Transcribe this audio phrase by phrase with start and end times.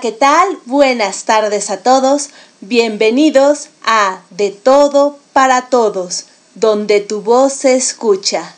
[0.00, 0.58] ¿qué tal?
[0.64, 2.30] Buenas tardes a todos.
[2.62, 8.54] Bienvenidos a De todo para todos, donde tu voz se escucha.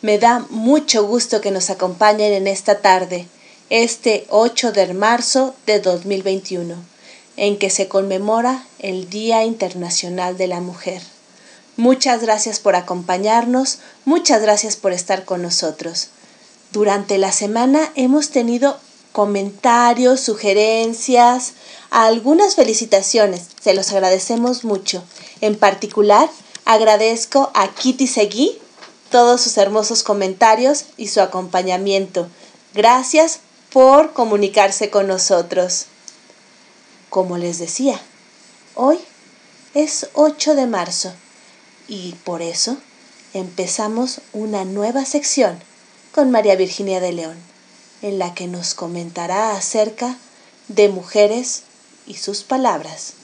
[0.00, 3.26] Me da mucho gusto que nos acompañen en esta tarde,
[3.68, 6.76] este 8 de marzo de 2021,
[7.36, 11.02] en que se conmemora el Día Internacional de la Mujer.
[11.76, 16.08] Muchas gracias por acompañarnos, muchas gracias por estar con nosotros.
[16.72, 18.78] Durante la semana hemos tenido
[19.18, 21.54] comentarios, sugerencias,
[21.90, 23.48] algunas felicitaciones.
[23.60, 25.02] Se los agradecemos mucho.
[25.40, 26.30] En particular,
[26.64, 28.56] agradezco a Kitty Seguí
[29.10, 32.28] todos sus hermosos comentarios y su acompañamiento.
[32.74, 33.40] Gracias
[33.72, 35.86] por comunicarse con nosotros.
[37.10, 38.00] Como les decía,
[38.76, 39.00] hoy
[39.74, 41.12] es 8 de marzo
[41.88, 42.76] y por eso
[43.34, 45.58] empezamos una nueva sección
[46.14, 47.47] con María Virginia de León
[48.02, 50.16] en la que nos comentará acerca
[50.68, 51.64] de mujeres
[52.06, 53.14] y sus palabras.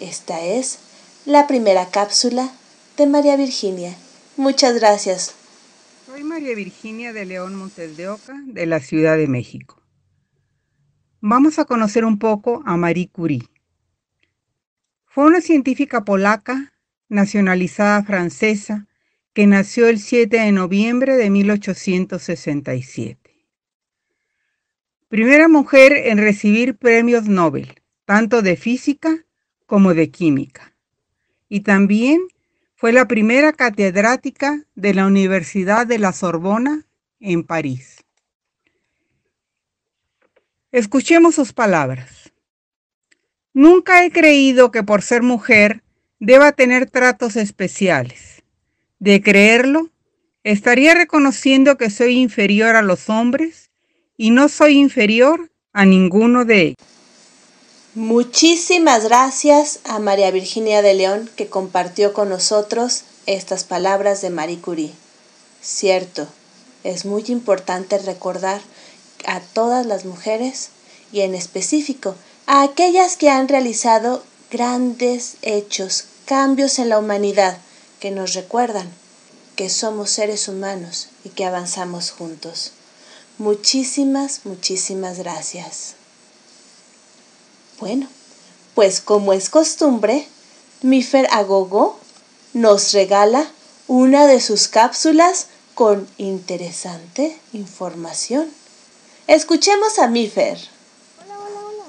[0.00, 0.78] Esta es
[1.24, 2.50] la primera cápsula
[2.96, 3.94] de María Virginia.
[4.36, 5.34] Muchas gracias.
[6.06, 9.80] Soy María Virginia de León Montes de Oca, de la Ciudad de México.
[11.20, 13.48] Vamos a conocer un poco a Marie Curie.
[15.06, 16.72] Fue una científica polaca,
[17.08, 18.88] nacionalizada francesa,
[19.32, 23.21] que nació el 7 de noviembre de 1867
[25.12, 27.74] primera mujer en recibir premios Nobel,
[28.06, 29.26] tanto de física
[29.66, 30.74] como de química.
[31.50, 32.22] Y también
[32.76, 36.86] fue la primera catedrática de la Universidad de la Sorbona
[37.20, 38.06] en París.
[40.70, 42.32] Escuchemos sus palabras.
[43.52, 45.82] Nunca he creído que por ser mujer
[46.20, 48.44] deba tener tratos especiales.
[48.98, 49.90] De creerlo,
[50.42, 53.71] estaría reconociendo que soy inferior a los hombres
[54.16, 56.76] y no soy inferior a ninguno de ellos.
[57.94, 64.60] Muchísimas gracias a María Virginia de León que compartió con nosotros estas palabras de Marie
[64.60, 64.92] Curie.
[65.60, 66.26] Cierto,
[66.84, 68.60] es muy importante recordar
[69.26, 70.70] a todas las mujeres
[71.12, 72.14] y en específico
[72.46, 77.58] a aquellas que han realizado grandes hechos, cambios en la humanidad
[78.00, 78.88] que nos recuerdan
[79.54, 82.72] que somos seres humanos y que avanzamos juntos.
[83.42, 85.96] Muchísimas, muchísimas gracias.
[87.80, 88.06] Bueno,
[88.76, 90.28] pues como es costumbre,
[90.82, 91.98] Mifer Agogo
[92.52, 93.44] nos regala
[93.88, 98.48] una de sus cápsulas con interesante información.
[99.26, 100.58] Escuchemos a Mifer.
[101.24, 101.84] Hola, hola, hola.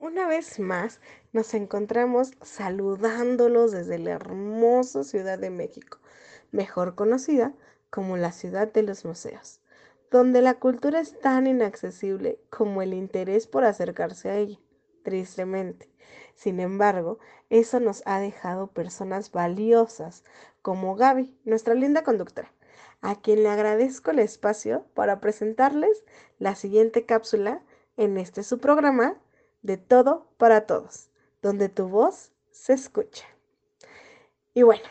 [0.00, 0.98] Una vez más
[1.32, 5.96] nos encontramos saludándolos desde la hermosa Ciudad de México,
[6.52, 7.54] mejor conocida
[7.88, 9.60] como la ciudad de los museos
[10.14, 14.60] donde la cultura es tan inaccesible como el interés por acercarse a ella,
[15.02, 15.90] tristemente.
[16.36, 17.18] Sin embargo,
[17.50, 20.22] eso nos ha dejado personas valiosas
[20.62, 22.52] como Gaby, nuestra linda conductora,
[23.00, 26.04] a quien le agradezco el espacio para presentarles
[26.38, 27.64] la siguiente cápsula
[27.96, 29.16] en este su programa
[29.62, 31.10] de todo para todos,
[31.42, 33.26] donde tu voz se escucha.
[34.54, 34.84] Y bueno,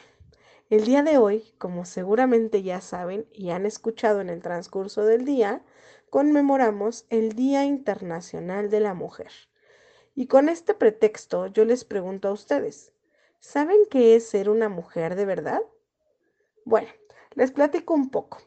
[0.74, 5.24] el día de hoy, como seguramente ya saben y han escuchado en el transcurso del
[5.24, 5.62] día,
[6.10, 9.30] conmemoramos el Día Internacional de la Mujer.
[10.16, 12.92] Y con este pretexto yo les pregunto a ustedes,
[13.40, 15.62] ¿saben qué es ser una mujer de verdad?
[16.66, 16.90] Bueno,
[17.36, 18.40] les platico un poco.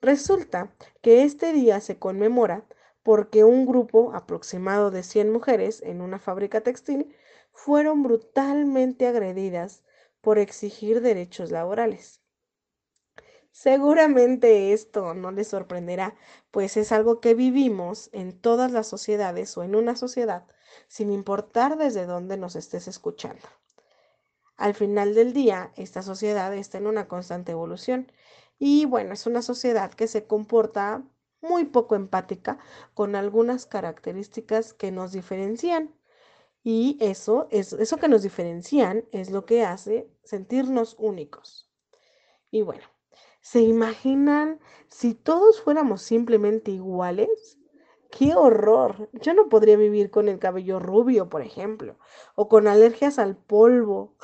[0.00, 2.64] Resulta que este día se conmemora
[3.02, 7.14] porque un grupo aproximado de 100 mujeres en una fábrica textil
[7.52, 9.84] fueron brutalmente agredidas
[10.24, 12.20] por exigir derechos laborales.
[13.52, 16.16] Seguramente esto no les sorprenderá,
[16.50, 20.44] pues es algo que vivimos en todas las sociedades o en una sociedad,
[20.88, 23.46] sin importar desde dónde nos estés escuchando.
[24.56, 28.10] Al final del día, esta sociedad está en una constante evolución
[28.58, 31.04] y bueno, es una sociedad que se comporta
[31.40, 32.58] muy poco empática
[32.94, 35.94] con algunas características que nos diferencian
[36.64, 41.70] y eso, es, eso que nos diferencian es lo que hace sentirnos únicos.
[42.50, 42.84] Y bueno,
[43.42, 47.58] ¿se imaginan si todos fuéramos simplemente iguales?
[48.10, 49.10] ¡Qué horror!
[49.12, 51.98] Yo no podría vivir con el cabello rubio, por ejemplo,
[52.34, 54.14] o con alergias al polvo.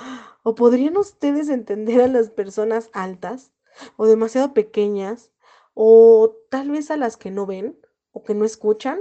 [0.42, 3.52] ¿O podrían ustedes entender a las personas altas
[3.96, 5.30] o demasiado pequeñas?
[5.74, 7.78] ¿O tal vez a las que no ven
[8.12, 9.00] o que no escuchan?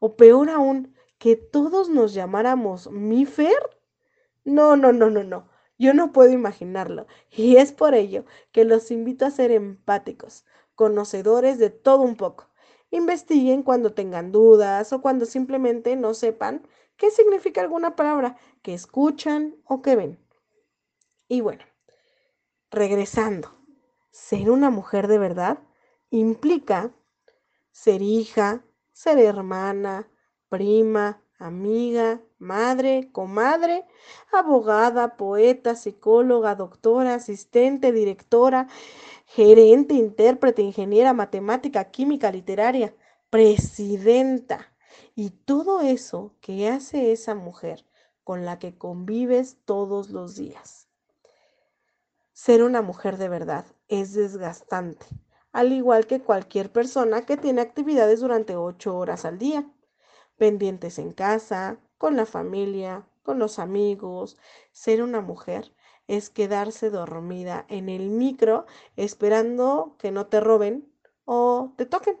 [0.00, 0.91] O peor aún,
[1.22, 3.78] que todos nos llamáramos Mifer?
[4.42, 5.48] No, no, no, no, no.
[5.78, 7.06] Yo no puedo imaginarlo.
[7.30, 12.50] Y es por ello que los invito a ser empáticos, conocedores de todo un poco.
[12.90, 16.66] Investiguen cuando tengan dudas o cuando simplemente no sepan
[16.96, 20.18] qué significa alguna palabra que escuchan o que ven.
[21.28, 21.62] Y bueno,
[22.68, 23.54] regresando,
[24.10, 25.60] ser una mujer de verdad
[26.10, 26.90] implica
[27.70, 30.08] ser hija, ser hermana,
[30.52, 33.86] prima, amiga, madre, comadre,
[34.30, 38.68] abogada, poeta, psicóloga, doctora, asistente, directora,
[39.24, 42.94] gerente, intérprete, ingeniera, matemática, química, literaria,
[43.30, 44.74] presidenta.
[45.14, 47.86] Y todo eso que hace esa mujer
[48.22, 50.90] con la que convives todos los días.
[52.34, 55.06] Ser una mujer de verdad es desgastante,
[55.50, 59.66] al igual que cualquier persona que tiene actividades durante ocho horas al día,
[60.36, 64.36] pendientes en casa, con la familia, con los amigos.
[64.72, 65.74] Ser una mujer
[66.08, 70.92] es quedarse dormida en el micro esperando que no te roben
[71.24, 72.20] o te toquen.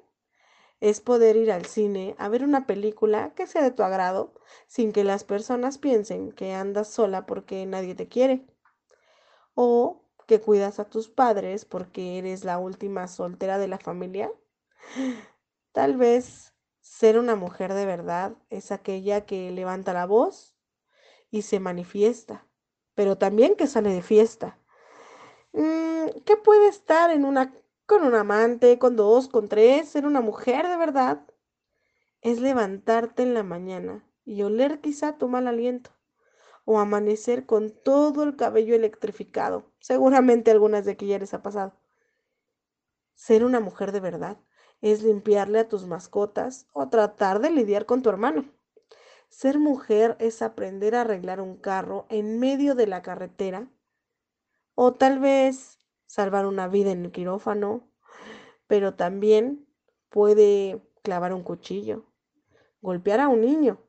[0.80, 4.34] Es poder ir al cine a ver una película que sea de tu agrado
[4.66, 8.46] sin que las personas piensen que andas sola porque nadie te quiere.
[9.54, 14.32] O que cuidas a tus padres porque eres la última soltera de la familia.
[15.72, 16.51] Tal vez
[16.82, 20.54] ser una mujer de verdad es aquella que levanta la voz
[21.30, 22.46] y se manifiesta
[22.94, 24.58] pero también que sale de fiesta.
[25.52, 27.54] Mm, ¿Qué puede estar en una,
[27.86, 31.26] con un amante, con dos, con tres, ser una mujer de verdad?
[32.20, 35.90] Es levantarte en la mañana y oler quizá tu mal aliento,
[36.64, 39.72] o amanecer con todo el cabello electrificado.
[39.80, 41.74] Seguramente algunas de aquí ya les ha pasado.
[43.14, 44.38] Ser una mujer de verdad
[44.82, 48.44] es limpiarle a tus mascotas o tratar de lidiar con tu hermano.
[49.28, 53.70] Ser mujer es aprender a arreglar un carro en medio de la carretera
[54.74, 57.88] o tal vez salvar una vida en el quirófano,
[58.66, 59.66] pero también
[60.10, 62.04] puede clavar un cuchillo,
[62.82, 63.80] golpear a un niño,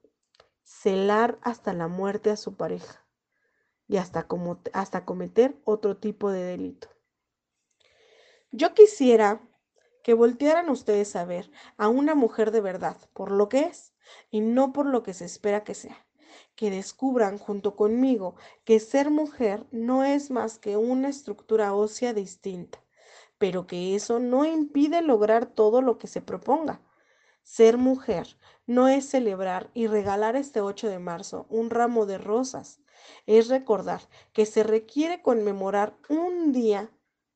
[0.61, 3.05] celar hasta la muerte a su pareja
[3.87, 4.27] y hasta,
[4.71, 6.87] hasta cometer otro tipo de delito.
[8.51, 9.41] Yo quisiera
[10.03, 13.93] que voltearan ustedes a ver a una mujer de verdad por lo que es
[14.29, 16.05] y no por lo que se espera que sea.
[16.55, 18.35] Que descubran junto conmigo
[18.65, 22.83] que ser mujer no es más que una estructura ósea distinta,
[23.37, 26.81] pero que eso no impide lograr todo lo que se proponga.
[27.43, 32.79] Ser mujer no es celebrar y regalar este 8 de marzo un ramo de rosas,
[33.25, 34.01] es recordar
[34.31, 36.89] que se requiere conmemorar un día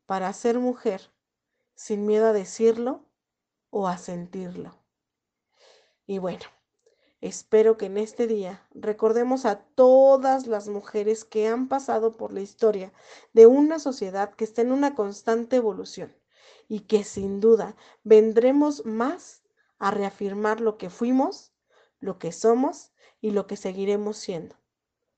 [0.05, 1.11] para ser mujer,
[1.77, 3.05] sin miedo a decirlo
[3.69, 4.75] o a sentirlo.
[6.05, 6.43] Y bueno,
[7.19, 12.41] Espero que en este día recordemos a todas las mujeres que han pasado por la
[12.41, 12.93] historia
[13.33, 16.15] de una sociedad que está en una constante evolución
[16.67, 19.41] y que sin duda vendremos más
[19.79, 21.53] a reafirmar lo que fuimos,
[21.99, 24.55] lo que somos y lo que seguiremos siendo,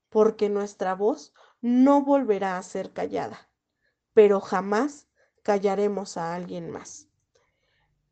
[0.07, 3.49] porque nuestra voz no volverá a ser callada,
[4.13, 5.08] pero jamás
[5.49, 7.07] callaremos a alguien más.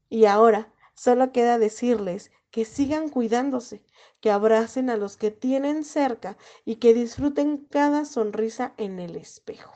[0.10, 3.86] Y ahora solo queda decirles que sigan cuidándose,
[4.22, 9.72] que abracen a los que tienen cerca y que disfruten cada sonrisa en el espejo.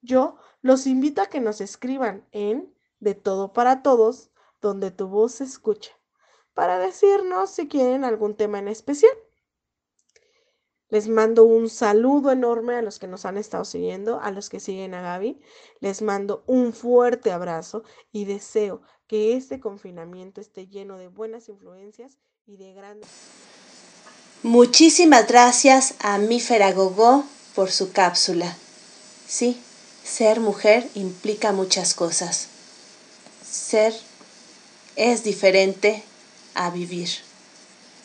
[0.00, 4.30] Yo los invito a que nos escriban en De todo para todos,
[4.60, 5.90] donde tu voz se escucha,
[6.54, 9.16] para decirnos si quieren algún tema en especial.
[10.94, 14.60] Les mando un saludo enorme a los que nos han estado siguiendo, a los que
[14.60, 15.40] siguen a Gaby.
[15.80, 17.82] Les mando un fuerte abrazo
[18.12, 23.10] y deseo que este confinamiento esté lleno de buenas influencias y de grandes...
[24.44, 27.24] Muchísimas gracias a Mífera Gogó
[27.56, 28.56] por su cápsula.
[29.26, 29.60] Sí,
[30.04, 32.46] ser mujer implica muchas cosas.
[33.44, 33.92] Ser
[34.94, 36.04] es diferente
[36.54, 37.08] a vivir.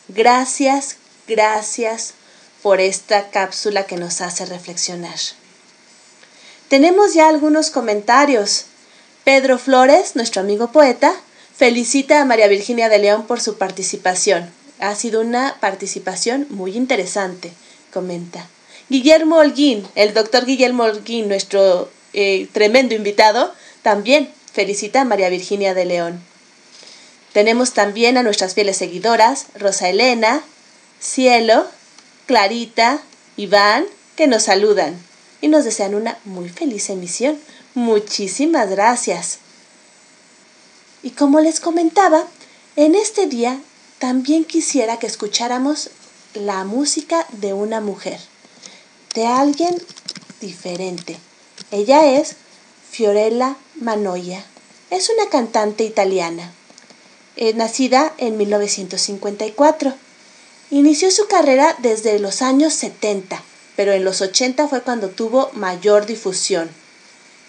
[0.08, 2.16] Gracias, gracias
[2.62, 5.18] por esta cápsula que nos hace reflexionar.
[6.68, 8.66] Tenemos ya algunos comentarios.
[9.24, 11.14] Pedro Flores, nuestro amigo poeta,
[11.56, 14.50] felicita a María Virginia de León por su participación.
[14.80, 17.52] Ha sido una participación muy interesante,
[17.92, 18.48] comenta.
[18.90, 25.74] Guillermo Holguín, el doctor Guillermo Holguín, nuestro eh, tremendo invitado, también felicita a María Virginia
[25.74, 26.22] de León.
[27.34, 30.42] Tenemos también a nuestras fieles seguidoras, Rosa Elena,
[31.00, 31.68] Cielo,
[32.30, 33.02] Clarita,
[33.38, 34.96] Iván, que nos saludan
[35.42, 37.40] y nos desean una muy feliz emisión.
[37.74, 39.40] Muchísimas gracias.
[41.02, 42.28] Y como les comentaba,
[42.76, 43.60] en este día
[43.98, 45.90] también quisiera que escucháramos
[46.36, 48.20] la música de una mujer,
[49.16, 49.76] de alguien
[50.40, 51.18] diferente.
[51.72, 52.36] Ella es
[52.92, 54.46] Fiorella Manoia.
[54.92, 56.54] Es una cantante italiana.
[57.38, 59.96] eh, nacida en 1954.
[60.72, 63.42] Inició su carrera desde los años 70,
[63.76, 66.70] pero en los 80 fue cuando tuvo mayor difusión.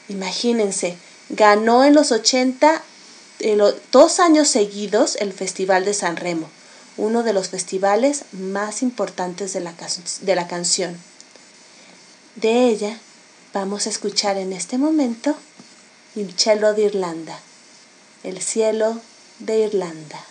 [0.09, 0.97] Imagínense,
[1.29, 2.83] ganó en los 80
[3.93, 6.49] dos años seguidos el Festival de San Remo,
[6.97, 9.75] uno de los festivales más importantes de la,
[10.21, 10.97] de la canción.
[12.37, 12.99] De ella
[13.53, 15.37] vamos a escuchar en este momento
[16.17, 17.39] Il cielo de Irlanda,
[18.25, 19.00] el cielo
[19.39, 20.30] de Irlanda.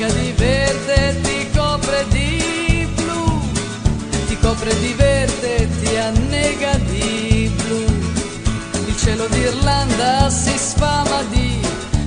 [0.00, 3.40] Annega di verde ti copre di blu
[4.26, 7.84] ti copre di verde ti annega di blu.
[8.86, 11.60] Il cielo d'Irlanda si sfama di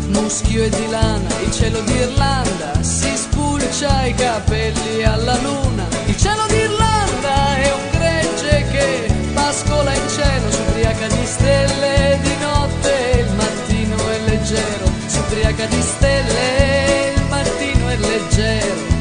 [0.07, 5.85] muschio e di lana il cielo d'Irlanda si spulcia i capelli alla luna.
[6.05, 12.35] Il cielo d'Irlanda è un gregge che pascola in cielo su ubriaca di stelle di
[12.39, 17.12] notte il mattino è leggero si ubriaca di stelle
[18.15, 18.92] il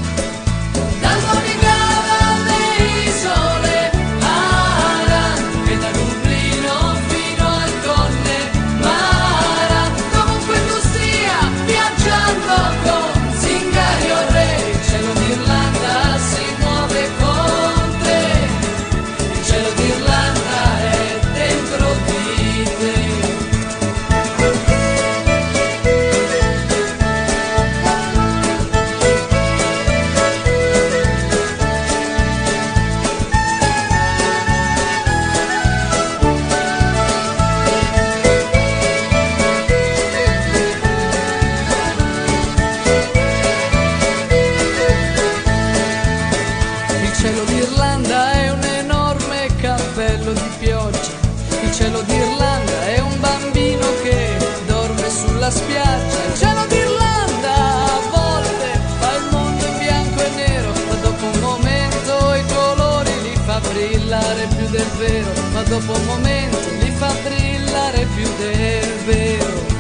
[64.83, 69.72] mattino è leggero dopo un momento li fa brillare più del vero.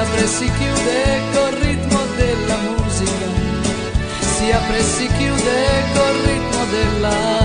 [0.00, 3.26] Apre e si chiude col ritmo della musica.
[4.20, 7.39] Si apre e si chiude col ritmo della musica.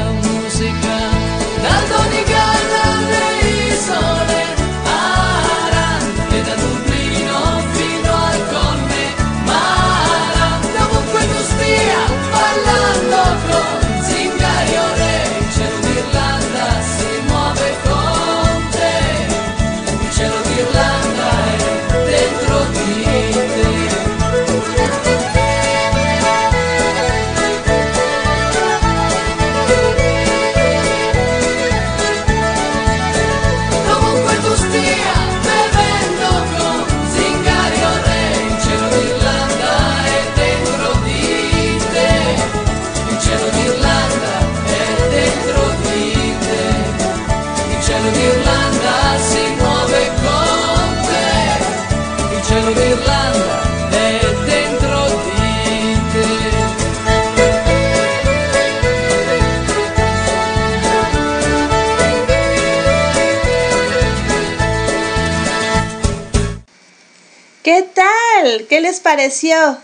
[68.86, 69.80] Les pareció?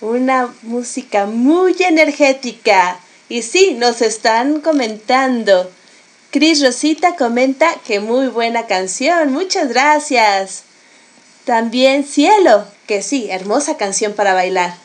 [0.00, 3.00] Una música muy energética.
[3.28, 5.68] Y sí, nos están comentando.
[6.30, 9.32] Cris Rosita comenta que muy buena canción.
[9.32, 10.62] Muchas gracias.
[11.44, 14.76] También Cielo, que sí, hermosa canción para bailar.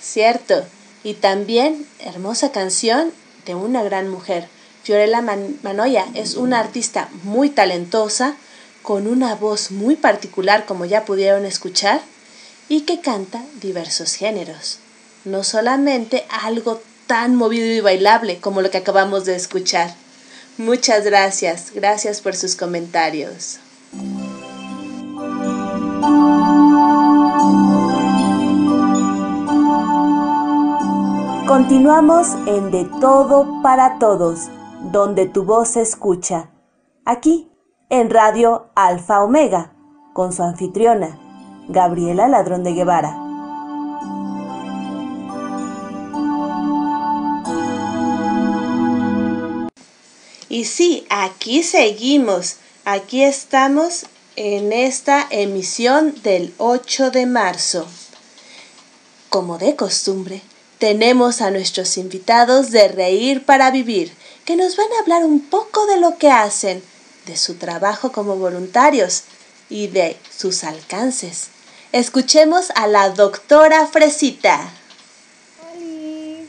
[0.00, 0.64] Cierto.
[1.02, 3.12] Y también hermosa canción
[3.44, 4.48] de una gran mujer.
[4.82, 5.20] Fiorella
[5.62, 8.36] Manoya es una artista muy talentosa,
[8.82, 12.00] con una voz muy particular como ya pudieron escuchar,
[12.68, 14.78] y que canta diversos géneros.
[15.24, 19.94] No solamente algo tan movido y bailable como lo que acabamos de escuchar.
[20.56, 23.58] Muchas gracias, gracias por sus comentarios.
[31.46, 34.48] Continuamos en De Todo para Todos,
[34.90, 36.50] donde tu voz se escucha.
[37.04, 37.50] Aquí,
[37.90, 39.72] en Radio Alfa Omega,
[40.14, 41.18] con su anfitriona,
[41.68, 43.16] Gabriela Ladrón de Guevara.
[50.48, 54.06] Y sí, aquí seguimos, aquí estamos
[54.36, 57.86] en esta emisión del 8 de marzo.
[59.30, 60.42] Como de costumbre,
[60.78, 64.12] tenemos a nuestros invitados de Reír para Vivir,
[64.44, 66.82] que nos van a hablar un poco de lo que hacen,
[67.26, 69.24] de su trabajo como voluntarios
[69.70, 71.53] y de sus alcances.
[71.94, 74.66] Escuchemos a la doctora Fresita.
[75.62, 76.42] Hola,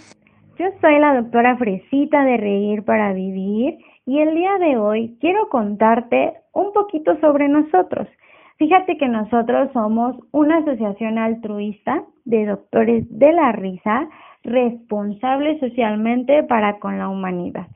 [0.57, 5.47] yo soy la doctora Fresita de Reír para Vivir y el día de hoy quiero
[5.49, 8.07] contarte un poquito sobre nosotros.
[8.57, 14.09] Fíjate que nosotros somos una asociación altruista de doctores de la risa
[14.43, 17.67] responsables socialmente para con la humanidad.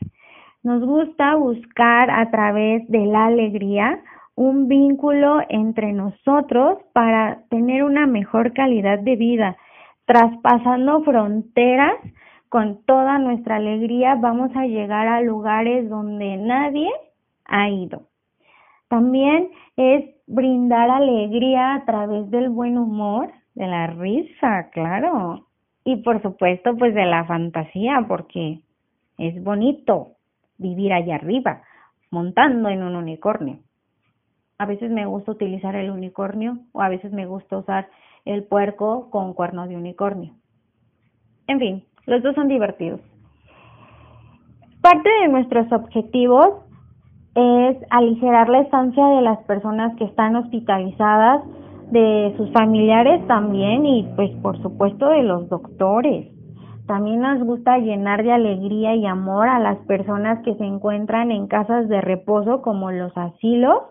[0.63, 4.01] Nos gusta buscar a través de la alegría
[4.39, 9.57] un vínculo entre nosotros para tener una mejor calidad de vida,
[10.05, 11.97] traspasando fronteras
[12.47, 16.89] con toda nuestra alegría vamos a llegar a lugares donde nadie
[17.43, 18.03] ha ido.
[18.87, 25.47] También es brindar alegría a través del buen humor, de la risa, claro.
[25.83, 28.61] Y por supuesto, pues de la fantasía, porque
[29.17, 30.13] es bonito
[30.57, 31.61] vivir allá arriba,
[32.09, 33.59] montando en un unicornio.
[34.59, 37.87] A veces me gusta utilizar el unicornio o a veces me gusta usar
[38.25, 40.33] el puerco con cuernos de unicornio.
[41.47, 42.99] En fin, los dos son divertidos.
[44.81, 46.65] Parte de nuestros objetivos
[47.35, 51.41] es aligerar la estancia de las personas que están hospitalizadas,
[51.91, 56.27] de sus familiares también y pues por supuesto de los doctores.
[56.85, 61.47] También nos gusta llenar de alegría y amor a las personas que se encuentran en
[61.47, 63.83] casas de reposo como los asilos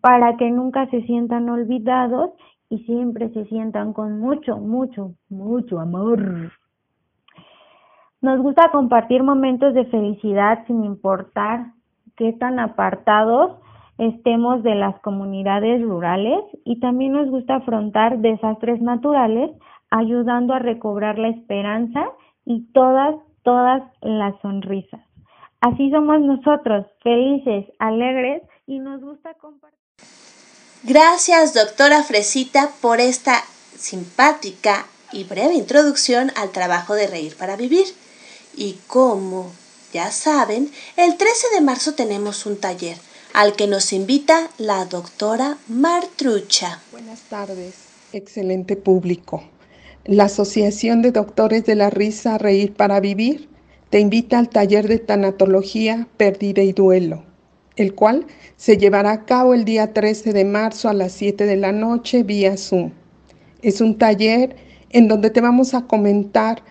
[0.00, 2.30] para que nunca se sientan olvidados
[2.70, 6.52] y siempre se sientan con mucho, mucho, mucho amor.
[8.20, 11.72] Nos gusta compartir momentos de felicidad sin importar
[12.16, 13.58] qué tan apartados
[13.96, 19.50] estemos de las comunidades rurales y también nos gusta afrontar desastres naturales
[19.90, 22.04] ayudando a recobrar la esperanza
[22.44, 25.00] y todas, todas las sonrisas.
[25.60, 29.77] Así somos nosotros, felices, alegres y nos gusta compartir.
[30.84, 33.44] Gracias, doctora Fresita, por esta
[33.76, 37.86] simpática y breve introducción al trabajo de Reír para Vivir.
[38.56, 39.50] Y como
[39.92, 42.96] ya saben, el 13 de marzo tenemos un taller
[43.34, 46.80] al que nos invita la doctora Martrucha.
[46.92, 47.74] Buenas tardes,
[48.12, 49.42] excelente público.
[50.04, 53.48] La Asociación de Doctores de la Risa Reír para Vivir
[53.90, 57.24] te invita al taller de tanatología Pérdida y Duelo,
[57.78, 61.56] el cual se llevará a cabo el día 13 de marzo a las 7 de
[61.56, 62.90] la noche vía Zoom.
[63.62, 64.56] Es un taller
[64.90, 66.62] en donde te vamos a comentar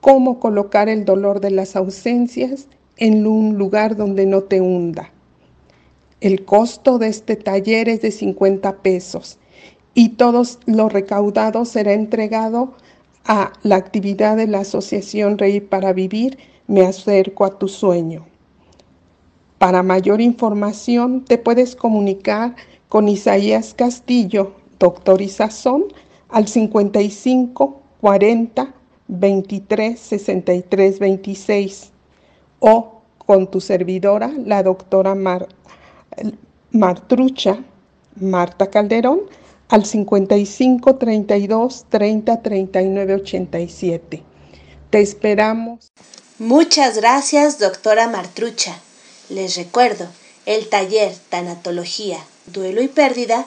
[0.00, 5.12] cómo colocar el dolor de las ausencias en un lugar donde no te hunda.
[6.20, 9.38] El costo de este taller es de 50 pesos
[9.94, 12.74] y todo lo recaudado será entregado
[13.24, 18.26] a la actividad de la Asociación Reír para Vivir, Me Acerco a tu Sueño.
[19.58, 22.56] Para mayor información te puedes comunicar
[22.88, 25.84] con Isaías Castillo, doctor Isazón,
[26.28, 28.74] al 55 40
[29.08, 31.90] 23 63 26
[32.58, 35.16] o con tu servidora, la doctora
[36.70, 37.58] Martrucha,
[38.20, 39.22] Marta Calderón,
[39.68, 44.22] al 55 32 30 39 87.
[44.90, 45.90] Te esperamos.
[46.38, 48.80] Muchas gracias, doctora Martrucha.
[49.28, 50.08] Les recuerdo,
[50.44, 53.46] el taller Tanatología, Duelo y Pérdida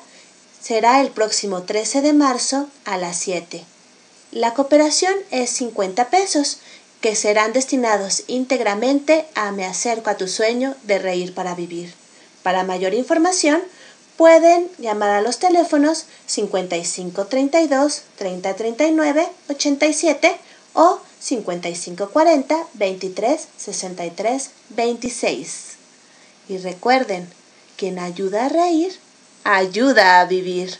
[0.62, 3.63] será el próximo 13 de marzo a las 7
[4.32, 6.60] la cooperación es 50 pesos,
[7.02, 11.94] que serán destinados íntegramente a Me acerco a tu sueño de reír para vivir.
[12.44, 13.60] Para mayor información,
[14.18, 20.38] pueden llamar a los teléfonos 5532 3039 87
[20.74, 25.68] o 5540 23 63 26.
[26.49, 27.29] Y recuerden,
[27.77, 28.91] quien ayuda a reír,
[29.43, 30.77] ayuda a vivir.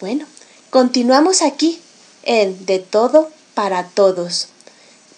[0.00, 0.26] Bueno,
[0.70, 1.80] continuamos aquí
[2.24, 4.48] en De todo para todos.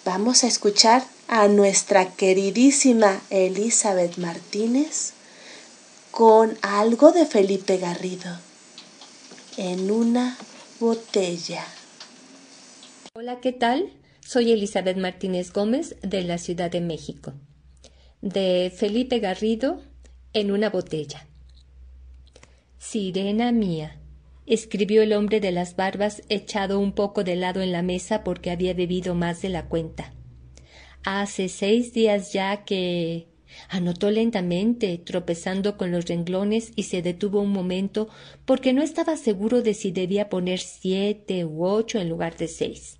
[0.05, 5.13] Vamos a escuchar a nuestra queridísima Elizabeth Martínez
[6.11, 8.37] con algo de Felipe Garrido
[9.57, 10.37] en una
[10.79, 11.65] botella.
[13.13, 13.91] Hola, ¿qué tal?
[14.25, 17.33] Soy Elizabeth Martínez Gómez de la Ciudad de México.
[18.25, 19.83] De Felipe Garrido
[20.33, 21.27] en una botella.
[22.79, 23.99] Sirena mía,
[24.47, 28.49] escribió el hombre de las barbas echado un poco de lado en la mesa porque
[28.49, 30.15] había bebido más de la cuenta.
[31.03, 33.27] Hace seis días ya que.
[33.69, 38.09] Anotó lentamente, tropezando con los renglones, y se detuvo un momento
[38.43, 42.97] porque no estaba seguro de si debía poner siete u ocho en lugar de seis.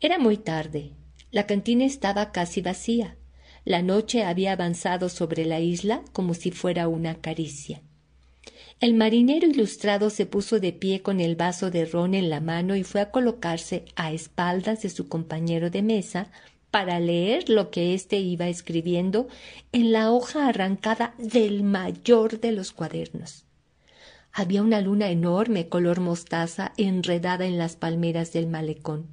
[0.00, 0.92] Era muy tarde.
[1.32, 3.17] La cantina estaba casi vacía.
[3.64, 7.82] La noche había avanzado sobre la isla como si fuera una caricia.
[8.80, 12.76] El marinero ilustrado se puso de pie con el vaso de ron en la mano
[12.76, 16.30] y fue a colocarse a espaldas de su compañero de mesa
[16.70, 19.26] para leer lo que éste iba escribiendo
[19.72, 23.46] en la hoja arrancada del mayor de los cuadernos.
[24.32, 29.08] Había una luna enorme color mostaza enredada en las palmeras del malecón.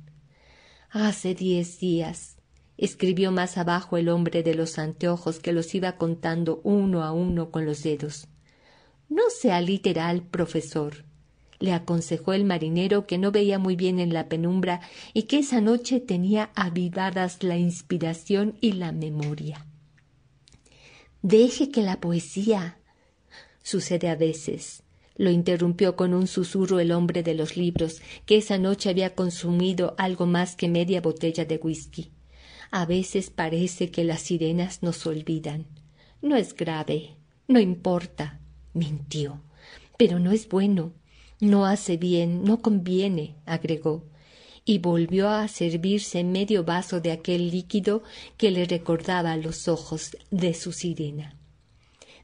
[0.91, 2.34] Hace diez días,
[2.77, 7.51] escribió más abajo el hombre de los anteojos que los iba contando uno a uno
[7.51, 8.27] con los dedos.
[9.09, 11.05] No sea literal, profesor,
[11.59, 14.81] le aconsejó el marinero que no veía muy bien en la penumbra
[15.13, 19.65] y que esa noche tenía avivadas la inspiración y la memoria.
[21.21, 22.77] Deje que la poesía.
[23.63, 24.83] Sucede a veces
[25.17, 29.95] lo interrumpió con un susurro el hombre de los libros, que esa noche había consumido
[29.97, 32.11] algo más que media botella de whisky.
[32.77, 35.65] A veces parece que las sirenas nos olvidan.
[36.21, 37.15] No es grave,
[37.47, 38.41] no importa.
[38.73, 39.41] Mintió.
[39.97, 40.91] Pero no es bueno.
[41.39, 44.03] No hace bien, no conviene, agregó,
[44.65, 48.03] y volvió a servirse medio vaso de aquel líquido
[48.35, 51.38] que le recordaba los ojos de su sirena.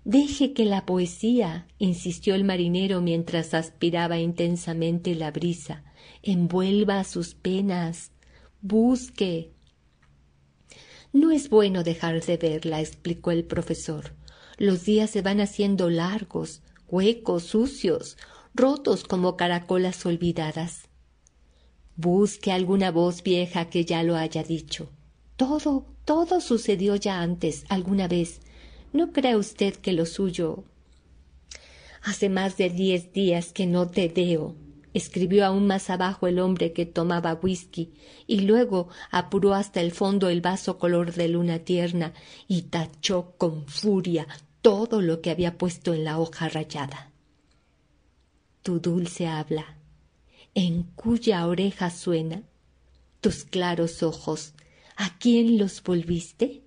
[0.04, 5.86] Deje que la poesía, insistió el marinero mientras aspiraba intensamente la brisa,
[6.24, 8.12] envuelva sus penas.
[8.62, 9.54] Busque.
[11.13, 14.13] No es bueno dejar de verla, explicó el profesor.
[14.58, 18.17] Los días se van haciendo largos, huecos, sucios,
[18.54, 20.84] rotos como caracolas olvidadas.
[21.95, 24.89] Busque alguna voz vieja que ya lo haya dicho.
[25.36, 28.41] Todo, todo sucedió ya antes, alguna vez,
[28.93, 30.65] ¿No cree usted que lo suyo?
[32.04, 34.56] Hace más de diez días que no te veo,
[34.94, 37.94] escribió aún más abajo el hombre que tomaba whisky,
[38.28, 42.14] y luego apuró hasta el fondo el vaso color de luna tierna
[42.48, 44.28] y tachó con furia
[44.62, 47.12] todo lo que había puesto en la hoja rayada.
[48.62, 49.78] Tu dulce habla,
[50.54, 52.44] en cuya oreja suena,
[53.22, 54.54] tus claros ojos,
[54.96, 56.64] ¿a quién los volviste?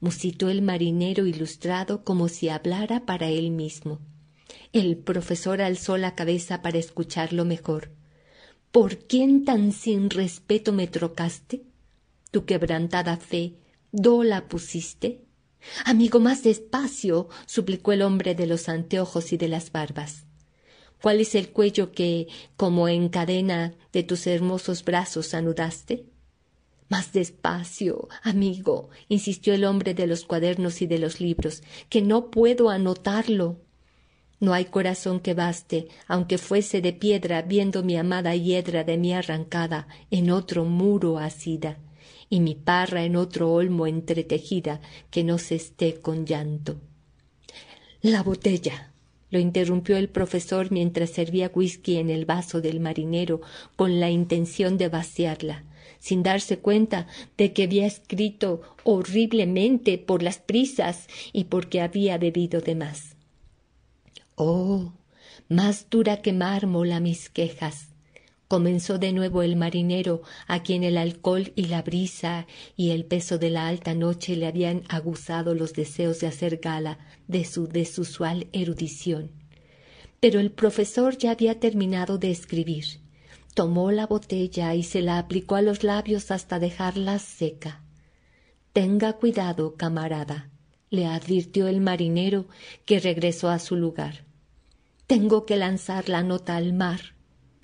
[0.00, 3.98] musitó el marinero ilustrado como si hablara para él mismo.
[4.72, 7.90] El profesor alzó la cabeza para escucharlo mejor.
[8.72, 11.62] ¿Por quién tan sin respeto me trocaste?
[12.30, 13.54] Tu quebrantada fe,
[13.92, 15.22] ¿do la pusiste?
[15.84, 20.24] Amigo, más despacio, suplicó el hombre de los anteojos y de las barbas.
[21.00, 26.06] ¿Cuál es el cuello que, como en cadena de tus hermosos brazos, anudaste?
[26.88, 32.30] Más despacio, amigo, insistió el hombre de los cuadernos y de los libros, que no
[32.30, 33.60] puedo anotarlo.
[34.40, 39.12] No hay corazón que baste, aunque fuese de piedra, viendo mi amada hiedra de mí
[39.12, 41.78] arrancada en otro muro asida,
[42.30, 46.80] y mi parra en otro olmo entretejida, que no se esté con llanto.
[48.00, 48.92] La botella,
[49.30, 53.40] lo interrumpió el profesor mientras servía whisky en el vaso del marinero
[53.76, 55.64] con la intención de vaciarla
[55.98, 62.60] sin darse cuenta de que había escrito horriblemente por las prisas y porque había bebido
[62.60, 63.17] de más.
[64.40, 64.92] Oh,
[65.48, 67.88] más dura que mármol a mis quejas.
[68.46, 72.46] Comenzó de nuevo el marinero, a quien el alcohol y la brisa
[72.76, 76.98] y el peso de la alta noche le habían aguzado los deseos de hacer gala
[77.26, 79.32] de su desusual erudición.
[80.20, 83.00] Pero el profesor ya había terminado de escribir
[83.58, 87.82] tomó la botella y se la aplicó a los labios hasta dejarla seca.
[88.72, 90.48] Tenga cuidado, camarada,
[90.90, 92.46] le advirtió el marinero,
[92.84, 94.27] que regresó a su lugar.
[95.08, 97.00] Tengo que lanzar la nota al mar.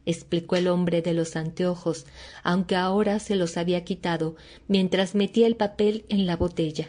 [0.06, 2.06] explicó el hombre de los anteojos,
[2.42, 6.88] aunque ahora se los había quitado, mientras metía el papel en la botella.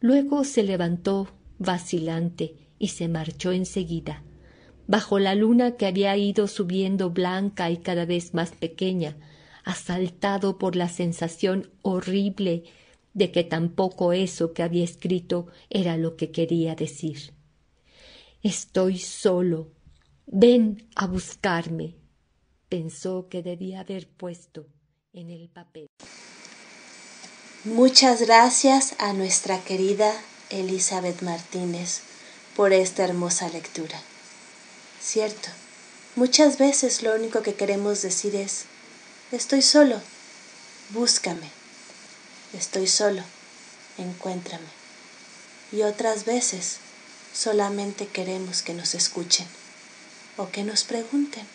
[0.00, 1.28] Luego se levantó,
[1.58, 4.22] vacilante, y se marchó enseguida.
[4.86, 9.18] Bajo la luna que había ido subiendo blanca y cada vez más pequeña,
[9.64, 12.64] asaltado por la sensación horrible
[13.12, 17.36] de que tampoco eso que había escrito era lo que quería decir.
[18.42, 19.72] Estoy solo.
[20.26, 21.96] Ven a buscarme.
[22.68, 24.66] Pensó que debía haber puesto
[25.12, 25.88] en el papel.
[27.64, 30.12] Muchas gracias a nuestra querida
[30.50, 32.02] Elizabeth Martínez
[32.54, 34.00] por esta hermosa lectura.
[35.00, 35.48] Cierto,
[36.14, 38.66] muchas veces lo único que queremos decir es,
[39.32, 40.00] estoy solo,
[40.90, 41.50] búscame.
[42.56, 43.22] Estoy solo,
[43.98, 44.68] encuéntrame.
[45.72, 46.78] Y otras veces
[47.38, 49.46] solamente queremos que nos escuchen
[50.36, 51.46] o que nos pregunten,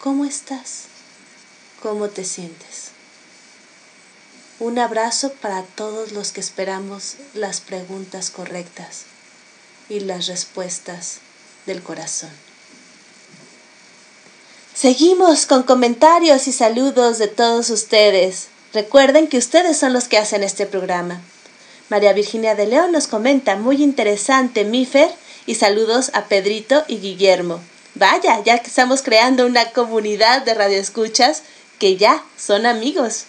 [0.00, 0.84] ¿cómo estás?
[1.82, 2.88] ¿Cómo te sientes?
[4.58, 9.02] Un abrazo para todos los que esperamos las preguntas correctas
[9.88, 11.18] y las respuestas
[11.66, 12.30] del corazón.
[14.74, 18.48] Seguimos con comentarios y saludos de todos ustedes.
[18.72, 21.20] Recuerden que ustedes son los que hacen este programa.
[21.88, 25.10] María Virginia de León nos comenta, muy interesante, Mifer,
[25.46, 27.60] y saludos a Pedrito y Guillermo.
[27.94, 31.42] Vaya, ya que estamos creando una comunidad de radioescuchas
[31.78, 33.24] que ya son amigos.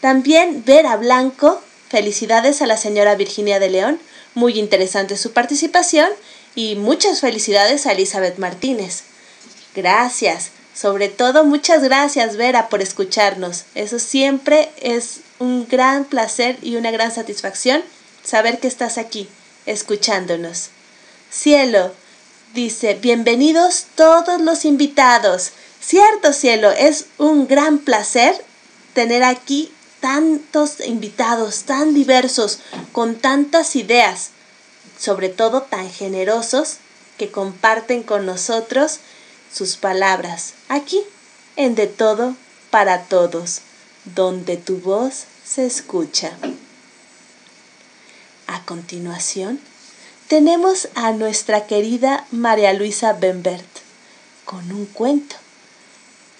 [0.00, 4.00] También Vera Blanco, felicidades a la señora Virginia de León,
[4.34, 6.08] muy interesante su participación
[6.54, 9.02] y muchas felicidades a Elizabeth Martínez.
[9.74, 10.50] Gracias.
[10.74, 13.64] Sobre todo, muchas gracias, Vera, por escucharnos.
[13.74, 17.82] Eso siempre es un gran placer y una gran satisfacción
[18.24, 19.28] saber que estás aquí,
[19.66, 20.70] escuchándonos.
[21.30, 21.92] Cielo,
[22.54, 25.52] dice, bienvenidos todos los invitados.
[25.80, 28.44] Cierto, cielo, es un gran placer
[28.94, 32.60] tener aquí tantos invitados tan diversos,
[32.92, 34.30] con tantas ideas,
[34.98, 36.76] sobre todo tan generosos,
[37.18, 39.00] que comparten con nosotros
[39.52, 41.02] sus palabras, aquí,
[41.56, 42.36] en De Todo
[42.70, 43.60] para Todos,
[44.14, 46.32] donde tu voz se escucha.
[48.46, 49.60] A continuación,
[50.28, 53.66] tenemos a nuestra querida María Luisa Benbert
[54.44, 55.36] con un cuento.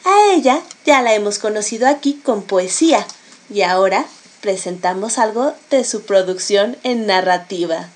[0.04, 3.06] A ella ya la hemos conocido aquí con poesía
[3.50, 4.06] y ahora
[4.40, 7.88] presentamos algo de su producción en narrativa.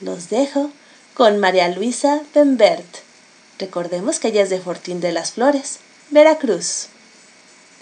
[0.00, 0.70] Los dejo
[1.14, 2.84] con María Luisa Benbert.
[3.58, 5.78] Recordemos que ella es de Fortín de las Flores,
[6.10, 6.88] Veracruz.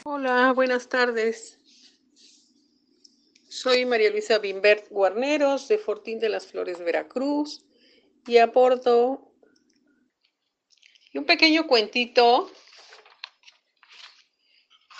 [0.05, 1.61] Hola, buenas tardes.
[3.49, 7.65] Soy María Luisa Bimbert Guarneros de Fortín de las Flores, Veracruz,
[8.27, 9.33] y aporto
[11.15, 12.51] un pequeño cuentito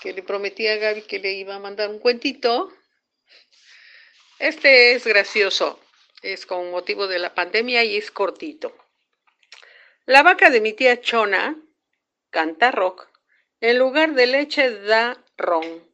[0.01, 2.71] que le prometí a Gaby que le iba a mandar un cuentito.
[4.39, 5.81] Este es gracioso,
[6.21, 8.73] es con motivo de la pandemia y es cortito.
[10.05, 11.61] La vaca de mi tía Chona
[12.29, 13.12] canta rock.
[13.63, 15.89] En lugar de leche da ron.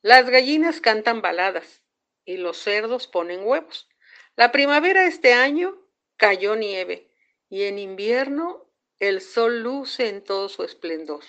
[0.00, 1.82] Las gallinas cantan baladas
[2.24, 3.90] y los cerdos ponen huevos.
[4.36, 5.76] La primavera este año
[6.16, 7.10] cayó nieve
[7.50, 11.22] y en invierno el sol luce en todo su esplendor.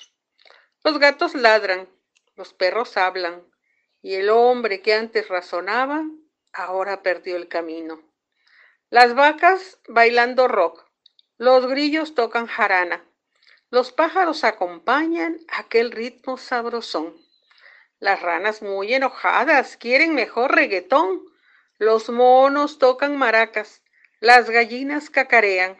[0.81, 1.89] Los gatos ladran,
[2.37, 3.45] los perros hablan
[4.01, 6.05] y el hombre que antes razonaba
[6.53, 8.01] ahora perdió el camino.
[8.89, 10.89] Las vacas bailando rock
[11.37, 13.03] los grillos tocan jarana.
[13.75, 17.13] Los pájaros acompañan aquel ritmo sabrosón.
[17.99, 21.19] Las ranas muy enojadas quieren mejor reggaetón.
[21.77, 23.83] Los monos tocan maracas.
[24.21, 25.77] Las gallinas cacarean.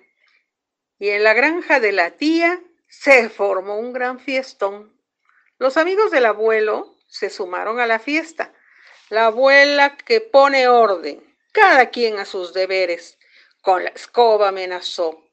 [0.99, 4.93] Y en la granja de la tía se formó un gran fiestón.
[5.57, 8.51] Los amigos del abuelo se sumaron a la fiesta.
[9.07, 13.17] La abuela que pone orden, cada quien a sus deberes,
[13.61, 15.24] con la escoba amenazó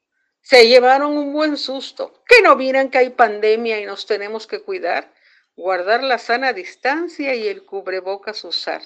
[0.43, 2.23] se llevaron un buen susto.
[2.27, 5.13] Que no miran que hay pandemia y nos tenemos que cuidar,
[5.57, 8.83] guardar la sana distancia y el cubrebocas usar.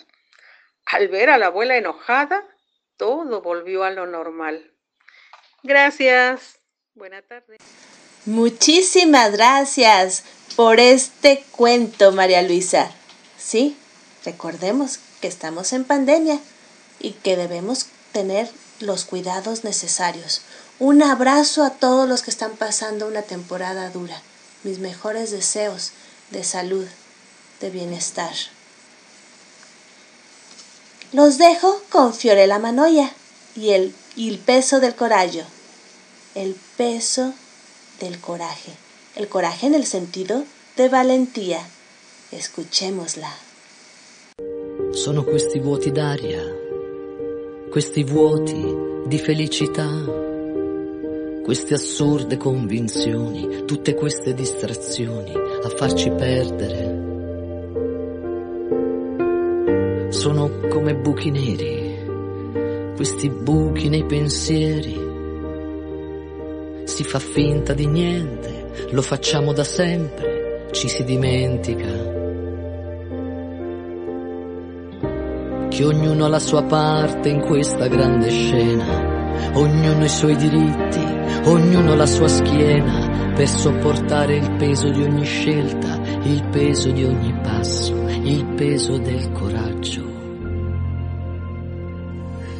[0.84, 2.44] Al ver a la abuela enojada,
[2.96, 4.72] todo volvió a lo normal.
[5.62, 6.60] Gracias.
[6.94, 7.58] Buena tarde.
[8.24, 10.24] Muchísimas gracias
[10.56, 12.90] por este cuento, María Luisa.
[13.36, 13.76] Sí,
[14.24, 16.40] recordemos que estamos en pandemia
[16.98, 18.48] y que debemos tener
[18.80, 20.42] los cuidados necesarios.
[20.78, 24.20] Un abrazo a todos los que están pasando una temporada dura.
[24.62, 25.92] Mis mejores deseos
[26.30, 26.86] de salud,
[27.60, 28.34] de bienestar.
[31.12, 33.12] Los dejo con Fiorella Manoya
[33.54, 35.44] y el, y el peso del corallo.
[36.34, 37.32] El peso
[38.00, 38.72] del coraje.
[39.16, 40.44] el coraje en el sentido
[40.76, 41.66] de valentía.
[42.30, 43.32] Escuchémosla.
[44.92, 46.42] Sono questi vuoti d'aria,
[47.70, 48.64] questi vuoti
[49.06, 49.88] di felicità,
[51.46, 57.04] queste assurde convinzioni, tutte queste distrazioni a farci perdere.
[60.08, 64.98] Sono come buchi neri, questi buchi nei pensieri.
[66.82, 72.14] Si fa finta di niente, lo facciamo da sempre, ci si dimentica.
[75.68, 79.15] che ognuno ha la sua parte in questa grande scena,
[79.52, 81.04] ognuno i suoi diritti,
[81.44, 87.34] ognuno la sua schiena per sopportare il peso di ogni scelta, il peso di ogni
[87.42, 90.14] passo, il peso del coraggio.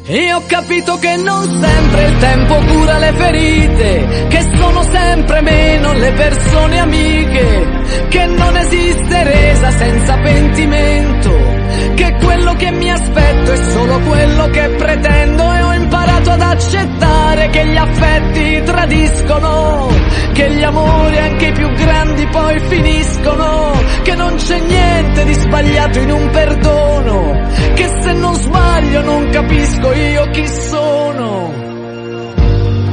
[0.09, 5.91] E ho capito che non sempre il tempo cura le ferite, che sono sempre meno
[5.93, 11.56] le persone amiche, che non esiste resa senza pentimento
[11.95, 17.49] che quello che mi aspetto è solo quello che pretendo e ho imparato ad accettare
[17.49, 19.87] che gli affetti tradiscono,
[20.33, 23.71] che gli amori anche i più grandi poi finiscono,
[24.03, 29.93] che non c'è niente di sbagliato in un perdono, che se non sbaglio non capisco
[29.93, 31.65] io chi sono.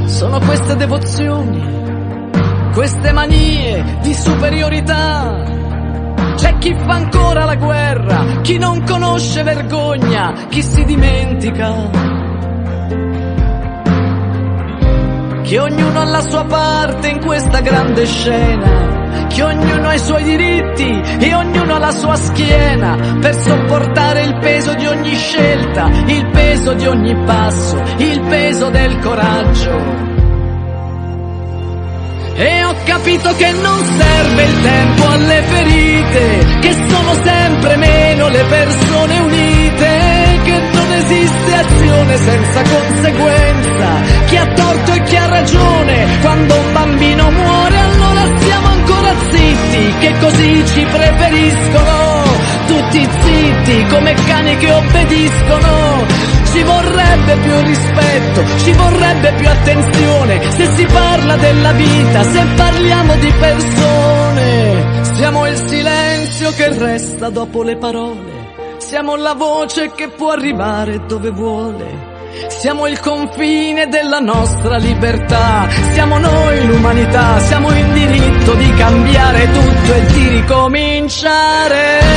[0.05, 1.63] Sono queste devozioni,
[2.73, 5.63] queste manie di superiorità
[6.35, 11.73] c'è chi fa ancora la guerra, chi non conosce vergogna, chi si dimentica.
[15.41, 20.23] Che ognuno ha la sua parte in questa grande scena, che ognuno ha i suoi
[20.23, 26.29] diritti e ognuno ha la sua schiena per sopportare il peso di ogni scelta, il
[26.31, 30.14] peso di ogni passo, il peso del coraggio.
[32.37, 38.43] E ho capito che non serve il tempo alle ferite, che sono sempre meno le
[38.43, 46.07] persone unite, che non esiste azione senza conseguenza, chi ha torto e chi ha ragione,
[46.19, 52.23] quando un bambino muore allora siamo ancora zitti, che così ci preferiscono,
[52.67, 56.05] tutti zitti come cani che obbediscono,
[56.55, 63.15] ci vorrebbe più rispetto, ci vorrebbe più attenzione se si parla della vita, se parliamo
[63.17, 65.03] di persone.
[65.15, 71.29] Siamo il silenzio che resta dopo le parole, siamo la voce che può arrivare dove
[71.31, 72.13] vuole.
[72.47, 79.93] Siamo il confine della nostra libertà, siamo noi l'umanità, siamo in diritto di cambiare tutto
[79.93, 82.14] e di ricominciare.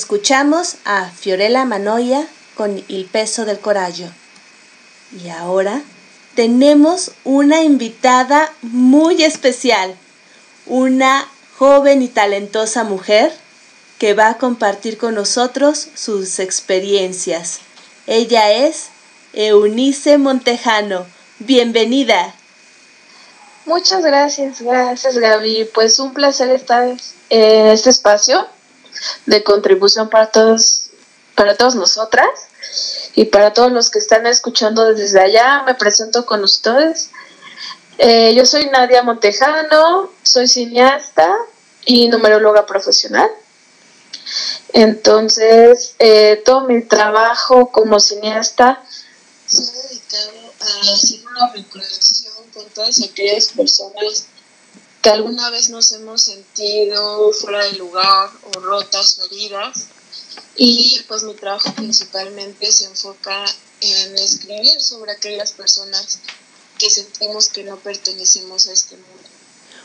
[0.00, 4.10] Escuchamos a Fiorella Manoia con El peso del coraggio.
[5.22, 5.82] Y ahora
[6.34, 9.94] tenemos una invitada muy especial,
[10.64, 13.30] una joven y talentosa mujer
[13.98, 17.58] que va a compartir con nosotros sus experiencias.
[18.06, 18.86] Ella es
[19.34, 21.04] Eunice Montejano.
[21.40, 22.34] Bienvenida.
[23.66, 25.68] Muchas gracias, gracias Gaby.
[25.74, 26.88] Pues un placer estar
[27.28, 28.48] en este espacio
[29.26, 30.90] de contribución para todos,
[31.34, 32.28] para todos nosotras
[33.14, 35.62] y para todos los que están escuchando desde allá.
[35.64, 37.10] Me presento con ustedes.
[37.98, 41.36] Eh, yo soy Nadia Montejano, soy cineasta
[41.84, 43.30] y numeróloga profesional.
[44.72, 48.82] Entonces, eh, todo mi trabajo como cineasta
[49.46, 50.30] se ha dedicado
[50.60, 54.26] a hacer una recolección con todas aquellas personas
[55.02, 59.86] que alguna vez nos hemos sentido fuera de lugar o rotas o heridas.
[60.56, 63.44] Y pues mi trabajo principalmente se enfoca
[63.80, 66.20] en escribir sobre aquellas personas
[66.78, 69.30] que sentimos que no pertenecemos a este mundo.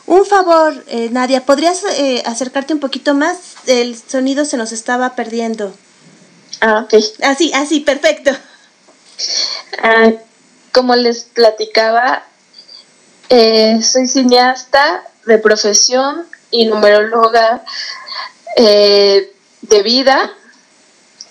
[0.08, 3.38] Un favor, eh, Nadia, ¿podrías eh, acercarte un poquito más?
[3.66, 5.74] El sonido se nos estaba perdiendo.
[6.62, 6.94] Ah, ok.
[7.24, 8.32] Así, así, perfecto.
[9.82, 10.12] Ah,
[10.72, 12.28] como les platicaba,
[13.30, 17.64] eh, soy cineasta de profesión y numeróloga
[18.58, 20.32] de vida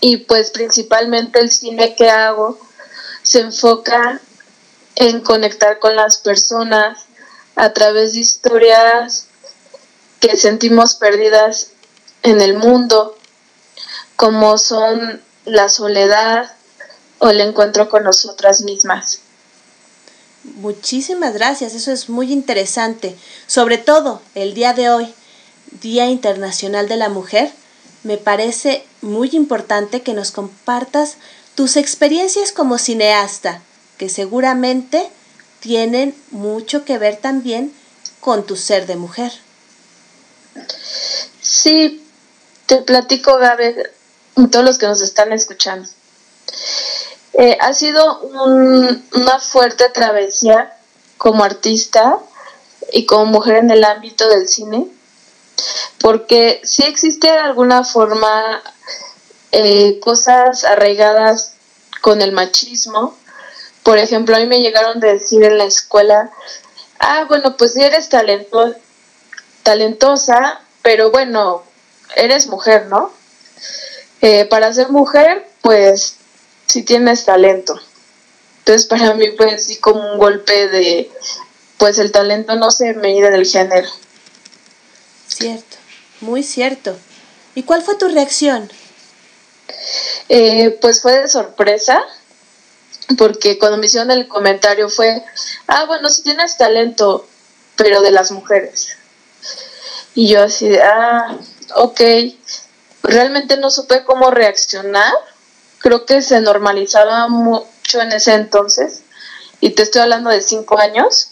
[0.01, 2.59] y pues principalmente el cine que hago
[3.23, 4.21] se enfoca
[4.97, 7.07] en conectar con las personas
[7.57, 9.29] a través de historias
[10.21, 11.71] que sentimos perdidas
[12.23, 13.17] en el mundo,
[14.17, 16.51] como son la soledad
[17.19, 19.21] o el encuentro con nosotras mismas.
[20.45, 23.17] Muchísimas gracias, eso es muy interesante.
[23.47, 25.15] Sobre todo el día de hoy,
[25.81, 27.51] Día Internacional de la Mujer,
[28.03, 31.17] me parece muy importante que nos compartas
[31.55, 33.63] tus experiencias como cineasta,
[33.97, 35.09] que seguramente
[35.61, 37.73] tienen mucho que ver también
[38.21, 39.33] con tu ser de mujer.
[41.41, 42.05] Sí,
[42.67, 43.75] te platico, Gaby,
[44.51, 45.89] todos los que nos están escuchando.
[47.37, 50.77] Eh, ha sido una fuerte travesía
[51.19, 52.19] como artista
[52.93, 54.87] y como mujer en el ámbito del cine,
[56.01, 58.63] porque sí existe de alguna forma
[59.51, 61.55] eh, cosas arraigadas
[62.01, 63.17] con el machismo.
[63.83, 66.31] Por ejemplo, a mí me llegaron a decir en la escuela,
[67.01, 68.75] ah, bueno, pues sí eres talento
[69.65, 71.65] talentosa, pero bueno,
[72.15, 73.11] eres mujer, ¿no?
[74.21, 76.17] Eh, para ser mujer, pues
[76.75, 77.81] si tienes talento.
[78.59, 81.09] Entonces para mí fue así como un golpe de,
[81.79, 83.89] pues el talento no se mide del género.
[85.29, 85.77] Cierto,
[86.21, 86.97] muy cierto.
[87.55, 88.69] ¿Y cuál fue tu reacción?
[90.29, 92.03] Eh, pues fue de sorpresa,
[93.17, 95.23] porque cuando me hicieron el comentario fue,
[95.69, 97.25] ah, bueno, si tienes talento,
[97.77, 98.97] pero de las mujeres.
[100.17, 101.39] Y yo así, ah,
[101.77, 102.01] ok,
[103.05, 105.13] realmente no supe cómo reaccionar
[105.85, 109.03] creo que se normalizaba mucho en ese entonces,
[109.61, 111.29] y te estoy hablando de cinco años,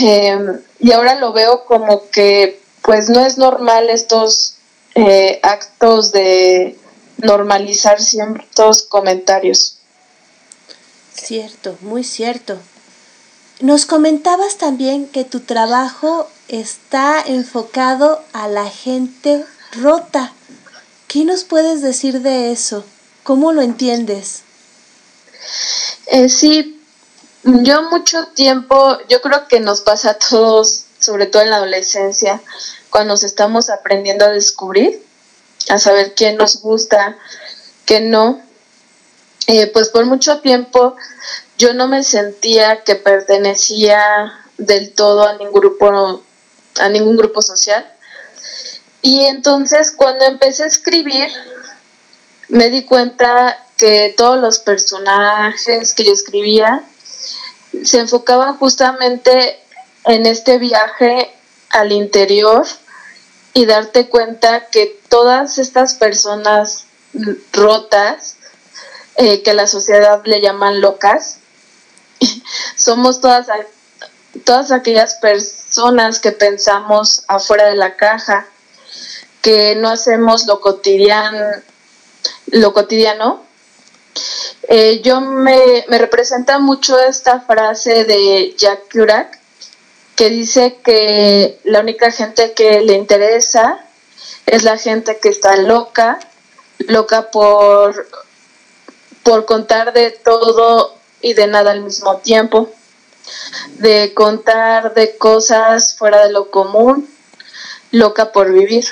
[0.00, 4.56] em, y ahora lo veo como que pues no es normal estos
[4.94, 6.78] eh, actos de
[7.16, 9.78] normalizar ciertos comentarios.
[11.14, 12.58] Cierto, muy cierto.
[13.60, 20.32] Nos comentabas también que tu trabajo está enfocado a la gente rota.
[21.06, 22.84] ¿Qué nos puedes decir de eso?
[23.28, 24.40] ¿Cómo lo entiendes?
[26.06, 26.80] Eh, sí,
[27.42, 32.40] yo mucho tiempo, yo creo que nos pasa a todos, sobre todo en la adolescencia,
[32.88, 35.04] cuando nos estamos aprendiendo a descubrir,
[35.68, 37.18] a saber quién nos gusta,
[37.84, 38.40] qué no.
[39.46, 40.96] Eh, pues por mucho tiempo
[41.58, 46.22] yo no me sentía que pertenecía del todo a ningún grupo,
[46.80, 47.86] a ningún grupo social.
[49.02, 51.28] Y entonces cuando empecé a escribir,
[52.48, 56.82] me di cuenta que todos los personajes que yo escribía
[57.84, 59.60] se enfocaban justamente
[60.04, 61.32] en este viaje
[61.70, 62.66] al interior
[63.54, 66.84] y darte cuenta que todas estas personas
[67.52, 68.36] rotas,
[69.16, 71.38] eh, que la sociedad le llaman locas,
[72.76, 73.46] somos todas,
[74.44, 78.46] todas aquellas personas que pensamos afuera de la caja,
[79.42, 81.38] que no hacemos lo cotidiano,
[82.46, 83.44] lo cotidiano,
[84.68, 89.38] eh, yo me, me, representa mucho esta frase de Jack Kerouac
[90.16, 93.84] que dice que la única gente que le interesa
[94.46, 96.18] es la gente que está loca,
[96.78, 98.08] loca por,
[99.22, 102.70] por contar de todo y de nada al mismo tiempo,
[103.78, 107.08] de contar de cosas fuera de lo común,
[107.90, 108.86] loca por vivir.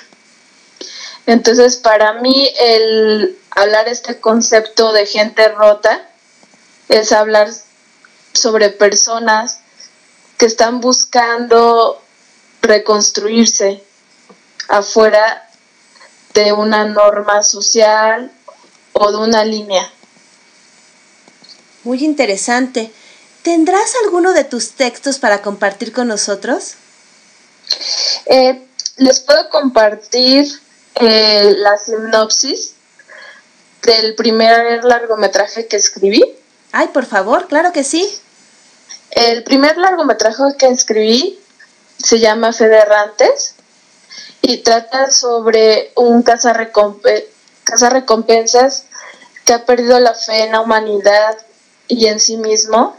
[1.27, 6.09] Entonces, para mí, el hablar este concepto de gente rota
[6.89, 7.51] es hablar
[8.33, 9.61] sobre personas
[10.39, 12.01] que están buscando
[12.63, 13.83] reconstruirse
[14.69, 15.49] afuera
[16.35, 18.31] de una norma social
[18.93, 19.91] o de una línea.
[21.83, 22.93] Muy interesante.
[23.43, 26.75] ¿Tendrás alguno de tus textos para compartir con nosotros?
[28.27, 28.67] Eh,
[28.97, 30.61] les puedo compartir
[31.01, 32.75] eh, la sinopsis
[33.83, 36.23] del primer largometraje que escribí.
[36.73, 38.19] Ay, por favor, claro que sí.
[39.11, 41.39] El primer largometraje que escribí
[42.03, 43.55] se llama Federantes
[44.43, 46.25] y trata sobre un
[47.91, 48.85] recompensas
[49.45, 51.37] que ha perdido la fe en la humanidad
[51.89, 52.97] y en sí mismo.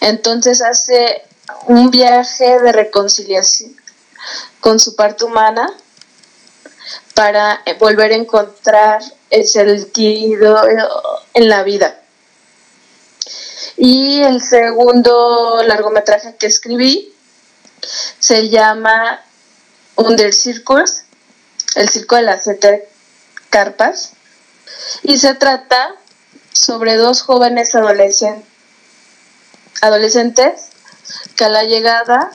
[0.00, 1.22] Entonces hace
[1.66, 3.76] un viaje de reconciliación
[4.60, 5.72] con su parte humana
[7.14, 10.76] para eh, volver a encontrar el sentido eh,
[11.34, 12.00] en la vida.
[13.76, 17.12] Y el segundo largometraje que escribí
[18.18, 19.20] se llama
[19.96, 21.04] Under Circles,
[21.76, 22.88] el circo de las siete
[23.50, 24.12] carpas,
[25.02, 25.94] y se trata
[26.52, 28.54] sobre dos jóvenes adolescentes
[29.80, 30.68] adolescentes
[31.36, 32.30] que a la llegada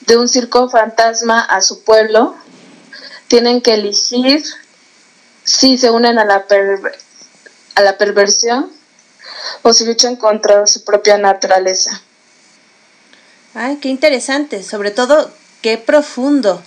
[0.00, 2.34] de un circo fantasma a su pueblo
[3.32, 4.44] tienen que elegir
[5.42, 6.44] si se unen a la,
[7.74, 8.70] a la perversión
[9.62, 12.02] o si luchan contra su propia naturaleza.
[13.54, 15.30] Ay, qué interesante, sobre todo
[15.62, 16.62] qué profundo.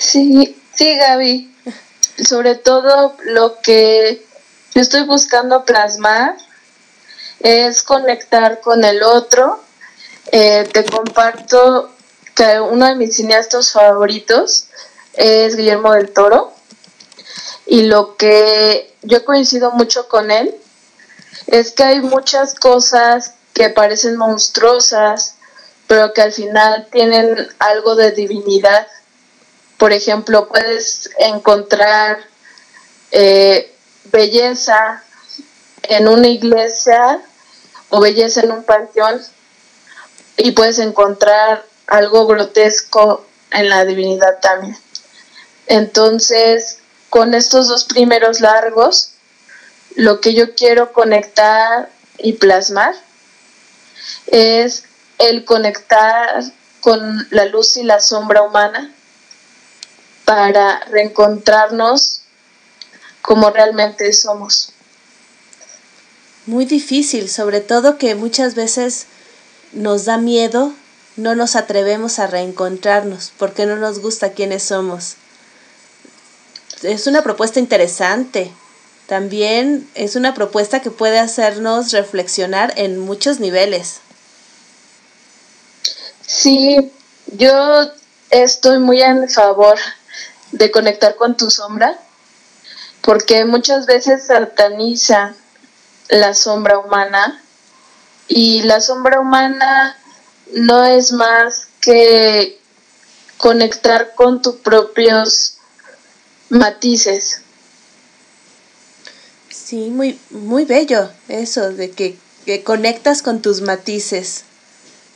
[0.00, 1.54] Sí, sí, Gaby.
[2.28, 4.26] Sobre todo lo que
[4.74, 6.34] yo estoy buscando plasmar
[7.38, 9.62] es conectar con el otro.
[10.32, 11.93] Eh, te comparto
[12.34, 14.66] que uno de mis cineastas favoritos
[15.14, 16.52] es Guillermo del Toro
[17.66, 20.54] y lo que yo coincido mucho con él
[21.46, 25.36] es que hay muchas cosas que parecen monstruosas,
[25.86, 28.86] pero que al final tienen algo de divinidad.
[29.78, 32.18] Por ejemplo, puedes encontrar
[33.12, 33.72] eh,
[34.06, 35.02] belleza
[35.82, 37.20] en una iglesia
[37.90, 39.22] o belleza en un panteón
[40.36, 44.76] y puedes encontrar algo grotesco en la divinidad también.
[45.66, 46.78] Entonces,
[47.10, 49.10] con estos dos primeros largos,
[49.94, 52.94] lo que yo quiero conectar y plasmar
[54.26, 54.84] es
[55.18, 56.44] el conectar
[56.80, 58.92] con la luz y la sombra humana
[60.24, 62.22] para reencontrarnos
[63.22, 64.72] como realmente somos.
[66.46, 69.06] Muy difícil, sobre todo que muchas veces
[69.72, 70.74] nos da miedo,
[71.16, 75.16] no nos atrevemos a reencontrarnos porque no nos gusta quiénes somos.
[76.82, 78.52] Es una propuesta interesante.
[79.06, 84.00] También es una propuesta que puede hacernos reflexionar en muchos niveles.
[86.26, 86.90] Sí,
[87.26, 87.90] yo
[88.30, 89.78] estoy muy en favor
[90.52, 91.98] de conectar con tu sombra,
[93.02, 95.34] porque muchas veces sataniza
[96.08, 97.42] la sombra humana
[98.26, 99.96] y la sombra humana
[100.54, 102.58] no es más que
[103.36, 105.58] conectar con tus propios
[106.48, 107.40] matices.
[109.50, 114.44] Sí, muy, muy bello eso de que, que conectas con tus matices.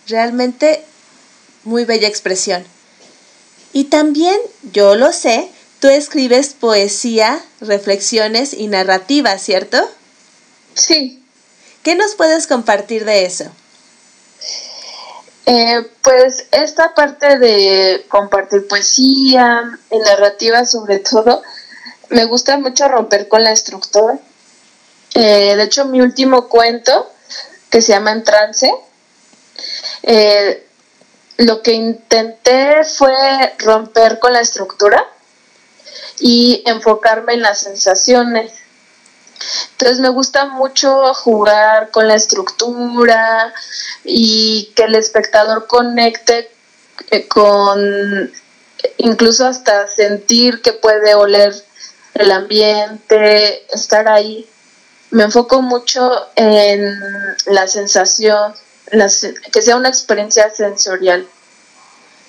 [0.08, 0.84] Realmente
[1.64, 2.64] muy bella expresión.
[3.72, 4.40] Y también,
[4.72, 9.78] yo lo sé, tú escribes poesía, reflexiones y narrativa, ¿cierto?
[10.74, 11.22] Sí.
[11.82, 13.52] ¿Qué nos puedes compartir de eso?
[15.50, 21.42] Eh, pues esta parte de compartir poesía y narrativa sobre todo,
[22.10, 24.18] me gusta mucho romper con la estructura.
[25.14, 27.10] Eh, de hecho, mi último cuento,
[27.70, 28.70] que se llama En trance,
[30.02, 30.66] eh,
[31.38, 35.02] lo que intenté fue romper con la estructura
[36.20, 38.52] y enfocarme en las sensaciones.
[39.72, 43.52] Entonces me gusta mucho jugar con la estructura
[44.04, 46.50] y que el espectador conecte
[47.10, 48.32] eh, con
[48.98, 51.54] incluso hasta sentir que puede oler
[52.14, 54.48] el ambiente, estar ahí.
[55.10, 56.94] Me enfoco mucho en
[57.46, 58.52] la sensación,
[59.52, 61.26] que sea una experiencia sensorial.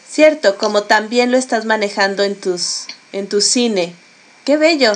[0.10, 3.96] Cierto, como también lo estás manejando en tus en tu cine.
[4.46, 4.94] Qué bello.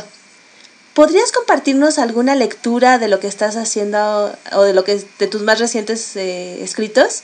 [0.93, 5.41] ¿Podrías compartirnos alguna lectura de lo que estás haciendo o de lo que de tus
[5.41, 7.23] más recientes eh, escritos?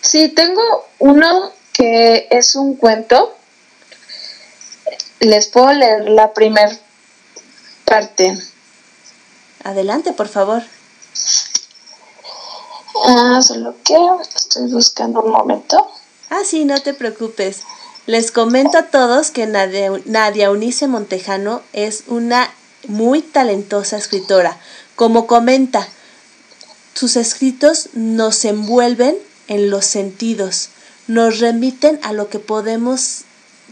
[0.00, 0.62] Sí, tengo
[0.98, 3.36] uno que es un cuento.
[5.20, 6.76] Les puedo leer la primera
[7.84, 8.36] parte.
[9.62, 10.62] Adelante, por favor.
[13.06, 13.96] Ah, solo que
[14.36, 15.88] estoy buscando un momento.
[16.30, 17.62] Ah, sí, no te preocupes.
[18.06, 22.52] Les comento a todos que Nadia, Nadia Unice Montejano es una
[22.86, 24.58] muy talentosa escritora.
[24.94, 25.88] Como comenta,
[26.94, 29.16] sus escritos nos envuelven
[29.48, 30.68] en los sentidos,
[31.06, 33.22] nos remiten a lo que podemos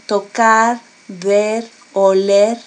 [0.07, 2.57] tocar, ver, oler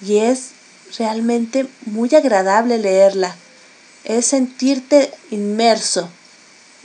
[0.00, 0.50] y es
[0.98, 3.34] realmente muy agradable leerla
[4.04, 6.08] es sentirte inmerso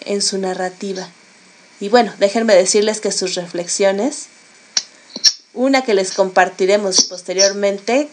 [0.05, 1.07] en su narrativa.
[1.80, 4.27] Y bueno, déjenme decirles que sus reflexiones,
[5.53, 8.09] una que les compartiremos posteriormente,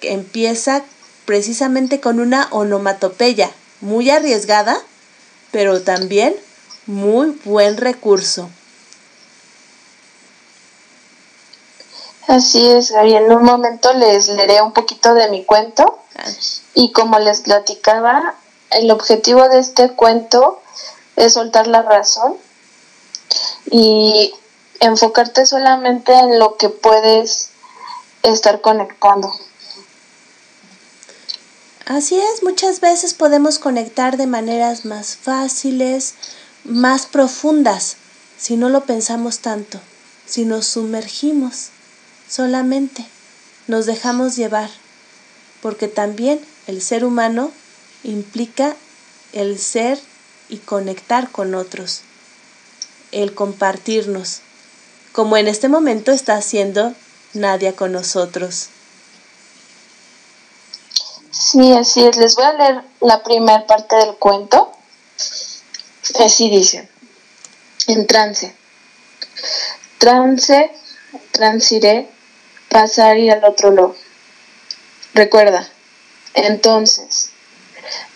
[0.00, 0.82] empieza
[1.26, 3.50] precisamente con una onomatopeya
[3.80, 4.80] muy arriesgada,
[5.50, 6.34] pero también
[6.86, 8.48] muy buen recurso.
[12.26, 13.16] Así es, Gaby.
[13.16, 15.98] En un momento les leeré un poquito de mi cuento.
[16.72, 18.36] Y como les platicaba,
[18.70, 20.62] el objetivo de este cuento
[21.16, 22.36] es soltar la razón
[23.70, 24.34] y
[24.80, 27.50] enfocarte solamente en lo que puedes
[28.22, 29.32] estar conectando.
[31.86, 36.14] Así es, muchas veces podemos conectar de maneras más fáciles,
[36.64, 37.96] más profundas,
[38.38, 39.80] si no lo pensamos tanto,
[40.26, 41.70] si nos sumergimos
[42.28, 43.04] solamente,
[43.66, 44.70] nos dejamos llevar,
[45.60, 47.50] porque también el ser humano
[48.04, 48.74] implica
[49.32, 50.00] el ser
[50.48, 52.02] y conectar con otros,
[53.12, 54.40] el compartirnos,
[55.12, 56.94] como en este momento está haciendo
[57.34, 58.68] Nadia con nosotros.
[61.30, 62.16] Sí, así es.
[62.16, 64.72] Les voy a leer la primera parte del cuento.
[66.18, 66.88] Así dice.
[67.86, 68.54] En trance.
[69.98, 70.70] Trance,
[71.30, 72.08] transiré,
[72.68, 73.96] pasar y al otro lado.
[75.14, 75.68] Recuerda,
[76.34, 77.30] entonces,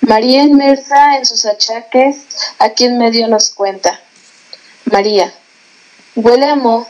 [0.01, 2.25] María inmersa en sus achaques,
[2.59, 4.01] aquí en medio nos cuenta.
[4.87, 5.33] María,
[6.15, 6.87] huele a mo.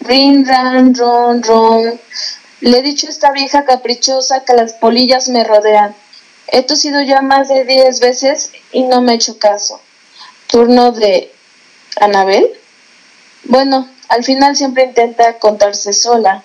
[0.00, 2.00] Rin, ran, ron, ron.
[2.60, 5.94] Le he dicho a esta vieja caprichosa que las polillas me rodean.
[6.48, 9.80] He tosido ya más de diez veces y no me he hecho caso.
[10.46, 11.32] Turno de
[12.00, 12.50] Anabel.
[13.44, 16.44] Bueno, al final siempre intenta contarse sola.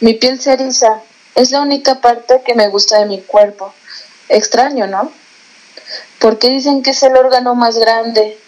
[0.00, 1.00] Mi piel se eriza.
[1.34, 3.72] Es la única parte que me gusta de mi cuerpo.
[4.28, 5.12] Extraño, ¿no?
[6.18, 8.38] Porque dicen que es el órgano más grande.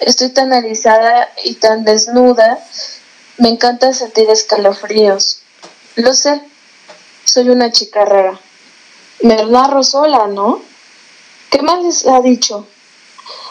[0.00, 2.64] Estoy tan erizada y tan desnuda.
[3.38, 5.40] Me encanta sentir escalofríos.
[5.96, 6.40] Lo sé,
[7.24, 8.38] soy una chica rara.
[9.22, 10.62] Me narro sola, ¿no?
[11.50, 12.66] ¿Qué más les ha dicho?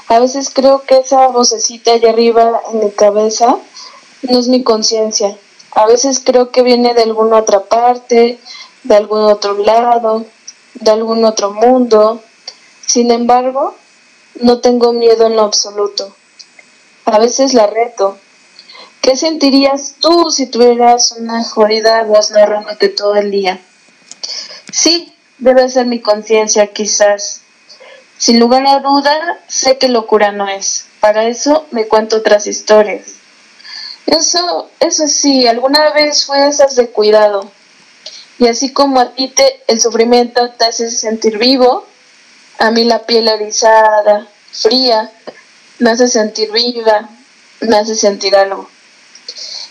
[0.07, 3.57] A veces creo que esa vocecita allá arriba en mi cabeza
[4.21, 5.37] no es mi conciencia.
[5.71, 8.39] A veces creo que viene de alguna otra parte,
[8.83, 10.25] de algún otro lado,
[10.75, 12.21] de algún otro mundo.
[12.85, 13.75] Sin embargo,
[14.35, 16.15] no tengo miedo en lo absoluto.
[17.07, 18.17] A veces la reto,
[19.07, 23.61] ¿Qué sentirías tú si tuvieras una jodida voz narrándote todo el día?
[24.73, 27.39] Sí, debe ser mi conciencia, quizás.
[28.17, 30.87] Sin lugar a duda, sé que locura no es.
[30.99, 33.13] Para eso me cuento otras historias.
[34.07, 37.49] Eso, eso sí, alguna vez fue esas de cuidado.
[38.39, 41.85] Y así como a ti te, el sufrimiento te hace sentir vivo,
[42.59, 45.09] a mí la piel erizada, fría,
[45.79, 47.09] me hace sentir viva,
[47.61, 48.69] me hace sentir algo.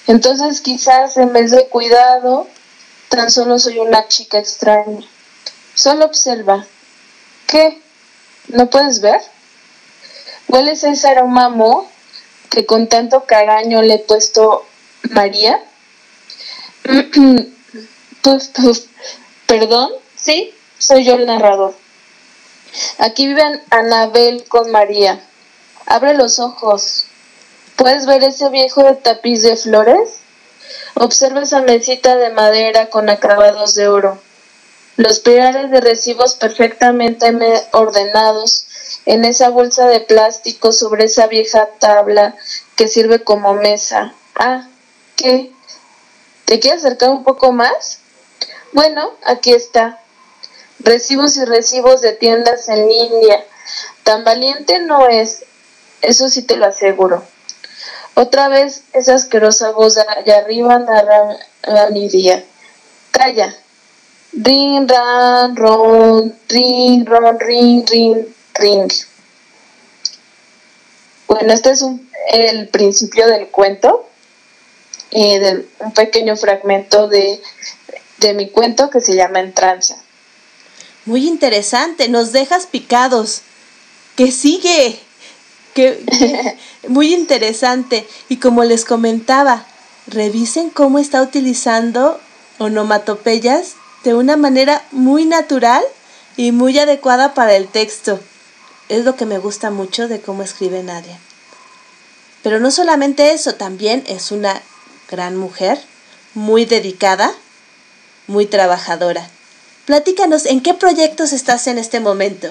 [0.07, 2.47] Entonces quizás en vez de cuidado,
[3.09, 5.01] tan solo soy una chica extraña.
[5.75, 6.65] Solo observa.
[7.47, 7.81] ¿Qué?
[8.49, 9.21] ¿No puedes ver?
[10.49, 11.91] ¿Hueles ese aroma mo
[12.51, 14.65] que con tanto caraño le he puesto
[15.11, 15.61] María?
[19.47, 21.75] Perdón, sí, soy yo el narrador.
[22.99, 25.21] Aquí viven Anabel con María.
[25.87, 27.07] Abre los ojos,
[27.77, 30.21] ¿Puedes ver ese viejo tapiz de flores?
[30.95, 34.19] Observa esa mesita de madera con acabados de oro.
[34.97, 37.27] Los pirales de recibos perfectamente
[37.73, 38.67] ordenados
[39.05, 42.35] en esa bolsa de plástico sobre esa vieja tabla
[42.77, 44.15] que sirve como mesa.
[44.35, 44.67] Ah,
[45.17, 45.53] ¿qué?
[46.47, 47.99] ¿Te quieres acercar un poco más?
[48.73, 50.01] Bueno, aquí está.
[50.79, 53.45] Recibos y recibos de tiendas en línea.
[54.03, 55.45] Tan valiente no es,
[56.07, 57.23] eso sí te lo aseguro.
[58.15, 62.43] Otra vez esa asquerosa voz de allá arriba narra la día.
[63.11, 63.55] Calla.
[64.33, 68.93] Ring, ran, ron, ring, ron, ring, ring, ring.
[71.27, 71.85] Bueno, este es
[72.33, 74.07] el principio del cuento,
[75.11, 77.41] y de un pequeño fragmento de,
[78.19, 79.97] de mi cuento que se llama Entranza.
[81.05, 83.43] Muy interesante, nos dejas picados.
[84.17, 84.99] ¿Qué sigue?
[86.89, 88.07] muy interesante.
[88.29, 89.67] Y como les comentaba,
[90.07, 92.21] revisen cómo está utilizando
[92.59, 93.75] onomatopeyas
[94.05, 95.83] de una manera muy natural
[96.37, 98.21] y muy adecuada para el texto.
[98.89, 101.19] Es lo que me gusta mucho de cómo escribe Nadia.
[102.43, 104.63] Pero no solamente eso, también es una
[105.11, 105.81] gran mujer,
[106.35, 107.35] muy dedicada,
[108.29, 109.29] muy trabajadora.
[109.87, 112.51] Platícanos, ¿en qué proyectos estás en este momento?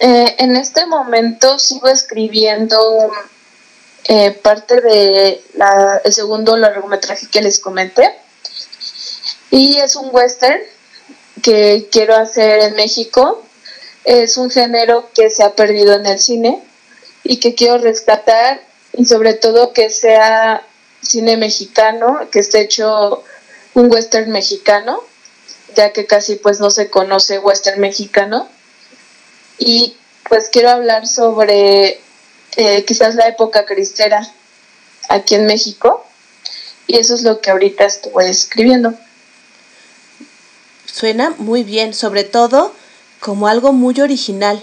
[0.00, 3.10] Eh, en este momento sigo escribiendo
[4.04, 5.42] eh, parte de
[6.04, 8.14] el segundo largometraje que les comenté.
[9.50, 10.60] Y es un western
[11.42, 13.42] que quiero hacer en México.
[14.04, 16.62] Es un género que se ha perdido en el cine
[17.24, 18.60] y que quiero rescatar
[18.92, 20.62] y sobre todo que sea
[21.02, 23.24] cine mexicano, que esté hecho
[23.74, 25.02] un western mexicano,
[25.74, 28.48] ya que casi pues no se conoce western mexicano
[29.58, 29.96] y
[30.28, 32.00] pues quiero hablar sobre
[32.56, 34.26] eh, quizás la época cristera
[35.08, 36.04] aquí en México
[36.86, 38.94] y eso es lo que ahorita estuve escribiendo.
[40.86, 42.72] suena muy bien, sobre todo
[43.20, 44.62] como algo muy original.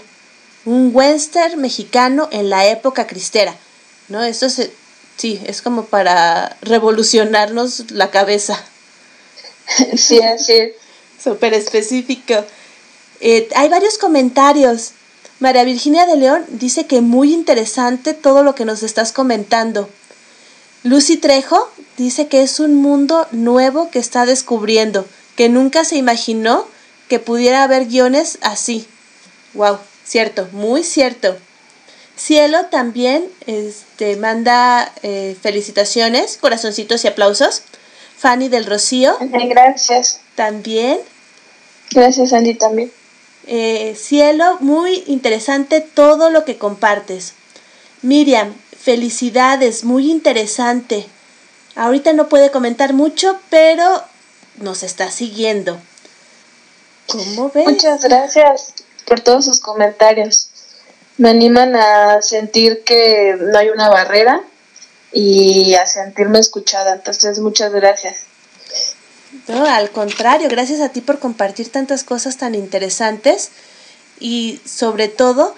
[0.64, 3.54] Un western mexicano en la época cristera,
[4.08, 4.24] ¿no?
[4.24, 4.72] Esto se,
[5.16, 8.62] sí, es como para revolucionarnos la cabeza.
[9.96, 10.72] Sí, así es.
[11.22, 12.44] Súper específico.
[13.20, 14.92] Eh, hay varios comentarios.
[15.38, 19.88] María Virginia de León dice que muy interesante todo lo que nos estás comentando.
[20.82, 26.66] Lucy Trejo dice que es un mundo nuevo que está descubriendo, que nunca se imaginó
[27.08, 28.86] que pudiera haber guiones así.
[29.54, 31.36] Wow, cierto, muy cierto.
[32.16, 37.62] Cielo también este, manda eh, felicitaciones, corazoncitos y aplausos.
[38.16, 39.16] Fanny del Rocío.
[39.20, 40.20] Gracias.
[40.34, 40.98] También.
[41.90, 42.90] Gracias, Andy, también.
[43.46, 47.34] Eh, cielo, muy interesante todo lo que compartes.
[48.02, 51.06] Miriam, felicidades, muy interesante.
[51.76, 54.02] Ahorita no puede comentar mucho, pero
[54.56, 55.78] nos está siguiendo.
[57.06, 57.66] ¿Cómo ves?
[57.66, 58.74] Muchas gracias
[59.06, 60.48] por todos sus comentarios.
[61.18, 64.42] Me animan a sentir que no hay una barrera
[65.12, 66.94] y a sentirme escuchada.
[66.94, 68.24] Entonces, muchas gracias.
[69.48, 73.50] No, al contrario, gracias a ti por compartir tantas cosas tan interesantes
[74.20, 75.54] y sobre todo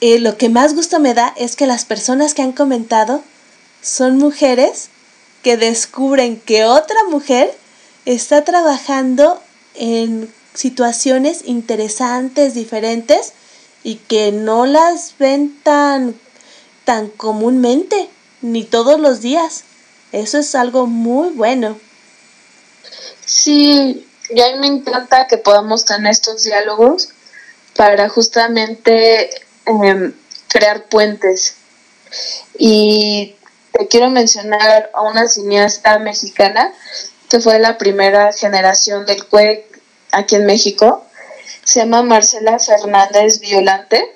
[0.00, 3.22] eh, lo que más gusto me da es que las personas que han comentado
[3.82, 4.88] son mujeres
[5.42, 7.56] que descubren que otra mujer
[8.04, 9.40] está trabajando
[9.74, 13.32] en situaciones interesantes, diferentes
[13.84, 16.14] y que no las ven tan,
[16.84, 18.08] tan comúnmente
[18.42, 19.64] ni todos los días.
[20.12, 21.78] Eso es algo muy bueno.
[23.26, 27.08] Sí, y a mí me encanta que podamos tener estos diálogos
[27.74, 29.30] para justamente
[29.66, 30.14] em,
[30.48, 31.56] crear puentes.
[32.56, 33.34] Y
[33.72, 36.72] te quiero mencionar a una cineasta mexicana
[37.28, 39.64] que fue la primera generación del CUEC
[40.12, 41.04] aquí en México.
[41.64, 44.14] Se llama Marcela Fernández Violante.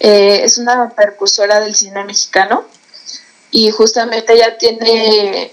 [0.00, 2.64] Eh, es una percursora del cine mexicano
[3.50, 5.52] y justamente ella tiene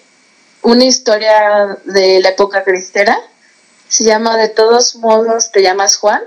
[0.62, 3.18] una historia de la época cristera.
[3.88, 6.22] Se llama De todos modos, te llamas Juan.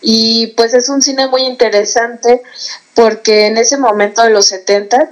[0.00, 2.42] Y pues es un cine muy interesante
[2.94, 5.10] porque en ese momento de los 70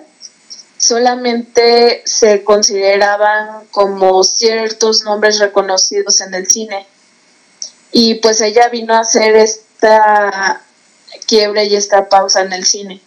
[0.77, 6.87] solamente se consideraban como ciertos nombres reconocidos en el cine.
[7.93, 10.63] Y pues ella vino a hacer esta
[11.27, 13.01] quiebre y esta pausa en el cine.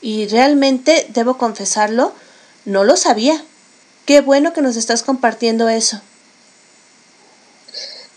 [0.00, 2.14] Y realmente, debo confesarlo,
[2.64, 3.42] no lo sabía.
[4.06, 6.00] Qué bueno que nos estás compartiendo eso.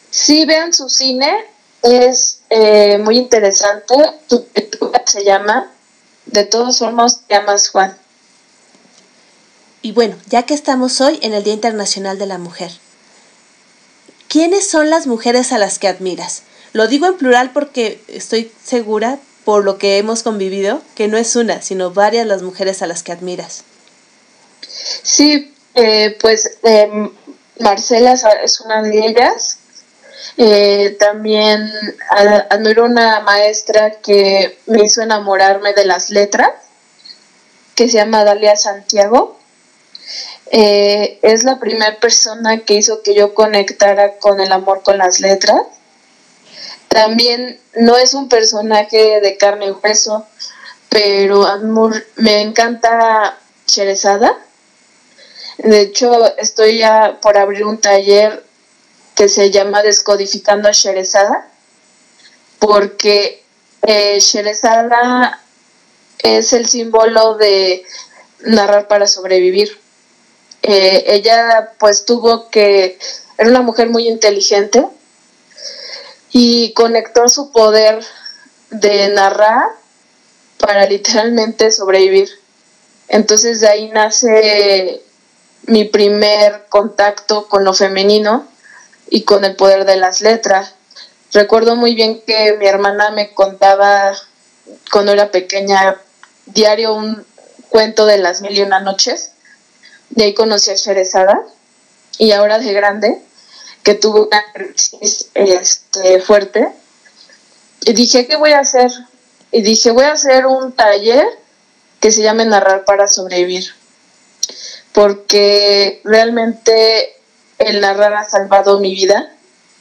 [0.10, 1.32] Sí, vean su cine,
[1.82, 3.96] es eh, muy interesante.
[4.28, 4.46] Tu
[5.06, 5.72] se llama
[6.26, 7.98] De todos formas, te llamas Juan.
[9.82, 12.72] Y bueno, ya que estamos hoy en el Día Internacional de la Mujer,
[14.30, 16.44] ¿quiénes son las mujeres a las que admiras?
[16.72, 21.36] Lo digo en plural porque estoy segura, por lo que hemos convivido, que no es
[21.36, 23.64] una, sino varias las mujeres a las que admiras.
[24.74, 27.10] Sí, eh, pues eh,
[27.60, 28.14] Marcela
[28.44, 29.60] es una de ellas.
[30.38, 31.72] Eh, también
[32.50, 36.50] admiro una maestra que me hizo enamorarme de las letras,
[37.76, 39.40] que se llama Dalia Santiago.
[40.52, 45.62] es la primera persona que hizo que yo conectara con el amor con las letras.
[46.88, 50.26] También no es un personaje de carne y hueso,
[50.90, 51.48] pero
[52.18, 54.38] me encanta Cherezada
[55.58, 58.44] de hecho, estoy ya por abrir un taller
[59.16, 61.48] que se llama Descodificando a Sherezada,
[62.60, 63.44] porque
[63.84, 64.18] eh,
[66.24, 67.86] es el símbolo de
[68.40, 69.80] narrar para sobrevivir.
[70.64, 72.98] Eh, ella pues tuvo que,
[73.38, 74.86] era una mujer muy inteligente
[76.32, 78.04] y conectó su poder
[78.70, 79.68] de narrar
[80.58, 82.30] para literalmente sobrevivir.
[83.10, 85.04] Entonces de ahí nace
[85.66, 88.48] mi primer contacto con lo femenino
[89.10, 90.74] y con el poder de las letras.
[91.32, 94.14] Recuerdo muy bien que mi hermana me contaba
[94.92, 95.98] cuando era pequeña
[96.46, 97.26] diario un
[97.70, 99.32] cuento de las mil y una noches.
[100.10, 101.42] De ahí conocí a Sherezada
[102.18, 103.22] y ahora de grande,
[103.82, 106.70] que tuvo una crisis este, fuerte,
[107.82, 108.92] y dije, ¿qué voy a hacer?
[109.52, 111.26] Y dije, voy a hacer un taller
[112.00, 113.74] que se llame Narrar para Sobrevivir
[114.94, 117.16] porque realmente
[117.58, 119.34] el narrar ha salvado mi vida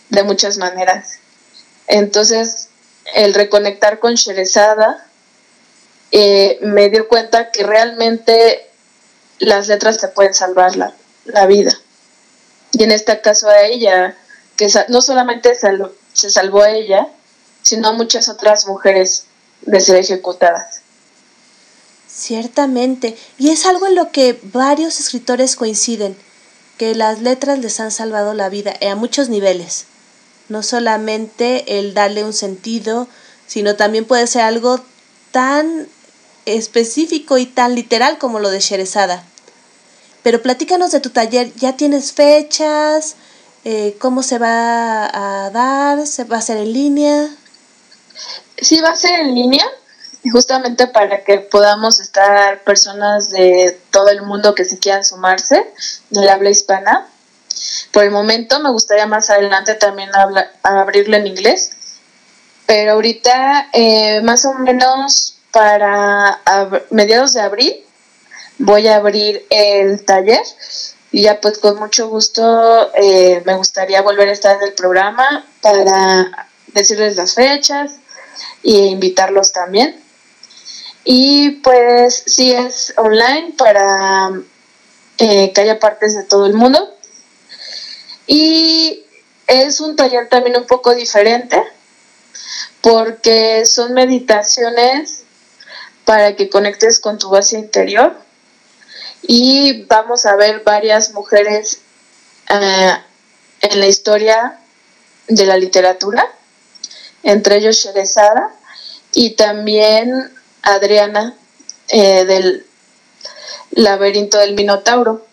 [0.09, 1.19] de muchas maneras.
[1.87, 2.69] Entonces,
[3.15, 5.07] el reconectar con Sherezada
[6.11, 8.67] eh, me dio cuenta que realmente
[9.39, 11.73] las letras te pueden salvar la, vida.
[12.73, 14.17] Y en este caso a ella,
[14.57, 17.09] que no solamente se salvó a ella,
[17.63, 19.25] sino a muchas otras mujeres
[19.63, 20.82] de ser ejecutadas.
[22.23, 26.17] Ciertamente, y es algo en lo que varios escritores coinciden,
[26.79, 29.87] que las letras les han salvado la vida a muchos niveles.
[30.49, 33.09] No solamente el darle un sentido,
[33.49, 34.81] sino también puede ser algo
[35.33, 35.89] tan
[36.47, 39.25] específico y tan literal como lo de Sherezada.
[40.23, 43.17] Pero platícanos de tu taller, ¿ya tienes fechas?
[43.65, 46.07] Eh, ¿Cómo se va a dar?
[46.07, 47.35] ¿Se va a hacer en línea?
[48.59, 49.69] Sí, va a ser en línea,
[50.31, 55.67] justamente para que podamos estar personas de todo el mundo que se quieran sumarse
[56.11, 57.09] del habla hispana.
[57.93, 60.11] Por el momento me gustaría más adelante también
[60.63, 61.73] abrirlo en inglés,
[62.67, 66.41] pero ahorita eh, más o menos para
[66.91, 67.85] mediados de abril
[68.59, 70.41] voy a abrir el taller
[71.11, 75.45] y ya pues con mucho gusto eh, me gustaría volver a estar en el programa
[75.61, 77.99] para decirles las fechas
[78.65, 80.02] e invitarlos también.
[81.05, 84.31] Y pues sí es online para
[85.19, 86.95] eh, que haya partes de todo el mundo.
[88.27, 89.05] Y
[89.47, 91.63] es un taller también un poco diferente
[92.81, 95.25] porque son meditaciones
[96.05, 98.17] para que conectes con tu base interior
[99.23, 101.81] y vamos a ver varias mujeres
[102.49, 102.93] eh,
[103.61, 104.59] en la historia
[105.29, 106.27] de la literatura,
[107.23, 108.53] entre ellos Sherezada
[109.13, 110.33] y también
[110.63, 111.35] Adriana
[111.89, 112.67] eh, del
[113.73, 115.25] laberinto del Minotauro.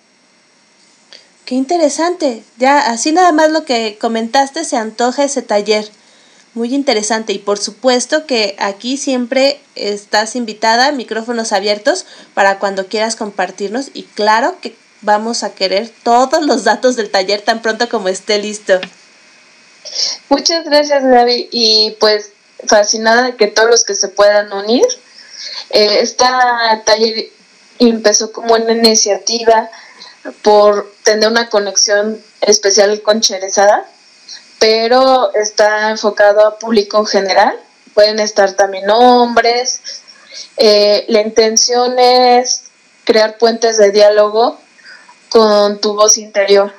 [1.46, 2.44] Qué interesante.
[2.58, 5.90] Ya así nada más lo que comentaste se antoja ese taller.
[6.54, 13.16] Muy interesante y por supuesto que aquí siempre estás invitada, micrófonos abiertos para cuando quieras
[13.16, 18.10] compartirnos y claro que vamos a querer todos los datos del taller tan pronto como
[18.10, 18.80] esté listo.
[20.28, 22.32] Muchas gracias Gaby y pues
[22.68, 24.86] fascinada de que todos los que se puedan unir.
[25.70, 27.30] Eh, esta taller
[27.80, 29.70] empezó como una iniciativa
[30.42, 33.88] por tener una conexión especial con Cherezada
[34.60, 37.60] pero está enfocado a público en general.
[37.94, 39.80] Pueden estar también hombres.
[40.58, 42.64] Eh, la intención es
[43.06, 44.60] crear puentes de diálogo
[45.30, 46.74] con tu voz interior,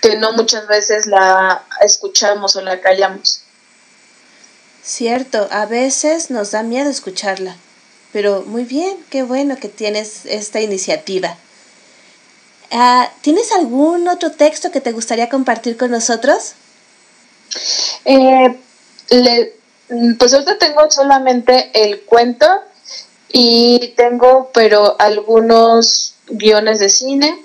[0.00, 3.42] que no muchas veces la escuchamos o la callamos.
[4.82, 7.56] Cierto, a veces nos da miedo escucharla,
[8.14, 11.36] pero muy bien, qué bueno que tienes esta iniciativa.
[12.70, 16.52] Ah, ¿Tienes algún otro texto que te gustaría compartir con nosotros?
[18.04, 18.56] Eh,
[20.16, 22.46] pues ahorita tengo solamente el cuento
[23.32, 27.42] y tengo, pero algunos guiones de cine.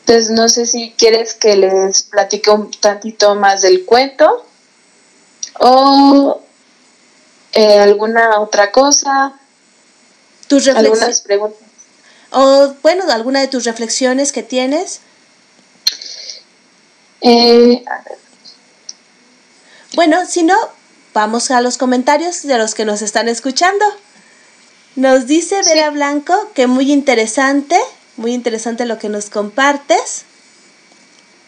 [0.00, 4.44] Entonces no sé si quieres que les platique un tantito más del cuento
[5.60, 6.42] o
[7.54, 9.38] eh, alguna otra cosa.
[11.06, 11.60] Tus preguntas.
[12.30, 15.00] O bueno, alguna de tus reflexiones que tienes.
[17.20, 17.84] Eh,
[19.94, 20.56] bueno, si no,
[21.14, 23.84] vamos a los comentarios de los que nos están escuchando.
[24.96, 27.78] Nos dice Vera Blanco que muy interesante,
[28.16, 30.24] muy interesante lo que nos compartes.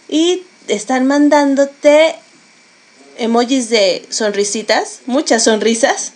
[0.08, 2.16] Y están mandándote
[3.16, 6.12] emojis de sonrisitas, muchas sonrisas.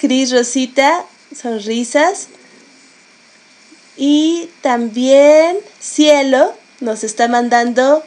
[0.00, 1.04] Cris Rosita,
[1.36, 2.28] sonrisas.
[3.98, 8.02] Y también Cielo nos está mandando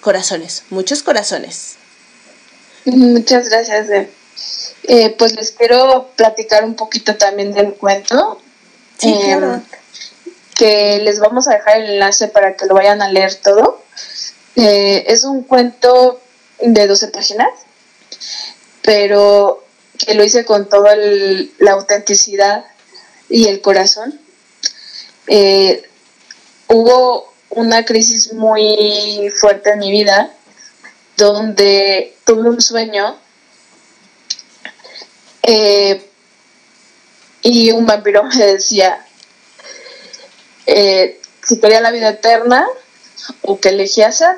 [0.00, 1.76] corazones, muchos corazones.
[2.86, 4.08] Muchas gracias.
[4.84, 8.40] Eh, pues les quiero platicar un poquito también del cuento.
[8.96, 9.62] Sí, em, claro.
[10.54, 13.82] Que les vamos a dejar el enlace para que lo vayan a leer todo.
[14.56, 16.22] Eh, es un cuento
[16.60, 17.50] de 12 páginas,
[18.80, 19.67] pero
[19.98, 20.94] que lo hice con toda
[21.58, 22.64] la autenticidad
[23.28, 24.18] y el corazón.
[25.26, 25.88] Eh,
[26.68, 30.32] hubo una crisis muy fuerte en mi vida
[31.16, 33.18] donde tuve un sueño
[35.42, 36.08] eh,
[37.42, 39.04] y un vampiro me decía
[40.66, 42.66] eh, si quería la vida eterna
[43.42, 44.36] o que elegía hacer.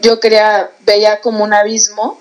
[0.00, 2.18] Yo quería, veía como un abismo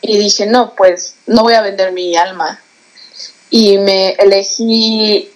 [0.00, 2.60] y dije, no, pues no voy a vender mi alma.
[3.50, 5.30] Y me elegí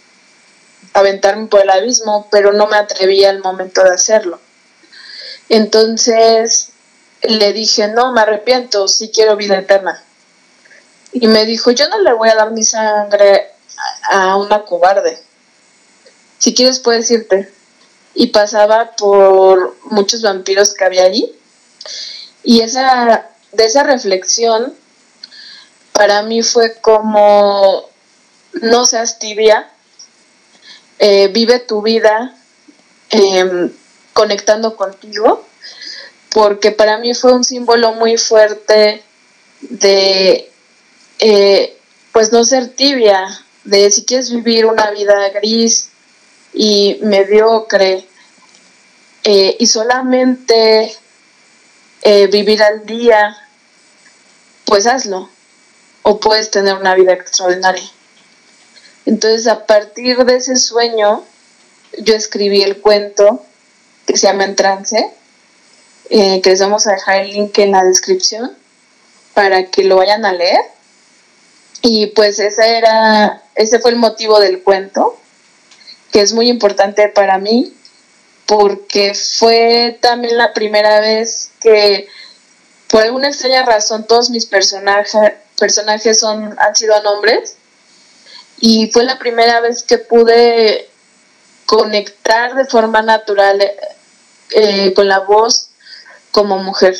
[0.92, 4.40] aventarme por el abismo, pero no me atrevía al momento de hacerlo.
[5.48, 6.70] Entonces
[7.22, 10.02] le dije, no, me arrepiento, sí quiero vida eterna.
[11.12, 13.50] Y me dijo, yo no le voy a dar mi sangre
[14.10, 15.18] a una cobarde.
[16.38, 17.52] Si quieres puedes irte.
[18.14, 21.32] y pasaba por muchos vampiros que había allí.
[22.42, 24.74] Y esa, de esa reflexión,
[25.92, 27.88] para mí fue como,
[28.60, 29.70] no seas tibia,
[30.98, 32.34] eh, vive tu vida
[33.10, 33.70] em,
[34.12, 35.44] conectando contigo,
[36.30, 39.02] porque para mí fue un símbolo muy fuerte
[39.60, 40.50] de,
[41.18, 41.76] eh,
[42.12, 43.28] pues no ser tibia,
[43.64, 45.90] de si quieres vivir una vida gris
[46.54, 48.06] y mediocre
[49.24, 50.96] eh, y solamente
[52.30, 53.41] vivir al día,
[54.64, 55.28] pues hazlo.
[56.02, 57.88] O puedes tener una vida extraordinaria.
[59.06, 61.24] Entonces, a partir de ese sueño,
[61.98, 63.44] yo escribí el cuento
[64.06, 65.10] que se llama En Trance,
[66.10, 68.56] eh, que les vamos a dejar el link en la descripción
[69.34, 70.60] para que lo vayan a leer.
[71.82, 75.18] Y pues ese era, ese fue el motivo del cuento,
[76.12, 77.74] que es muy importante para mí,
[78.46, 82.06] porque fue también la primera vez que
[82.92, 87.56] por alguna extraña razón todos mis personajes personajes son han sido hombres
[88.60, 90.90] y fue la primera vez que pude
[91.64, 93.60] conectar de forma natural
[94.50, 95.70] eh, con la voz
[96.30, 96.94] como mujer.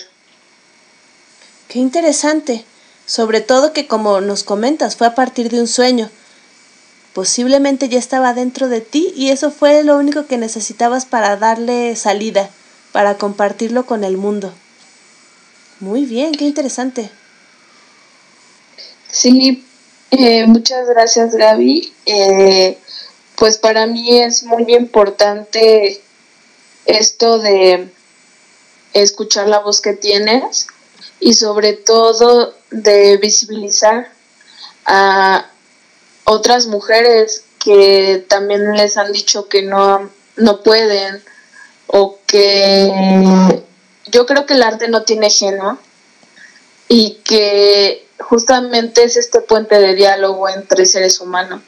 [1.68, 2.64] Qué interesante,
[3.04, 6.10] sobre todo que como nos comentas fue a partir de un sueño.
[7.12, 11.94] Posiblemente ya estaba dentro de ti y eso fue lo único que necesitabas para darle
[11.96, 12.48] salida,
[12.92, 14.54] para compartirlo con el mundo.
[15.82, 17.10] Muy bien, qué interesante.
[19.10, 19.66] Sí,
[20.12, 21.92] eh, muchas gracias Gaby.
[22.06, 22.78] Eh,
[23.34, 26.00] pues para mí es muy importante
[26.86, 27.88] esto de
[28.92, 30.68] escuchar la voz que tienes
[31.18, 34.08] y sobre todo de visibilizar
[34.86, 35.50] a
[36.22, 41.20] otras mujeres que también les han dicho que no, no pueden
[41.88, 43.64] o que
[44.06, 45.78] yo creo que el arte no tiene género
[46.88, 51.62] y que justamente es este puente de diálogo entre seres humanos.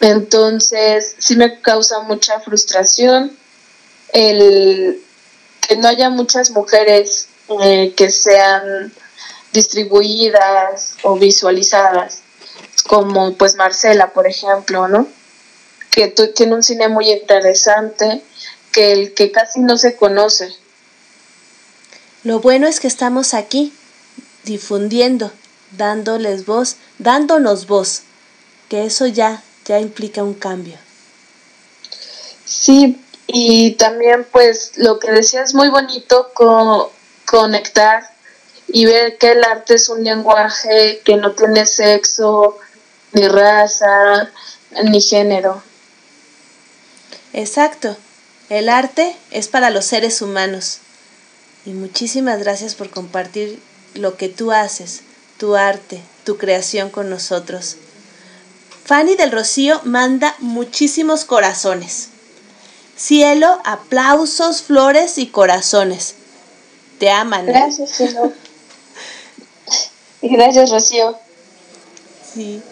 [0.00, 3.36] Entonces, sí me causa mucha frustración
[4.12, 5.02] el
[5.66, 7.28] que no haya muchas mujeres
[7.62, 8.92] eh, que sean
[9.52, 12.22] distribuidas o visualizadas,
[12.88, 15.06] como pues Marcela, por ejemplo, ¿no?
[15.90, 18.22] Que tiene un cine muy interesante,
[18.72, 20.52] que el que casi no se conoce.
[22.24, 23.72] Lo bueno es que estamos aquí,
[24.44, 25.32] difundiendo,
[25.72, 28.02] dándoles voz, dándonos voz,
[28.68, 30.76] que eso ya, ya implica un cambio.
[32.44, 36.32] Sí, y también pues lo que decía es muy bonito
[37.24, 38.08] conectar
[38.68, 42.58] y ver que el arte es un lenguaje que no tiene sexo,
[43.12, 44.30] ni raza,
[44.84, 45.62] ni género.
[47.32, 47.96] Exacto,
[48.48, 50.78] el arte es para los seres humanos.
[51.64, 53.60] Y muchísimas gracias por compartir
[53.94, 55.02] lo que tú haces,
[55.38, 57.76] tu arte, tu creación con nosotros.
[58.84, 62.08] Fanny del Rocío manda muchísimos corazones.
[62.96, 66.14] Cielo, aplausos, flores y corazones.
[66.98, 67.48] Te aman.
[67.48, 67.52] ¿eh?
[67.52, 68.32] Gracias, cielo.
[70.22, 71.18] Gracias, Rocío.
[72.34, 72.62] Sí.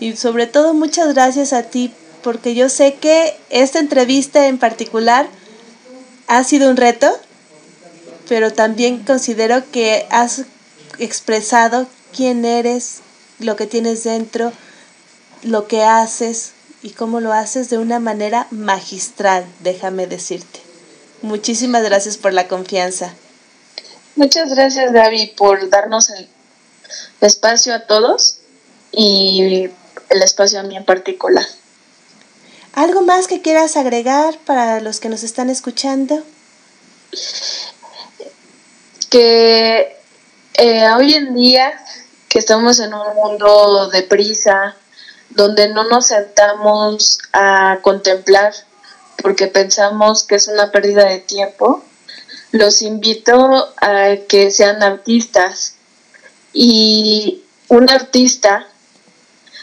[0.00, 1.92] Y sobre todo muchas gracias a ti,
[2.22, 5.28] porque yo sé que esta entrevista en particular
[6.26, 7.08] ha sido un reto,
[8.28, 10.42] pero también considero que has
[10.98, 13.00] expresado quién eres,
[13.38, 14.52] lo que tienes dentro,
[15.42, 16.52] lo que haces
[16.82, 20.60] y cómo lo haces de una manera magistral, déjame decirte.
[21.22, 23.14] Muchísimas gracias por la confianza.
[24.14, 26.28] Muchas gracias, Gaby, por darnos el
[27.20, 28.38] espacio a todos
[28.92, 29.70] y
[30.08, 31.44] el espacio a mí en particular.
[32.72, 36.22] ¿Algo más que quieras agregar para los que nos están escuchando?
[39.10, 39.96] Que
[40.54, 41.72] eh, hoy en día
[42.28, 44.76] que estamos en un mundo de prisa,
[45.30, 48.52] donde no nos sentamos a contemplar
[49.22, 51.82] porque pensamos que es una pérdida de tiempo,
[52.52, 55.74] los invito a que sean artistas.
[56.52, 58.66] Y un artista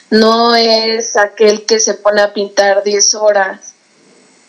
[0.10, 3.74] no es aquel que se pone a pintar 10 horas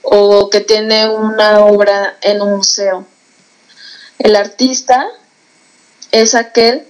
[0.02, 3.06] o que tiene una obra en un museo.
[4.18, 5.06] El artista
[6.12, 6.86] es aquel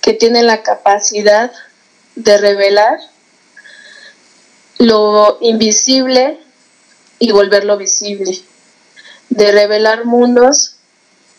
[0.00, 1.52] que tiene la capacidad
[2.14, 2.98] de revelar
[4.78, 6.40] lo invisible
[7.18, 8.38] y volverlo visible,
[9.30, 10.76] de revelar mundos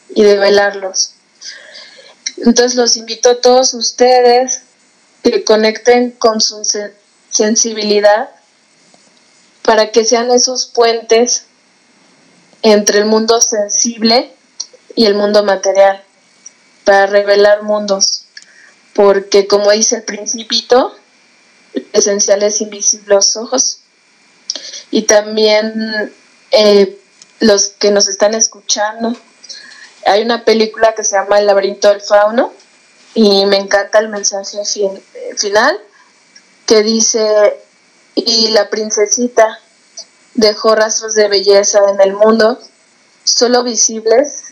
[0.10, 1.12] y de velarlos.
[2.38, 4.62] Entonces los invito a todos ustedes
[5.24, 6.64] que conecten con su
[7.30, 8.30] sensibilidad
[9.62, 11.46] para que sean esos puentes
[12.62, 14.35] entre el mundo sensible
[14.96, 16.04] y el mundo material,
[16.84, 18.26] para revelar mundos,
[18.94, 20.96] porque como dice el principito,
[21.92, 23.80] esencial es invisible los ojos,
[24.92, 26.14] y también
[26.52, 26.98] eh,
[27.40, 29.16] los que nos están escuchando.
[30.06, 32.54] Hay una película que se llama El laberinto del fauno
[33.14, 34.60] y me encanta el mensaje
[35.38, 35.80] final
[36.66, 37.60] que dice,
[38.16, 39.60] y la princesita
[40.34, 42.60] dejó rastros de belleza en el mundo,
[43.24, 44.45] solo visibles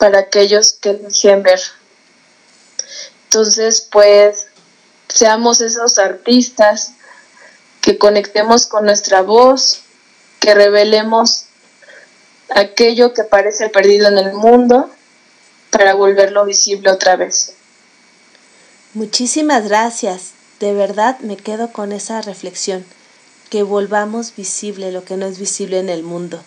[0.00, 1.60] para aquellos que eligen ver.
[3.24, 4.46] Entonces, pues,
[5.08, 6.94] seamos esos artistas
[7.82, 9.82] que conectemos con nuestra voz,
[10.40, 11.44] que revelemos
[12.48, 14.88] aquello que parece perdido en el mundo
[15.68, 17.52] para volverlo visible otra vez.
[18.94, 20.30] Muchísimas gracias.
[20.60, 22.86] De verdad me quedo con esa reflexión,
[23.50, 26.42] que volvamos visible lo que no es visible en el mundo.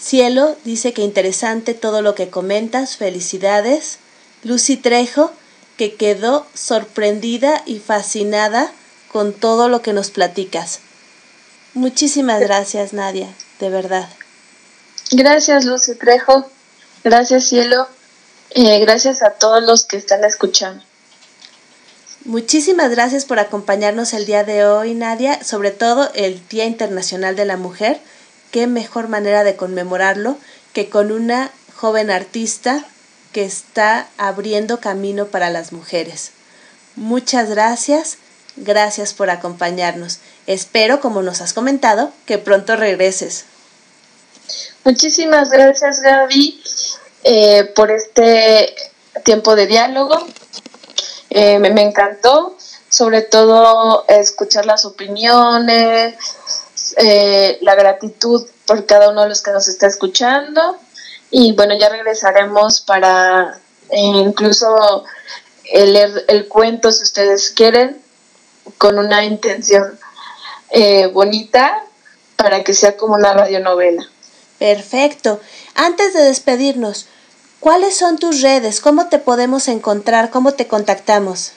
[0.00, 3.98] Cielo dice que interesante todo lo que comentas, felicidades.
[4.44, 5.32] Lucy Trejo,
[5.76, 8.72] que quedó sorprendida y fascinada
[9.10, 10.80] con todo lo que nos platicas.
[11.74, 13.28] Muchísimas gracias, Nadia,
[13.58, 14.08] de verdad.
[15.10, 16.48] Gracias, Lucy Trejo.
[17.02, 17.88] Gracias, cielo.
[18.50, 20.82] Eh, gracias a todos los que están escuchando.
[22.24, 27.44] Muchísimas gracias por acompañarnos el día de hoy, Nadia, sobre todo el Día Internacional de
[27.44, 28.00] la Mujer.
[28.50, 30.38] Qué mejor manera de conmemorarlo
[30.72, 32.84] que con una joven artista
[33.32, 36.32] que está abriendo camino para las mujeres.
[36.96, 38.18] Muchas gracias,
[38.56, 40.18] gracias por acompañarnos.
[40.46, 43.44] Espero, como nos has comentado, que pronto regreses.
[44.84, 46.62] Muchísimas gracias Gaby
[47.24, 48.74] eh, por este
[49.24, 50.26] tiempo de diálogo.
[51.30, 52.56] Eh, me, encantó,
[52.88, 56.14] sobre todo escuchar las opiniones,
[56.96, 60.78] eh, la gratitud por cada uno de los que nos está escuchando.
[61.30, 63.60] Y bueno, ya regresaremos para
[63.90, 65.04] incluso
[65.72, 68.00] leer el cuento si ustedes quieren,
[68.78, 69.98] con una intención
[71.12, 71.82] bonita
[72.36, 74.08] para que sea como una radionovela.
[74.58, 75.40] Perfecto.
[75.74, 77.06] Antes de despedirnos,
[77.60, 78.80] ¿cuáles son tus redes?
[78.80, 80.30] ¿Cómo te podemos encontrar?
[80.30, 81.52] ¿Cómo te contactamos?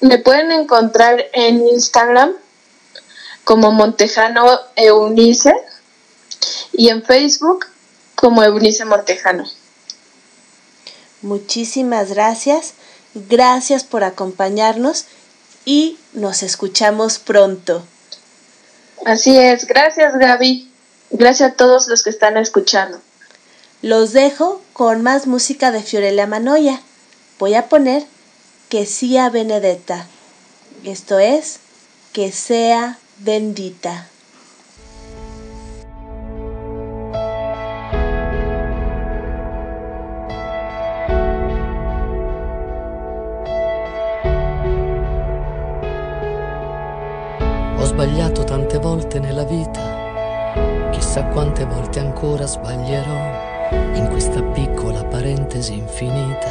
[0.00, 2.34] Me pueden encontrar en Instagram
[3.46, 5.54] como Montejano Eunice
[6.72, 7.66] y en Facebook
[8.16, 9.44] como Eunice Montejano.
[11.22, 12.74] Muchísimas gracias.
[13.14, 15.04] Gracias por acompañarnos
[15.64, 17.84] y nos escuchamos pronto.
[19.04, 19.68] Así es.
[19.68, 20.68] Gracias, Gaby.
[21.10, 23.00] Gracias a todos los que están escuchando.
[23.80, 26.80] Los dejo con más música de Fiorella Manoia.
[27.38, 28.06] Voy a poner
[28.68, 30.08] que sea Benedetta.
[30.82, 31.60] Esto es,
[32.12, 34.06] que sea bendita.
[47.76, 49.96] Ho sbagliato tante volte nella vita
[51.16, 56.50] Chissà quante volte ancora sbaglierò in questa piccola parentesi infinita.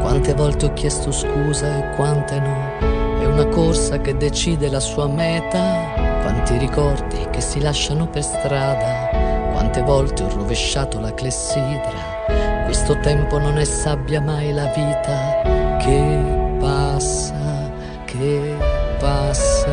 [0.00, 3.03] Quante volte ho chiesto scusa e quante no.
[3.24, 5.94] È una corsa che decide la sua meta.
[6.20, 9.08] Quanti ricordi che si lasciano per strada.
[9.50, 12.66] Quante volte ho rovesciato la clessidra.
[12.66, 17.72] Questo tempo non è sabbia mai la vita che passa,
[18.04, 18.56] che
[18.98, 19.72] passa.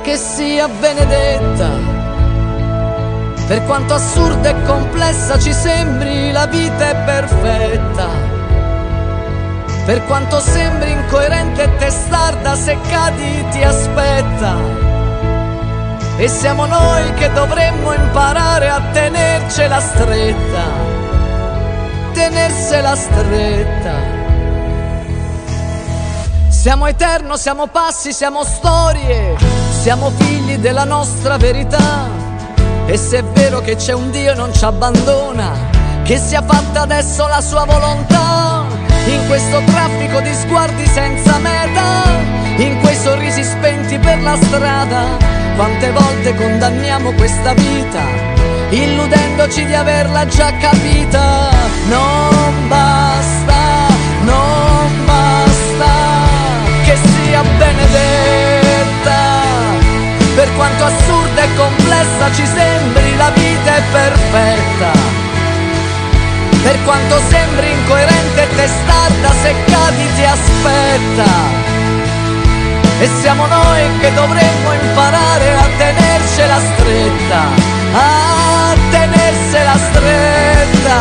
[0.00, 1.68] Che sia benedetta
[3.46, 8.27] per quanto assurda e complessa ci sembri, la vita è perfetta.
[9.88, 14.54] Per quanto sembri incoerente e testarda, se cadi ti aspetta.
[16.18, 20.64] E siamo noi che dovremmo imparare a tenercela stretta.
[22.12, 23.92] Tenersela stretta.
[26.50, 29.36] Siamo eterno, siamo passi, siamo storie,
[29.80, 32.10] siamo figli della nostra verità
[32.84, 35.50] e se è vero che c'è un Dio non ci abbandona,
[36.02, 38.47] che sia fatta adesso la sua volontà.
[39.08, 42.02] In questo traffico di sguardi senza meta,
[42.56, 45.16] in quei sorrisi spenti per la strada,
[45.56, 48.02] quante volte condanniamo questa vita,
[48.68, 51.48] illudendoci di averla già capita.
[51.88, 53.86] Non basta,
[54.24, 55.90] non basta,
[56.84, 58.58] che sia benedetta
[60.34, 65.17] per quanto assurda e complessa ci sembri, la vita è perfetta.
[66.68, 71.30] Per quanto sembri incoerente e testarda, se cadi ti aspetta.
[73.00, 77.40] E siamo noi che dovremmo imparare a tenersela stretta,
[77.94, 80.96] a tenersela stretta.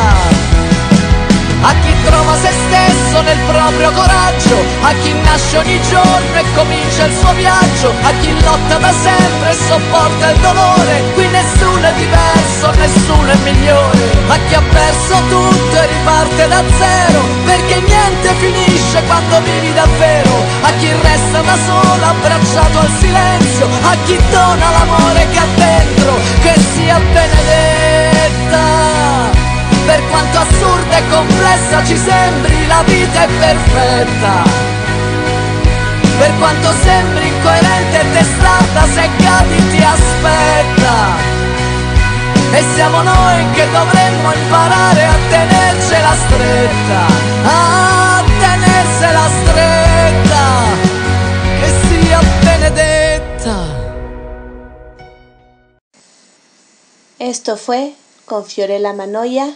[1.64, 2.77] A chi trova se stesso
[3.18, 8.12] tenercela nel proprio coraggio, a chi nasce ogni giorno e comincia il suo viaggio, a
[8.22, 14.12] chi lotta da sempre e sopporta il dolore, qui nessuno è diverso, nessuno è migliore,
[14.28, 20.46] a chi ha perso tutto e riparte da zero, perché niente finisce quando vivi davvero,
[20.62, 26.20] a chi resta da solo abbracciato al silenzio, a chi dona l'amore che ha dentro,
[26.42, 28.08] che sia benedetta.
[29.88, 34.44] Per quanto assurda e complessa ci sembri, la vita è perfetta.
[36.18, 40.96] Per quanto sembri incoerente e testarda, se cadi ti aspetta.
[42.52, 47.06] E siamo noi che dovremmo imparare a tenercela stretta,
[47.46, 50.46] a tenersela stretta,
[51.60, 53.56] che sia benedetta.
[57.16, 57.94] Esto fue
[58.26, 59.56] con Fiorella Manoia,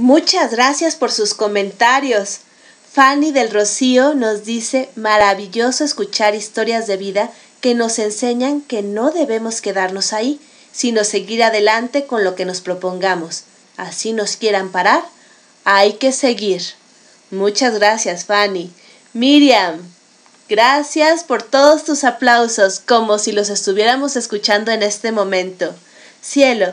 [0.00, 2.38] Muchas gracias por sus comentarios.
[2.90, 9.10] Fanny del Rocío nos dice maravilloso escuchar historias de vida que nos enseñan que no
[9.10, 10.40] debemos quedarnos ahí,
[10.72, 13.42] sino seguir adelante con lo que nos propongamos.
[13.76, 15.04] Así nos quieran parar,
[15.64, 16.62] hay que seguir.
[17.30, 18.72] Muchas gracias, Fanny.
[19.12, 19.82] Miriam,
[20.48, 25.74] gracias por todos tus aplausos, como si los estuviéramos escuchando en este momento.
[26.22, 26.72] Cielo,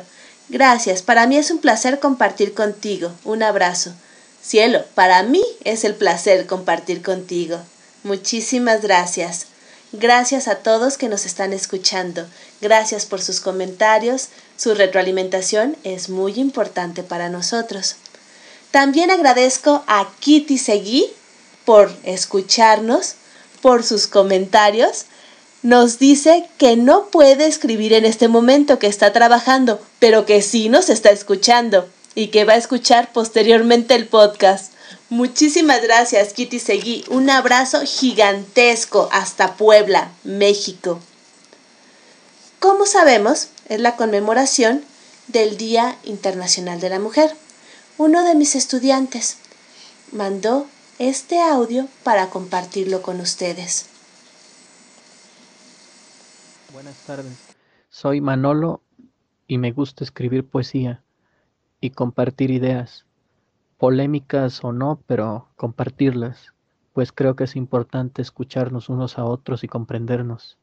[0.49, 3.11] gracias, para mí es un placer compartir contigo.
[3.23, 3.93] Un abrazo.
[4.41, 7.59] Cielo, para mí es el placer compartir contigo.
[8.03, 9.47] Muchísimas gracias.
[9.91, 12.25] Gracias a todos que nos están escuchando.
[12.61, 14.29] Gracias por sus comentarios.
[14.57, 17.95] Su retroalimentación es muy importante para nosotros.
[18.71, 21.07] También agradezco a Kitty Seguí
[21.65, 23.15] por escucharnos,
[23.61, 25.05] por sus comentarios.
[25.63, 30.69] Nos dice que no puede escribir en este momento, que está trabajando, pero que sí
[30.69, 34.73] nos está escuchando y que va a escuchar posteriormente el podcast.
[35.09, 37.03] Muchísimas gracias, Kitty Seguí.
[37.09, 40.99] Un abrazo gigantesco hasta Puebla, México.
[42.59, 44.83] Como sabemos, es la conmemoración
[45.27, 47.35] del Día Internacional de la Mujer.
[47.97, 49.37] Uno de mis estudiantes
[50.11, 50.67] mandó
[50.99, 53.85] este audio para compartirlo con ustedes.
[56.77, 57.57] Buenas tardes,
[57.89, 58.83] soy Manolo
[59.47, 61.01] y me gusta escribir poesía
[61.81, 63.07] y compartir ideas,
[63.79, 66.53] polémicas o no, pero compartirlas,
[66.93, 70.59] pues creo que es importante escucharnos unos a otros y comprendernos.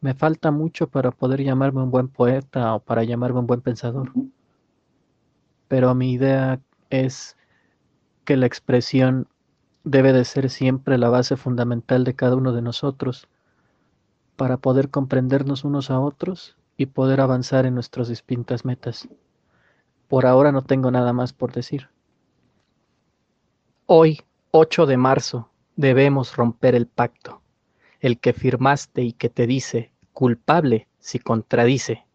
[0.00, 4.10] Me falta mucho para poder llamarme un buen poeta o para llamarme un buen pensador,
[5.68, 6.60] pero mi idea
[6.90, 7.36] es
[8.24, 9.28] que la expresión
[9.84, 13.28] debe de ser siempre la base fundamental de cada uno de nosotros
[14.38, 19.08] para poder comprendernos unos a otros y poder avanzar en nuestras distintas metas.
[20.06, 21.88] Por ahora no tengo nada más por decir.
[23.86, 24.20] Hoy,
[24.52, 27.42] 8 de marzo, debemos romper el pacto,
[27.98, 32.06] el que firmaste y que te dice culpable si contradice.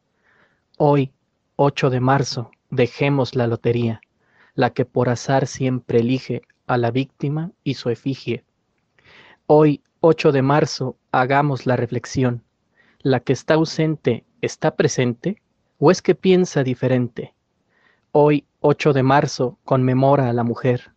[0.78, 1.12] Hoy,
[1.58, 4.00] 8 de marzo, dejemos la lotería,
[4.56, 8.45] la que por azar siempre elige a la víctima y su efigie.
[9.45, 12.44] Hoy, 8 de marzo, hagamos la reflexión.
[13.04, 15.42] ¿La que está ausente está presente
[15.80, 17.34] o es que piensa diferente?
[18.12, 20.92] Hoy, 8 de marzo, conmemora a la mujer,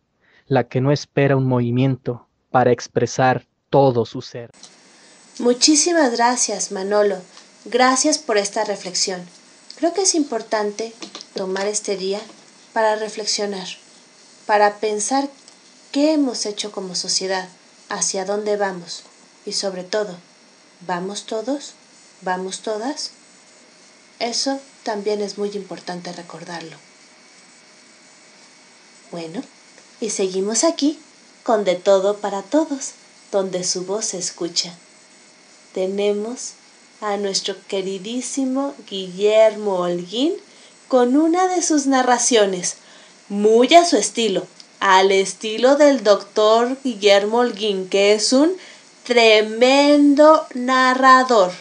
[0.47, 4.51] la que no espera un movimiento para expresar todo su ser.
[5.39, 7.15] Muchísimas gracias, Manolo.
[7.63, 9.21] Gracias por esta reflexión.
[9.77, 10.93] Creo que es importante
[11.33, 12.19] tomar este día
[12.73, 13.69] para reflexionar,
[14.45, 15.29] para pensar
[15.93, 17.47] qué hemos hecho como sociedad
[17.89, 19.03] hacia dónde vamos
[19.45, 20.17] y sobre todo,
[20.85, 21.73] ¿vamos todos?
[22.21, 23.11] ¿Vamos todas?
[24.19, 26.77] Eso también es muy importante recordarlo.
[29.11, 29.41] Bueno,
[30.01, 30.99] y seguimos aquí
[31.43, 32.91] con De Todo para Todos,
[33.31, 34.73] donde su voz se escucha.
[35.73, 36.53] Tenemos
[36.99, 40.33] a nuestro queridísimo Guillermo Holguín
[40.87, 42.75] con una de sus narraciones,
[43.29, 44.47] muy a su estilo,
[44.79, 48.49] al estilo del doctor Guillermo Holguín, que es un
[49.03, 51.51] tremendo narrador.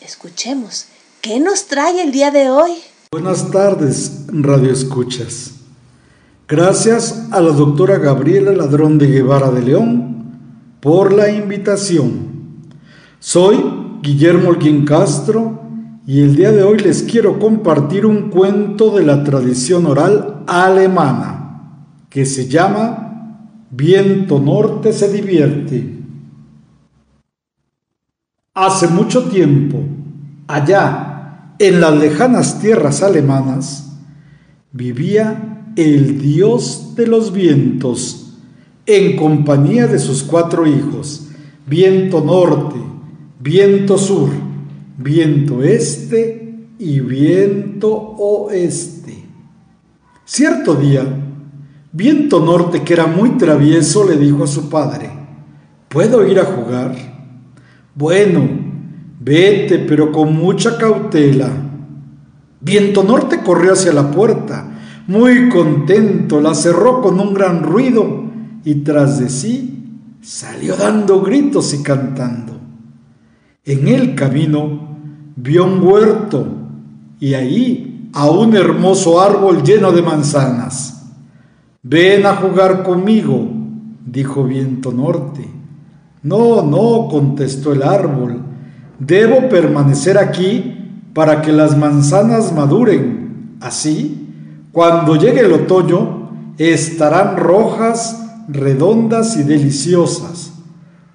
[0.00, 0.86] Escuchemos,
[1.20, 2.72] ¿qué nos trae el día de hoy?
[3.12, 5.52] Buenas tardes, Radio Escuchas.
[6.46, 12.68] Gracias a la doctora Gabriela Ladrón de Guevara de León por la invitación.
[13.18, 13.64] Soy
[14.02, 15.62] Guillermo Olguín Castro
[16.06, 21.43] y el día de hoy les quiero compartir un cuento de la tradición oral alemana
[22.14, 25.84] que se llama Viento Norte se divierte.
[28.54, 29.80] Hace mucho tiempo,
[30.46, 33.98] allá en las lejanas tierras alemanas,
[34.70, 38.38] vivía el dios de los vientos
[38.86, 41.30] en compañía de sus cuatro hijos,
[41.66, 42.76] viento norte,
[43.40, 44.30] viento sur,
[44.98, 49.24] viento este y viento oeste.
[50.24, 51.23] Cierto día,
[51.94, 55.10] viento norte, que era muy travieso, le dijo a su padre,
[55.88, 56.94] ¿puedo ir a jugar?
[57.94, 58.46] Bueno,
[59.20, 61.48] vete, pero con mucha cautela.
[62.60, 64.72] Viento norte corrió hacia la puerta,
[65.06, 68.24] muy contento, la cerró con un gran ruido
[68.64, 69.70] y tras de sí
[70.20, 72.54] salió dando gritos y cantando.
[73.64, 74.96] En el camino
[75.36, 76.46] vio un huerto
[77.20, 80.93] y ahí a un hermoso árbol lleno de manzanas.
[81.86, 83.46] Ven a jugar conmigo,
[84.06, 85.46] dijo Viento Norte.
[86.22, 88.40] No, no, contestó el árbol.
[88.98, 93.58] Debo permanecer aquí para que las manzanas maduren.
[93.60, 94.30] Así,
[94.72, 100.54] cuando llegue el otoño, estarán rojas, redondas y deliciosas.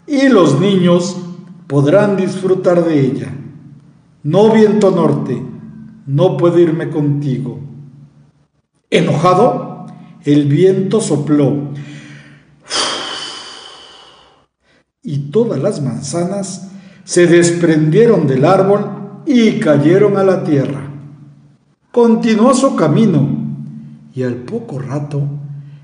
[0.05, 1.17] Y los niños
[1.65, 3.33] podrán disfrutar de ella.
[4.21, 5.41] No viento norte,
[6.05, 7.59] no puedo irme contigo.
[8.91, 9.68] Enojado,
[10.25, 11.69] el viento sopló
[15.01, 16.71] y todas las manzanas
[17.03, 20.91] se desprendieron del árbol y cayeron a la tierra.
[21.91, 23.27] Continuó su camino
[24.13, 25.23] y al poco rato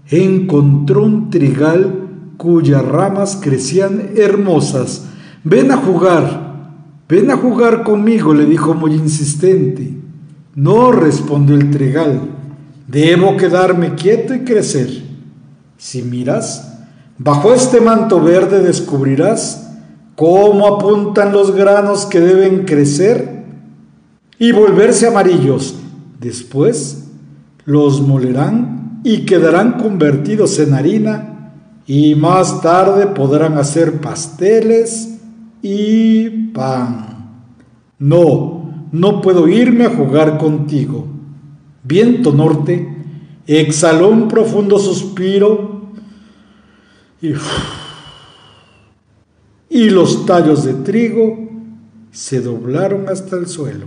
[0.09, 5.07] encontró un trigal cuyas ramas crecían hermosas
[5.47, 6.73] Ven a jugar,
[7.07, 9.93] ven a jugar conmigo, le dijo muy insistente.
[10.55, 12.34] No, respondió el trigal,
[12.87, 14.89] debo quedarme quieto y crecer.
[15.77, 16.79] Si miras,
[17.17, 19.69] bajo este manto verde descubrirás
[20.15, 23.43] cómo apuntan los granos que deben crecer
[24.39, 25.75] y volverse amarillos.
[26.19, 27.09] Después
[27.65, 31.51] los molerán y quedarán convertidos en harina
[31.85, 35.15] y más tarde podrán hacer pasteles,
[35.67, 37.07] y pan.
[37.97, 41.07] No, no puedo irme a jugar contigo.
[41.87, 42.95] Viento norte
[43.45, 45.91] exhaló un profundo suspiro
[49.69, 51.47] y, los tallos de trigo
[52.11, 53.85] se doblaron hasta el suelo.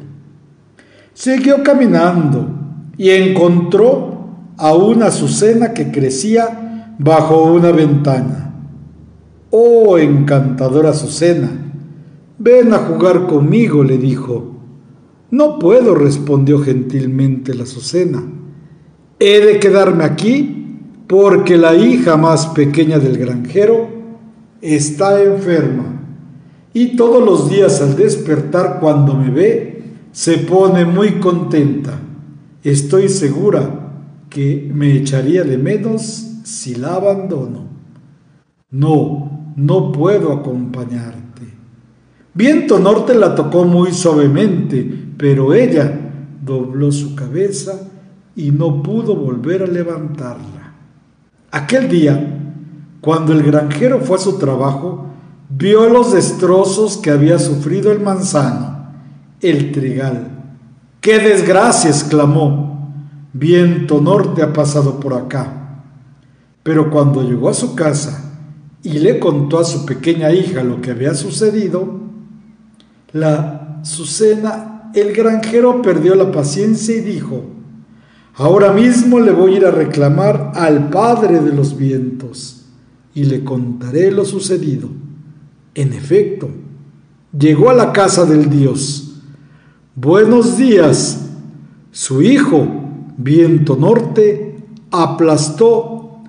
[1.12, 2.48] Siguió caminando
[2.96, 8.54] y encontró a una azucena que crecía bajo una ventana.
[9.50, 11.50] Oh, encantadora azucena,
[12.40, 14.57] Ven a jugar conmigo, le dijo.
[15.30, 18.22] No puedo, respondió gentilmente la Azucena.
[19.18, 20.58] He de quedarme aquí
[21.06, 23.88] porque la hija más pequeña del granjero
[24.60, 25.98] está enferma
[26.72, 29.82] y todos los días al despertar cuando me ve
[30.12, 31.98] se pone muy contenta.
[32.62, 33.92] Estoy segura
[34.28, 37.66] que me echaría de menos si la abandono.
[38.70, 41.42] No, no puedo acompañarte.
[42.34, 45.92] Viento Norte la tocó muy suavemente, pero ella
[46.42, 47.72] dobló su cabeza
[48.34, 50.72] y no pudo volver a levantarla.
[51.50, 52.38] Aquel día,
[53.00, 55.06] cuando el granjero fue a su trabajo,
[55.50, 58.92] vio los destrozos que había sufrido el manzano,
[59.40, 60.28] el trigal.
[61.00, 61.90] ¡Qué desgracia!
[61.90, 62.68] exclamó.
[63.32, 65.82] Viento Norte ha pasado por acá.
[66.62, 68.32] Pero cuando llegó a su casa
[68.82, 72.00] y le contó a su pequeña hija lo que había sucedido,
[73.12, 77.44] la Azucena, el granjero perdió la paciencia y dijo,
[78.34, 82.66] ahora mismo le voy a ir a reclamar al Padre de los vientos
[83.14, 84.88] y le contaré lo sucedido.
[85.74, 86.48] En efecto,
[87.36, 89.22] llegó a la casa del Dios.
[89.94, 91.28] Buenos días.
[91.90, 92.66] Su hijo,
[93.16, 94.56] viento norte,
[94.90, 96.20] aplastó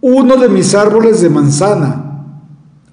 [0.00, 2.42] uno de mis árboles de manzana,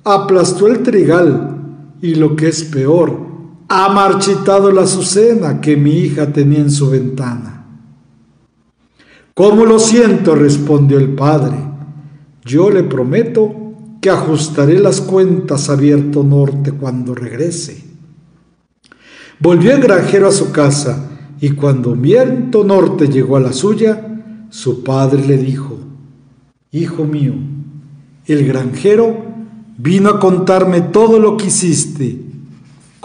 [0.03, 1.55] aplastó el trigal
[2.01, 3.24] y lo que es peor,
[3.67, 7.65] ha marchitado la azucena que mi hija tenía en su ventana.
[9.33, 10.35] ¿Cómo lo siento?
[10.35, 11.57] respondió el padre.
[12.43, 13.53] Yo le prometo
[14.01, 17.83] que ajustaré las cuentas abierto norte cuando regrese.
[19.39, 21.09] Volvió el granjero a su casa
[21.41, 25.79] y cuando viento norte llegó a la suya, su padre le dijo,
[26.71, 27.33] Hijo mío,
[28.25, 29.17] el granjero
[29.77, 32.24] vino a contarme todo lo que hiciste,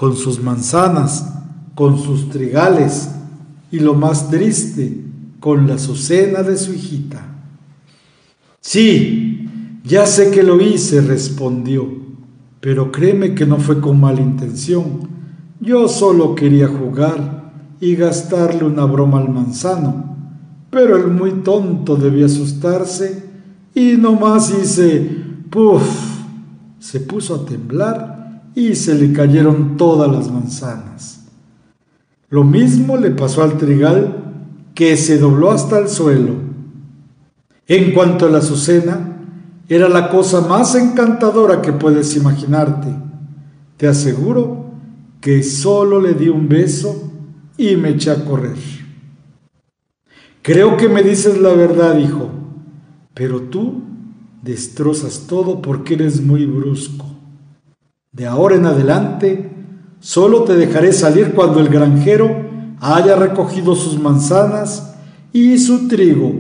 [0.01, 1.31] con sus manzanas,
[1.75, 3.11] con sus trigales
[3.71, 4.99] y lo más triste,
[5.41, 7.23] con la azucena de su hijita.
[8.63, 9.47] Sí,
[9.85, 11.87] ya sé que lo hice, respondió,
[12.63, 15.07] pero créeme que no fue con mala intención.
[15.61, 20.17] Yo solo quería jugar y gastarle una broma al manzano,
[20.71, 23.23] pero el muy tonto debía asustarse
[23.75, 25.83] y nomás hice puff.
[26.79, 28.20] Se puso a temblar
[28.55, 31.27] y se le cayeron todas las manzanas.
[32.29, 34.35] Lo mismo le pasó al trigal
[34.75, 36.35] que se dobló hasta el suelo.
[37.67, 39.19] En cuanto a la azucena,
[39.69, 42.89] era la cosa más encantadora que puedes imaginarte.
[43.77, 44.67] Te aseguro
[45.21, 47.13] que solo le di un beso
[47.57, 48.57] y me eché a correr.
[50.43, 52.31] Creo que me dices la verdad, hijo,
[53.15, 53.83] pero tú
[54.43, 57.10] destrozas todo porque eres muy brusco.
[58.13, 59.51] De ahora en adelante,
[60.01, 62.51] solo te dejaré salir cuando el granjero
[62.81, 64.95] haya recogido sus manzanas
[65.33, 66.33] y su trigo,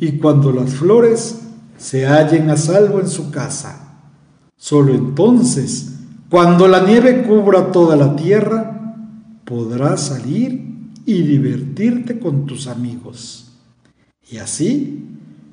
[0.00, 1.40] y cuando las flores
[1.76, 4.00] se hallen a salvo en su casa.
[4.56, 5.98] Solo entonces,
[6.30, 8.94] cuando la nieve cubra toda la tierra,
[9.44, 10.68] podrás salir
[11.04, 13.52] y divertirte con tus amigos.
[14.30, 15.04] Y así,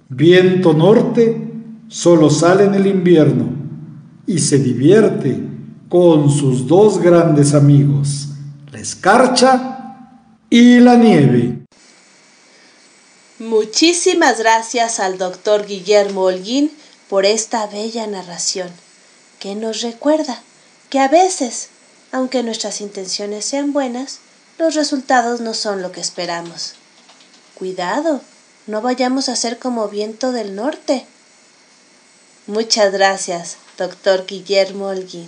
[0.10, 1.54] viento norte
[1.88, 3.46] solo sale en el invierno
[4.26, 5.55] y se divierte
[5.90, 8.28] con sus dos grandes amigos,
[8.72, 11.60] la escarcha y la nieve.
[13.40, 16.72] Muchísimas gracias al doctor Guillermo Holguín
[17.10, 18.70] por esta bella narración,
[19.40, 20.42] que nos recuerda
[20.90, 21.70] que a veces,
[22.12, 24.20] aunque nuestras intenciones sean buenas,
[24.58, 26.76] los resultados no son lo que esperamos.
[27.56, 28.22] Cuidado,
[28.68, 31.06] no vayamos a ser como viento del norte.
[32.48, 35.28] Muchas gracias, doctor Guillermo Holguín.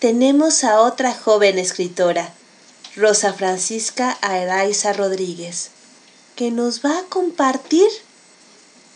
[0.00, 2.32] tenemos a otra joven escritora,
[2.96, 5.72] Rosa Francisca Araiza Rodríguez
[6.36, 7.86] que nos va a compartir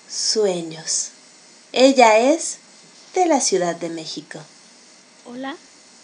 [0.09, 1.11] sueños.
[1.73, 2.59] Ella es
[3.15, 4.41] de la Ciudad de México.
[5.27, 5.57] Hola,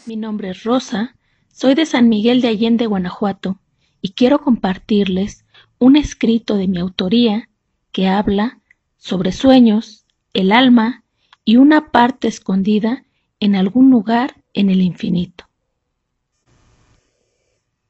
[0.05, 1.17] mi nombre es Rosa,
[1.51, 3.59] soy de San Miguel de Allende, Guanajuato,
[4.03, 5.45] y quiero compartirles
[5.79, 7.49] un escrito de mi autoría
[7.91, 8.61] que habla
[8.99, 10.05] sobre sueños,
[10.35, 11.05] el alma
[11.47, 13.03] y una parte escondida
[13.41, 15.49] en algún lugar en el infinito,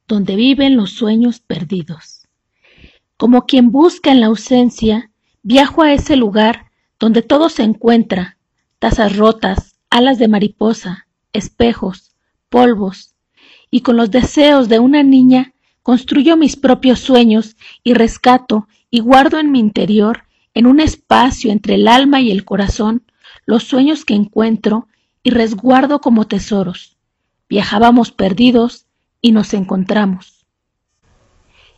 [0.07, 2.27] donde viven los sueños perdidos.
[3.17, 5.11] Como quien busca en la ausencia,
[5.43, 8.37] viajo a ese lugar donde todo se encuentra,
[8.79, 12.15] tazas rotas, alas de mariposa, espejos,
[12.49, 13.15] polvos,
[13.69, 19.39] y con los deseos de una niña construyo mis propios sueños y rescato y guardo
[19.39, 23.03] en mi interior, en un espacio entre el alma y el corazón,
[23.45, 24.87] los sueños que encuentro
[25.23, 26.97] y resguardo como tesoros.
[27.49, 28.85] Viajábamos perdidos
[29.21, 30.45] y nos encontramos.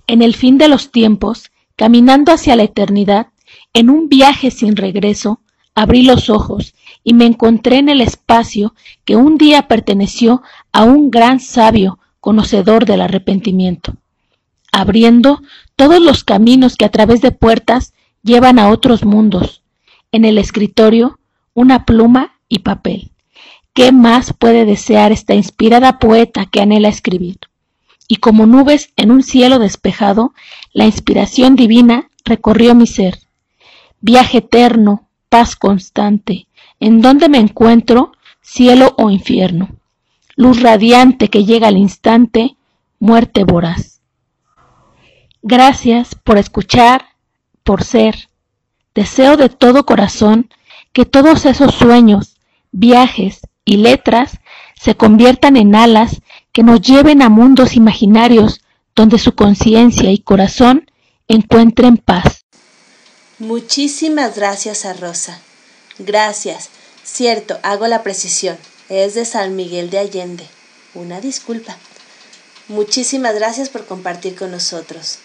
[0.08, 3.28] En el fin de los tiempos, caminando hacia la eternidad,
[3.74, 5.42] en un viaje sin regreso,
[5.76, 8.76] abrí los ojos y me encontré en el espacio
[9.06, 10.42] que un día perteneció
[10.72, 13.96] a un gran sabio conocedor del arrepentimiento,
[14.72, 15.42] abriendo
[15.76, 19.64] todos los caminos que a través de puertas llevan a otros mundos.
[20.12, 21.20] En el escritorio,
[21.54, 23.13] una pluma y papel.
[23.74, 27.40] ¿Qué más puede desear esta inspirada poeta que anhela escribir?
[28.08, 30.34] y como nubes en un cielo despejado,
[30.72, 33.20] la inspiración divina recorrió mi ser.
[34.02, 36.48] Viaje eterno, paz constante,
[36.80, 39.70] en donde me encuentro, cielo o infierno.
[40.36, 42.56] Luz radiante que llega al instante,
[43.00, 44.02] muerte voraz.
[45.42, 47.06] Gracias por escuchar,
[47.64, 48.30] por ser.
[48.94, 50.50] Deseo de todo corazón
[50.92, 52.38] que todos esos sueños,
[52.72, 54.40] viajes y letras
[54.80, 56.22] se conviertan en alas
[56.52, 58.62] que nos lleven a mundos imaginarios
[58.96, 60.90] donde su conciencia y corazón
[61.28, 62.46] encuentren paz.
[63.40, 65.40] Muchísimas gracias a Rosa.
[66.00, 66.70] Gracias.
[67.04, 68.58] Cierto, hago la precisión.
[68.90, 70.46] Es de San Miguel de Allende.
[70.94, 71.78] Una disculpa.
[72.68, 75.20] Muchísimas gracias por compartir con nosotros.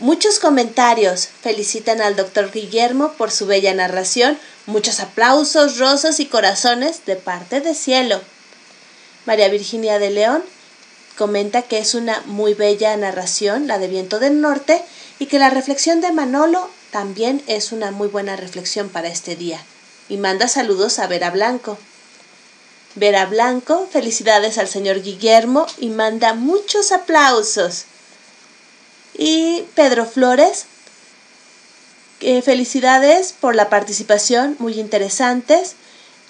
[0.00, 7.04] Muchos comentarios felicitan al doctor Guillermo por su bella narración, muchos aplausos, rosas y corazones
[7.04, 8.22] de parte de cielo.
[9.26, 10.42] María Virginia de León
[11.18, 14.82] comenta que es una muy bella narración, la de Viento del Norte,
[15.18, 19.62] y que la reflexión de Manolo también es una muy buena reflexión para este día.
[20.08, 21.76] Y manda saludos a Vera Blanco.
[22.94, 27.84] Vera Blanco, felicidades al señor Guillermo y manda muchos aplausos.
[29.22, 30.64] Y Pedro Flores,
[32.20, 35.74] eh, felicidades por la participación, muy interesantes.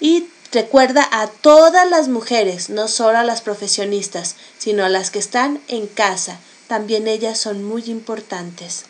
[0.01, 5.19] Y recuerda a todas las mujeres, no solo a las profesionistas, sino a las que
[5.19, 6.37] están en casa.
[6.67, 8.83] También ellas son muy importantes.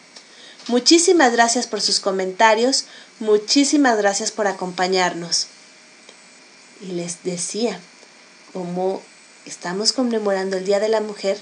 [0.68, 2.86] Muchísimas gracias por sus comentarios,
[3.19, 5.45] muchísimas gracias por acompañarnos.
[6.82, 7.80] Y les decía,
[8.52, 9.03] como
[9.45, 11.40] estamos conmemorando el Día de la Mujer,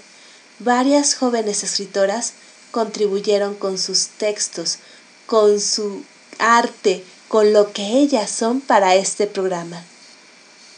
[0.60, 2.34] varias jóvenes escritoras
[2.72, 4.80] contribuyeron con sus textos,
[5.26, 6.04] con su
[6.40, 9.82] arte, con lo que ellas son para este programa.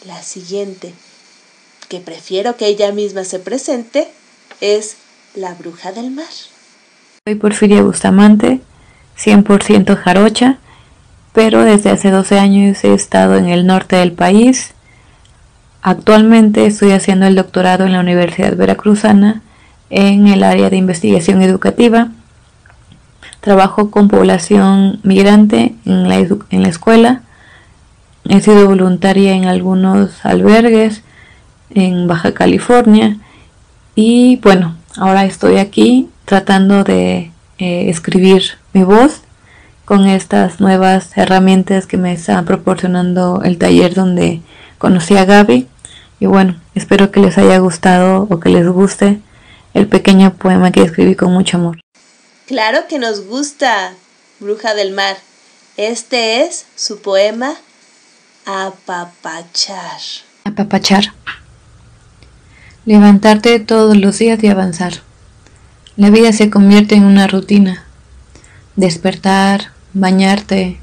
[0.05, 0.93] La siguiente,
[1.89, 4.07] que prefiero que ella misma se presente,
[4.59, 4.97] es
[5.35, 6.25] La Bruja del Mar.
[7.25, 8.61] Soy Porfiria Bustamante,
[9.17, 10.57] 100% jarocha,
[11.33, 14.71] pero desde hace 12 años he estado en el norte del país.
[15.81, 19.41] Actualmente estoy haciendo el doctorado en la Universidad Veracruzana
[19.91, 22.09] en el área de investigación educativa.
[23.41, 27.21] Trabajo con población migrante en la, en la escuela.
[28.27, 31.03] He sido voluntaria en algunos albergues
[31.71, 33.17] en Baja California
[33.95, 38.43] y bueno, ahora estoy aquí tratando de eh, escribir
[38.73, 39.21] mi voz
[39.85, 44.41] con estas nuevas herramientas que me está proporcionando el taller donde
[44.77, 45.67] conocí a Gaby.
[46.19, 49.19] Y bueno, espero que les haya gustado o que les guste
[49.73, 51.79] el pequeño poema que escribí con mucho amor.
[52.47, 53.93] Claro que nos gusta,
[54.39, 55.17] Bruja del Mar.
[55.77, 57.55] Este es su poema
[58.45, 59.99] Apapachar.
[60.43, 61.13] Apapachar.
[62.85, 64.93] Levantarte todos los días y avanzar.
[65.95, 67.85] La vida se convierte en una rutina.
[68.75, 70.79] Despertar, bañarte,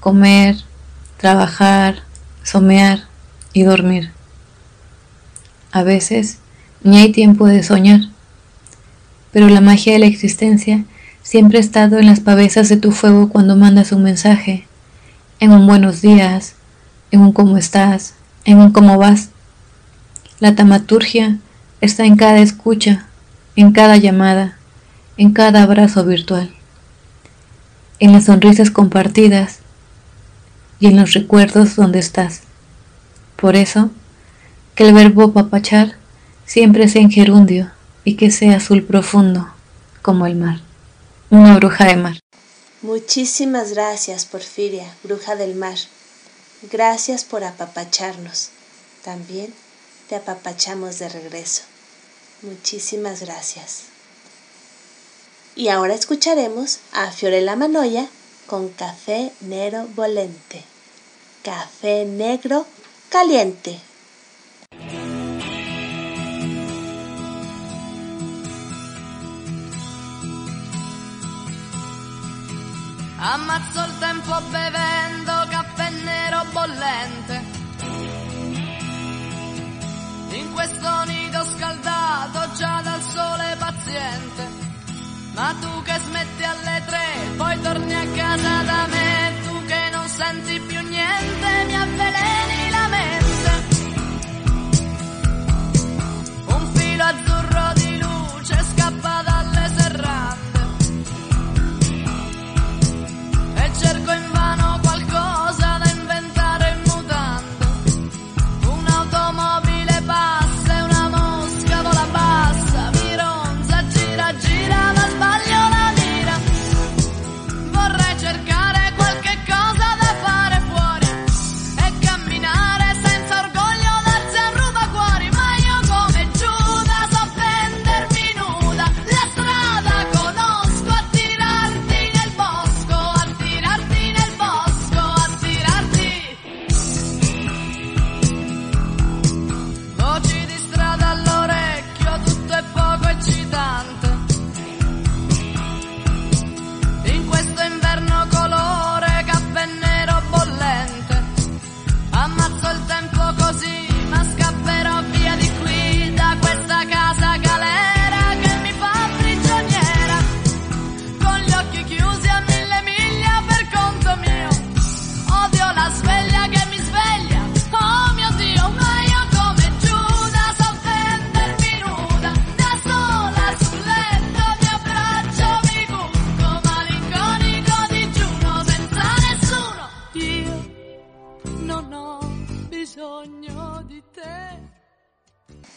[0.00, 0.56] comer,
[1.18, 2.02] trabajar,
[2.42, 3.04] somear
[3.52, 4.12] y dormir.
[5.72, 6.38] A veces
[6.82, 8.00] ni hay tiempo de soñar,
[9.36, 10.86] pero la magia de la existencia
[11.22, 14.66] siempre ha estado en las pavesas de tu fuego cuando mandas un mensaje,
[15.40, 16.54] en un buenos días,
[17.10, 18.14] en un cómo estás,
[18.46, 19.28] en un cómo vas.
[20.40, 21.36] La tamaturgia
[21.82, 23.08] está en cada escucha,
[23.56, 24.56] en cada llamada,
[25.18, 26.50] en cada abrazo virtual,
[27.98, 29.58] en las sonrisas compartidas
[30.80, 32.40] y en los recuerdos donde estás.
[33.36, 33.90] Por eso,
[34.74, 35.92] que el verbo papachar
[36.46, 37.75] siempre sea en gerundio
[38.06, 39.52] y que sea azul profundo
[40.00, 40.60] como el mar,
[41.28, 42.20] una bruja de mar.
[42.80, 45.76] Muchísimas gracias, Porfiria, bruja del mar.
[46.70, 48.50] Gracias por apapacharnos.
[49.04, 49.52] También
[50.08, 51.62] te apapachamos de regreso.
[52.42, 53.86] Muchísimas gracias.
[55.56, 58.06] Y ahora escucharemos a Fiorella Manoya
[58.46, 60.62] con Café Nero Volente.
[61.42, 62.66] Café negro
[63.08, 63.80] caliente.
[73.18, 75.35] Ammazzo il tempo bevendo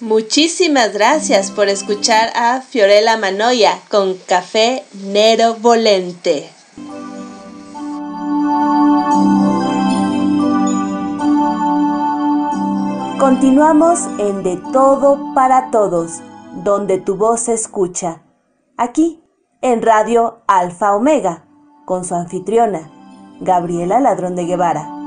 [0.10, 6.50] Muchísimas gracias por escuchar a Fiorella Manoia con Café Nero Volente.
[13.20, 16.22] Continuamos en De Todo para Todos,
[16.64, 18.24] donde tu voz se escucha.
[18.78, 19.24] Aquí,
[19.62, 21.46] en Radio Alfa Omega,
[21.86, 22.90] con su anfitriona,
[23.42, 24.99] Gabriela Ladrón de Guevara.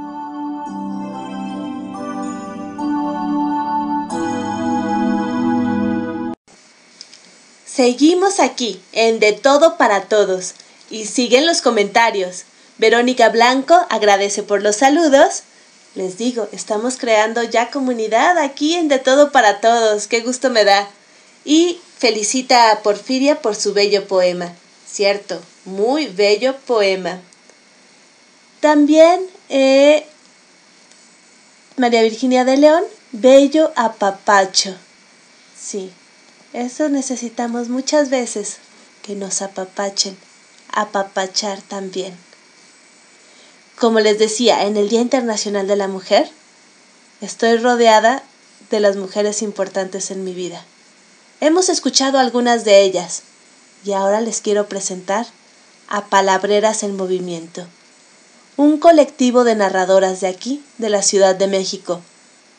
[7.74, 10.52] Seguimos aquí en De Todo para Todos
[10.90, 12.42] y siguen los comentarios.
[12.76, 15.44] Verónica Blanco agradece por los saludos.
[15.94, 20.06] Les digo, estamos creando ya comunidad aquí en De Todo para Todos.
[20.06, 20.90] Qué gusto me da.
[21.46, 24.52] Y felicita a Porfiria por su bello poema.
[24.86, 27.22] Cierto, muy bello poema.
[28.60, 30.06] También eh,
[31.78, 34.76] María Virginia de León, bello apapacho.
[35.58, 35.90] Sí,
[36.52, 38.58] eso necesitamos muchas veces,
[39.02, 40.16] que nos apapachen,
[40.72, 42.14] apapachar también.
[43.78, 46.30] Como les decía, en el Día Internacional de la Mujer,
[47.20, 48.22] estoy rodeada
[48.70, 50.64] de las mujeres importantes en mi vida.
[51.40, 53.22] Hemos escuchado algunas de ellas
[53.84, 55.26] y ahora les quiero presentar
[55.88, 57.66] a Palabreras en Movimiento,
[58.56, 62.00] un colectivo de narradoras de aquí, de la Ciudad de México,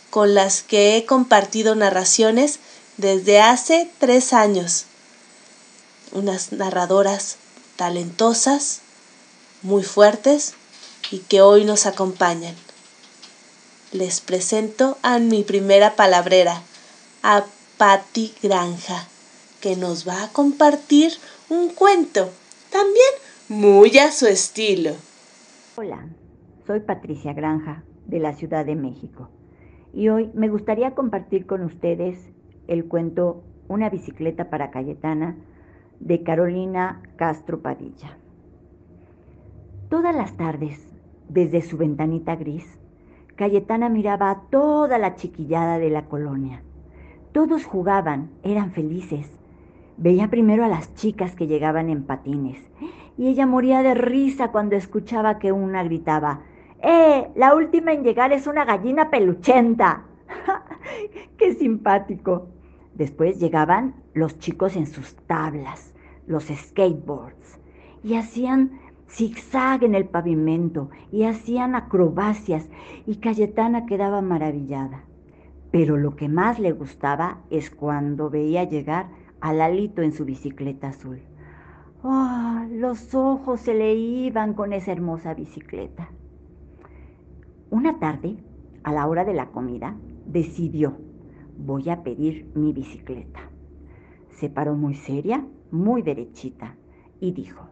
[0.10, 2.60] con las que he compartido narraciones
[2.98, 4.86] desde hace tres años.
[6.12, 7.38] Unas narradoras
[7.76, 8.82] talentosas,
[9.62, 10.54] muy fuertes
[11.12, 12.56] y que hoy nos acompañan.
[13.92, 16.62] Les presento a mi primera palabrera,
[17.22, 17.46] a
[17.78, 19.08] Patti Granja,
[19.62, 21.14] que nos va a compartir
[21.50, 22.30] un cuento,
[22.72, 23.06] también
[23.50, 24.96] muy a su estilo.
[25.76, 26.08] Hola,
[26.66, 29.30] soy Patricia Granja, de la Ciudad de México,
[29.94, 32.18] y hoy me gustaría compartir con ustedes
[32.68, 35.36] el cuento Una bicicleta para Cayetana
[36.00, 38.18] de Carolina Castro Padilla.
[39.90, 40.86] Todas las tardes,
[41.30, 42.66] desde su ventanita gris,
[43.36, 46.62] Cayetana miraba a toda la chiquillada de la colonia.
[47.32, 49.32] Todos jugaban, eran felices.
[49.98, 52.58] Veía primero a las chicas que llegaban en patines
[53.18, 56.42] y ella moría de risa cuando escuchaba que una gritaba,
[56.82, 57.30] ¡Eh!
[57.36, 60.04] La última en llegar es una gallina peluchenta.
[61.38, 62.50] ¡Qué simpático!
[62.96, 65.94] Después llegaban los chicos en sus tablas,
[66.28, 67.60] los skateboards,
[68.04, 68.80] y hacían
[69.10, 72.68] zigzag en el pavimento y hacían acrobacias
[73.06, 75.04] y Cayetana quedaba maravillada.
[75.72, 79.10] Pero lo que más le gustaba es cuando veía llegar
[79.42, 81.22] a Lalito en su bicicleta azul.
[82.04, 82.66] ¡Oh!
[82.72, 86.10] Los ojos se le iban con esa hermosa bicicleta.
[87.70, 88.38] Una tarde,
[88.84, 89.96] a la hora de la comida,
[90.26, 90.98] decidió,
[91.58, 93.40] voy a pedir mi bicicleta.
[94.30, 96.76] Se paró muy seria, muy derechita,
[97.20, 97.70] y dijo,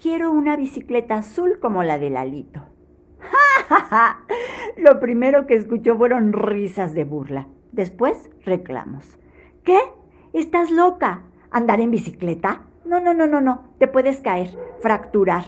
[0.00, 2.62] quiero una bicicleta azul como la de Lalito.
[3.18, 4.18] ¡Ja,
[4.76, 7.46] Lo primero que escuchó fueron risas de burla.
[7.72, 9.18] Después, reclamos.
[9.64, 9.78] ¿Qué?
[10.32, 11.22] ¿Estás loca?
[11.50, 12.62] ¿Andar en bicicleta?
[12.84, 13.62] No, no, no, no, no.
[13.78, 14.50] Te puedes caer,
[14.80, 15.44] fracturar.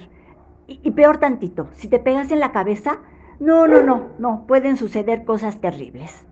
[0.66, 3.00] Y, y peor tantito, si te pegas en la cabeza,
[3.40, 6.24] no, no, no, no, pueden suceder cosas terribles.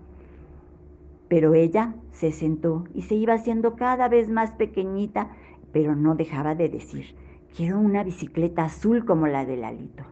[1.33, 5.31] Pero ella se sentó y se iba haciendo cada vez más pequeñita,
[5.73, 7.17] pero no dejaba de decir,
[7.57, 10.05] quiero una bicicleta azul como la de Lalito.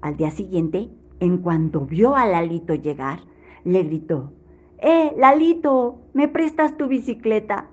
[0.00, 0.90] Al día siguiente,
[1.20, 3.20] en cuanto vio a Lalito llegar,
[3.62, 4.32] le gritó,
[4.78, 6.00] ¡Eh, Lalito!
[6.14, 7.68] ¿Me prestas tu bicicleta?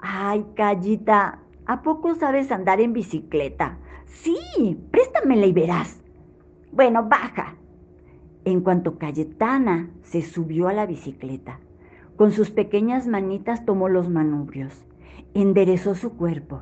[0.00, 3.78] Ay, Callita, ¿a poco sabes andar en bicicleta?
[4.04, 6.02] Sí, préstamela y verás.
[6.72, 7.54] Bueno, baja.
[8.44, 11.60] En cuanto Cayetana se subió a la bicicleta,
[12.18, 14.74] con sus pequeñas manitas tomó los manubrios,
[15.32, 16.60] enderezó su cuerpo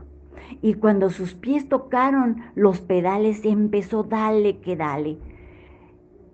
[0.62, 5.18] y cuando sus pies tocaron los pedales empezó dale que dale.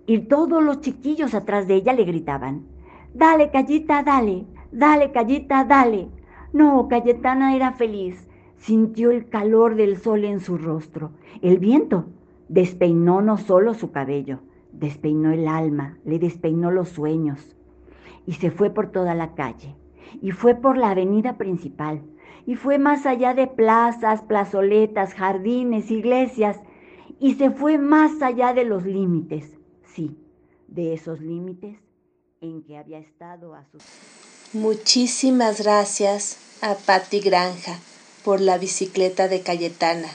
[0.05, 2.67] Y todos los chiquillos atrás de ella le gritaban,
[3.15, 6.09] dale Cayita, dale, dale Cayita, dale.
[6.51, 11.09] No, Cayetana era feliz, sintió el calor del sol en su rostro,
[11.41, 12.05] el viento
[12.49, 14.39] Despeinó no solo su cabello,
[14.71, 17.55] despeinó el alma, le despeinó los sueños.
[18.25, 19.75] Y se fue por toda la calle,
[20.21, 22.01] y fue por la avenida principal,
[22.45, 26.57] y fue más allá de plazas, plazoletas, jardines, iglesias,
[27.19, 29.45] y se fue más allá de los límites,
[29.93, 30.17] sí,
[30.67, 31.77] de esos límites
[32.41, 33.81] en que había estado a sus...
[34.53, 37.79] Muchísimas gracias a Patti Granja
[38.23, 40.09] por la bicicleta de Cayetana.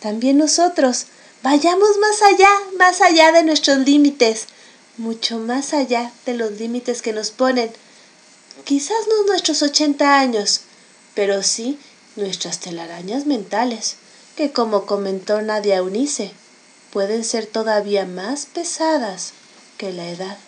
[0.00, 1.08] También nosotros
[1.42, 4.46] Vayamos más allá, más allá de nuestros límites,
[4.96, 7.72] mucho más allá de los límites que nos ponen,
[8.64, 10.60] Quizás no nuestros 80 años,
[11.14, 11.78] pero sí
[12.14, 13.96] nuestras telarañas mentales,
[14.36, 16.30] que como comentó Nadia Eunice,
[16.92, 19.32] pueden ser todavía más pesadas
[19.78, 20.38] que la edad.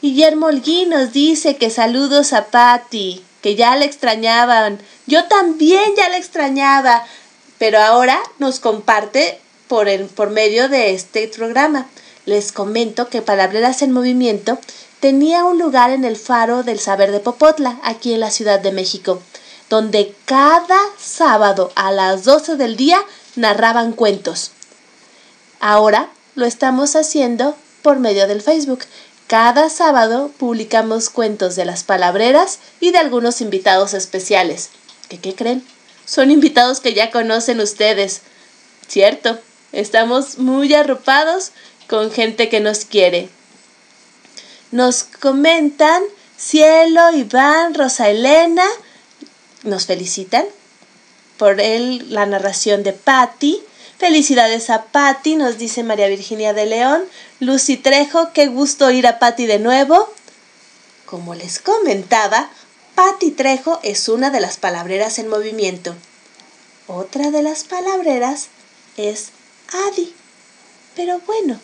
[0.00, 4.80] Guillermo Olguín nos dice que saludos a Patty, que ya la extrañaban.
[5.06, 7.06] Yo también ya la extrañaba,
[7.58, 9.38] pero ahora nos comparte
[9.68, 11.86] por, el, por medio de este programa.
[12.24, 14.58] Les comento que Palabreras en Movimiento
[15.00, 18.70] tenía un lugar en el Faro del Saber de Popotla, aquí en la Ciudad de
[18.70, 19.20] México,
[19.68, 23.04] donde cada sábado a las 12 del día
[23.34, 24.52] narraban cuentos.
[25.58, 28.80] Ahora lo estamos haciendo por medio del Facebook.
[29.26, 34.70] Cada sábado publicamos cuentos de las palabreras y de algunos invitados especiales.
[35.08, 35.64] ¿Qué, qué creen?
[36.04, 38.22] Son invitados que ya conocen ustedes.
[38.86, 39.38] Cierto,
[39.72, 41.52] estamos muy arropados
[41.92, 43.28] con gente que nos quiere.
[44.70, 46.02] Nos comentan
[46.38, 48.64] Cielo, Iván, Rosa Elena,
[49.64, 50.46] nos felicitan
[51.36, 53.62] por el, la narración de Patti.
[53.98, 57.02] Felicidades a Patti, nos dice María Virginia de León.
[57.40, 60.10] Lucy Trejo, qué gusto ir a Patti de nuevo.
[61.04, 62.48] Como les comentaba,
[62.94, 65.94] Patti Trejo es una de las palabreras en movimiento.
[66.86, 68.48] Otra de las palabreras
[68.96, 69.28] es
[69.90, 70.14] Adi.
[70.96, 71.60] Pero bueno,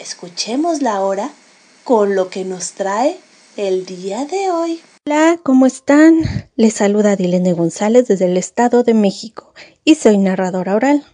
[0.00, 1.30] escuchémosla ahora
[1.84, 3.18] con lo que nos trae
[3.56, 4.80] el día de hoy.
[5.06, 6.22] Hola, ¿cómo están?
[6.56, 9.54] Les saluda Dilene González desde el Estado de México
[9.84, 11.04] y soy narradora oral.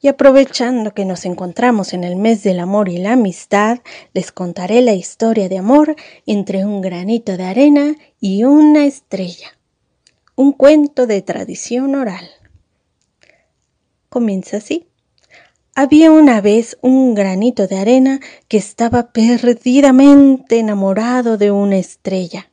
[0.00, 3.78] Y aprovechando que nos encontramos en el mes del amor y la amistad,
[4.12, 5.94] les contaré la historia de amor
[6.26, 9.58] entre un granito de arena y una estrella.
[10.34, 12.28] Un cuento de tradición oral.
[14.08, 14.91] Comienza así.
[15.74, 22.50] Había una vez un granito de arena que estaba perdidamente enamorado de una estrella.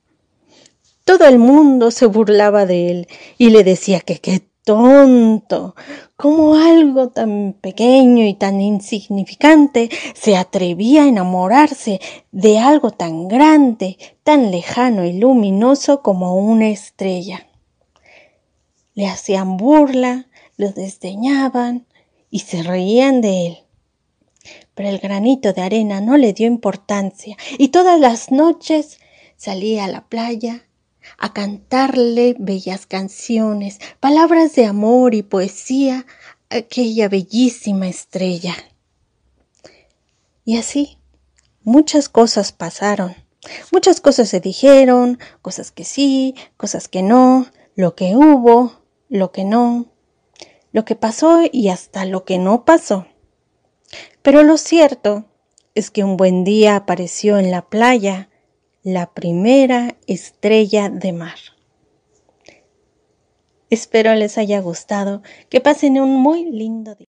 [1.03, 5.75] Todo el mundo se burlaba de él y le decía que qué tonto,
[6.15, 11.99] como algo tan pequeño y tan insignificante se atrevía a enamorarse
[12.31, 17.47] de algo tan grande, tan lejano y luminoso como una estrella.
[18.93, 21.85] Le hacían burla, lo desdeñaban,
[22.29, 23.57] y se reían de él.
[24.75, 28.99] Pero el granito de arena no le dio importancia y todas las noches
[29.35, 30.65] salía a la playa
[31.17, 36.05] a cantarle bellas canciones, palabras de amor y poesía
[36.49, 38.55] a aquella bellísima estrella.
[40.45, 40.97] Y así,
[41.63, 43.15] muchas cosas pasaron.
[43.71, 49.45] Muchas cosas se dijeron, cosas que sí, cosas que no, lo que hubo, lo que
[49.45, 49.87] no
[50.71, 53.07] lo que pasó y hasta lo que no pasó.
[54.21, 55.25] Pero lo cierto
[55.75, 58.29] es que un buen día apareció en la playa
[58.83, 61.37] la primera estrella de mar.
[63.69, 67.07] Espero les haya gustado, que pasen un muy lindo día.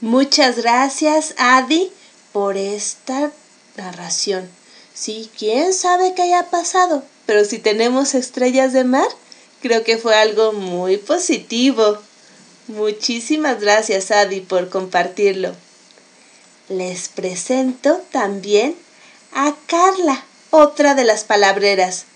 [0.00, 1.90] Muchas gracias, Adi,
[2.32, 3.32] por esta
[3.76, 4.48] narración.
[4.92, 9.08] Sí, quién sabe qué haya pasado, pero si tenemos estrellas de mar,
[9.60, 11.98] creo que fue algo muy positivo.
[12.72, 15.52] Muchísimas gracias, Adi, por compartirlo.
[16.70, 18.74] Les presento también
[19.34, 22.06] a Carla, otra de las palabreras.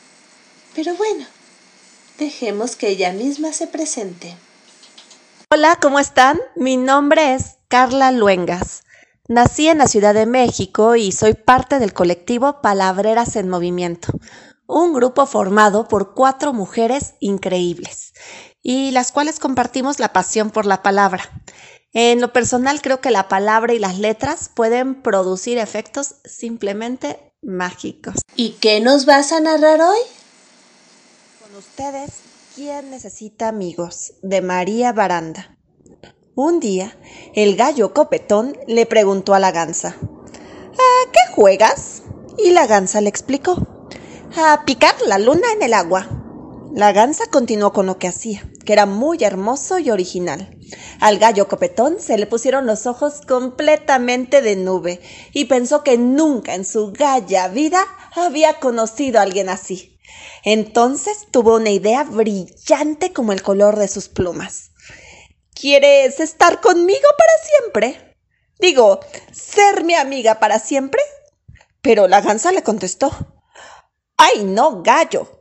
[0.74, 1.26] Pero bueno,
[2.16, 4.34] dejemos que ella misma se presente.
[5.52, 6.40] Hola, ¿cómo están?
[6.54, 8.84] Mi nombre es Carla Luengas.
[9.28, 14.08] Nací en la Ciudad de México y soy parte del colectivo Palabreras en Movimiento,
[14.66, 18.14] un grupo formado por cuatro mujeres increíbles
[18.68, 21.22] y las cuales compartimos la pasión por la palabra.
[21.92, 28.16] En lo personal creo que la palabra y las letras pueden producir efectos simplemente mágicos.
[28.34, 30.00] ¿Y qué nos vas a narrar hoy?
[31.40, 32.10] Con ustedes,
[32.56, 34.14] ¿quién necesita amigos?
[34.22, 35.56] de María Baranda.
[36.34, 36.98] Un día,
[37.34, 42.02] el gallo copetón le preguntó a la gansa, ¿A qué juegas?
[42.36, 43.64] Y la gansa le explicó,
[44.36, 46.25] a picar la luna en el agua.
[46.72, 50.56] La gansa continuó con lo que hacía, que era muy hermoso y original.
[51.00, 55.00] Al gallo copetón se le pusieron los ojos completamente de nube
[55.32, 57.82] y pensó que nunca en su galla vida
[58.14, 59.98] había conocido a alguien así.
[60.44, 64.70] Entonces tuvo una idea brillante como el color de sus plumas.
[65.54, 68.16] ¿Quieres estar conmigo para siempre?
[68.58, 69.00] Digo,
[69.32, 71.00] ser mi amiga para siempre.
[71.80, 73.10] Pero la gansa le contestó,
[74.16, 75.35] ¡Ay, no, gallo!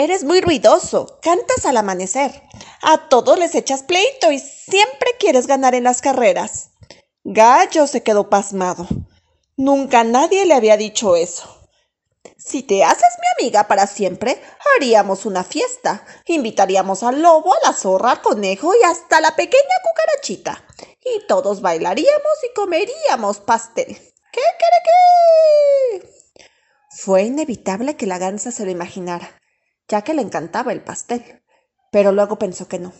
[0.00, 2.42] Eres muy ruidoso, cantas al amanecer,
[2.80, 6.70] a todos les echas pleito y siempre quieres ganar en las carreras.
[7.22, 8.88] Gallo se quedó pasmado.
[9.58, 11.54] Nunca nadie le había dicho eso.
[12.38, 14.42] Si te haces mi amiga para siempre,
[14.74, 16.02] haríamos una fiesta.
[16.24, 20.64] Invitaríamos al lobo, a la zorra, al conejo y hasta la pequeña cucarachita.
[21.04, 23.88] Y todos bailaríamos y comeríamos pastel.
[24.32, 26.10] ¿Qué quiere qué?
[26.88, 29.39] Fue inevitable que la gansa se lo imaginara,
[29.90, 31.42] ya que le encantaba el pastel.
[31.90, 32.92] Pero luego pensó que no,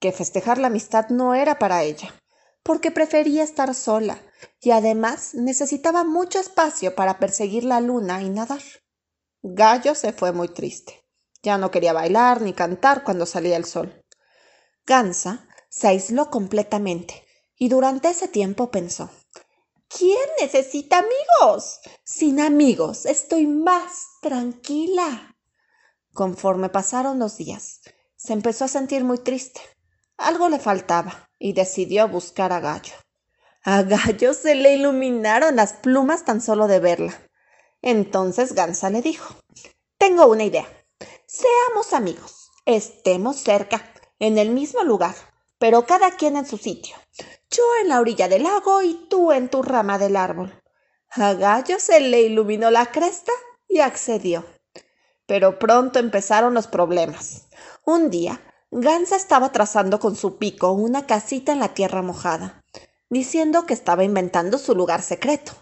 [0.00, 2.14] que festejar la amistad no era para ella,
[2.62, 4.22] porque prefería estar sola
[4.60, 8.62] y además necesitaba mucho espacio para perseguir la luna y nadar.
[9.42, 11.04] Gallo se fue muy triste.
[11.42, 14.04] Ya no quería bailar ni cantar cuando salía el sol.
[14.86, 17.26] Gansa se aisló completamente
[17.56, 19.10] y durante ese tiempo pensó
[19.88, 21.80] ¿Quién necesita amigos?
[22.04, 25.31] Sin amigos estoy más tranquila.
[26.14, 27.80] Conforme pasaron los días,
[28.16, 29.60] se empezó a sentir muy triste.
[30.18, 32.92] Algo le faltaba y decidió buscar a Gallo.
[33.64, 37.14] A Gallo se le iluminaron las plumas tan solo de verla.
[37.80, 39.34] Entonces Gansa le dijo,
[39.98, 40.66] Tengo una idea.
[41.26, 45.14] Seamos amigos, estemos cerca, en el mismo lugar,
[45.58, 46.94] pero cada quien en su sitio.
[47.50, 50.62] Yo en la orilla del lago y tú en tu rama del árbol.
[51.10, 53.32] A Gallo se le iluminó la cresta
[53.66, 54.44] y accedió.
[55.32, 57.46] Pero pronto empezaron los problemas.
[57.86, 62.62] Un día, Gansa estaba trazando con su pico una casita en la tierra mojada
[63.08, 65.52] diciendo que estaba inventando su lugar secreto.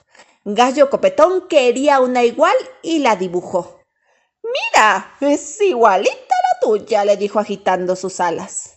[0.45, 3.79] Gallo Copetón quería una igual y la dibujó.
[4.43, 8.75] Mira, es igualita la tuya, le dijo agitando sus alas.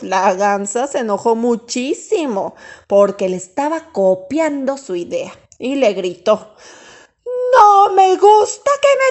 [0.00, 2.54] La gansa se enojó muchísimo
[2.88, 6.54] porque le estaba copiando su idea y le gritó
[7.56, 9.10] No me gusta que me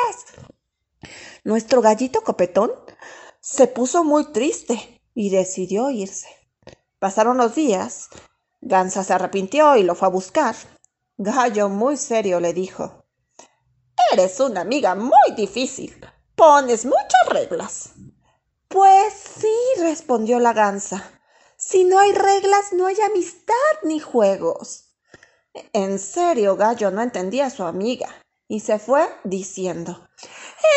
[0.00, 0.24] copies.
[1.44, 2.72] Nuestro gallito copetón
[3.40, 6.28] se puso muy triste y decidió irse.
[6.98, 8.08] Pasaron los días.
[8.60, 10.56] Gansa se arrepintió y lo fue a buscar.
[11.18, 13.04] Gallo, muy serio, le dijo
[14.12, 16.04] Eres una amiga muy difícil.
[16.34, 17.90] Pones muchas reglas.
[18.68, 21.10] Pues sí, respondió la gansa.
[21.56, 24.85] Si no hay reglas, no hay amistad ni juegos.
[25.72, 28.08] En serio, Gallo no entendía a su amiga
[28.48, 30.06] y se fue diciendo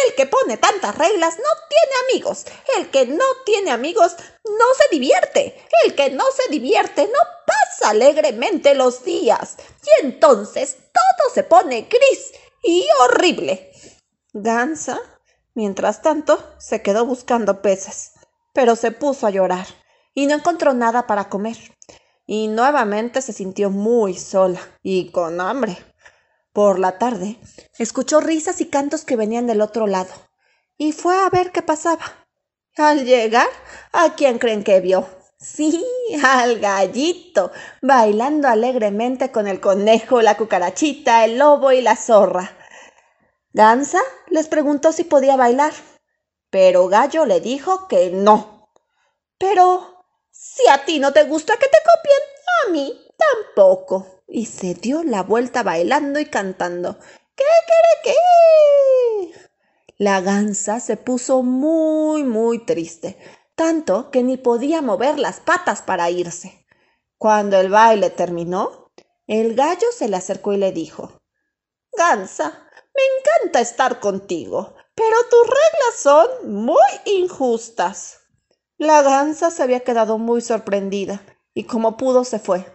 [0.08, 2.46] el que pone tantas reglas no tiene amigos.
[2.78, 4.16] El que no tiene amigos
[4.46, 5.66] no se divierte.
[5.86, 9.58] El que no se divierte no pasa alegremente los días.
[9.84, 12.32] Y entonces todo se pone gris
[12.64, 13.72] y horrible.
[14.34, 15.00] Gansa,
[15.54, 18.12] mientras tanto, se quedó buscando peces,
[18.54, 19.66] pero se puso a llorar
[20.14, 21.58] y no encontró nada para comer.
[22.32, 25.80] Y nuevamente se sintió muy sola y con hambre.
[26.54, 27.40] Por la tarde,
[27.80, 30.14] escuchó risas y cantos que venían del otro lado,
[30.78, 32.04] y fue a ver qué pasaba.
[32.78, 33.48] Al llegar,
[33.94, 35.10] ¿a quién creen que vio?
[35.40, 35.84] Sí,
[36.24, 37.52] al gallito,
[37.82, 42.56] bailando alegremente con el conejo, la cucarachita, el lobo y la zorra.
[43.54, 45.74] Gansa les preguntó si podía bailar,
[46.52, 48.70] pero Gallo le dijo que no.
[49.40, 49.99] Pero
[50.32, 52.22] si a ti no te gusta que te copien,
[52.66, 56.98] a mí tampoco y se dio la vuelta bailando y cantando.
[57.36, 58.16] ¿Qué quiere
[59.34, 59.40] qué?
[59.98, 63.18] La gansa se puso muy, muy triste,
[63.56, 66.66] tanto que ni podía mover las patas para irse.
[67.18, 68.92] Cuando el baile terminó,
[69.28, 71.22] el gallo se le acercó y le dijo
[71.92, 78.20] Gansa, me encanta estar contigo, pero tus reglas son muy injustas.
[78.80, 81.22] La gansa se había quedado muy sorprendida
[81.54, 82.66] y como pudo se fue.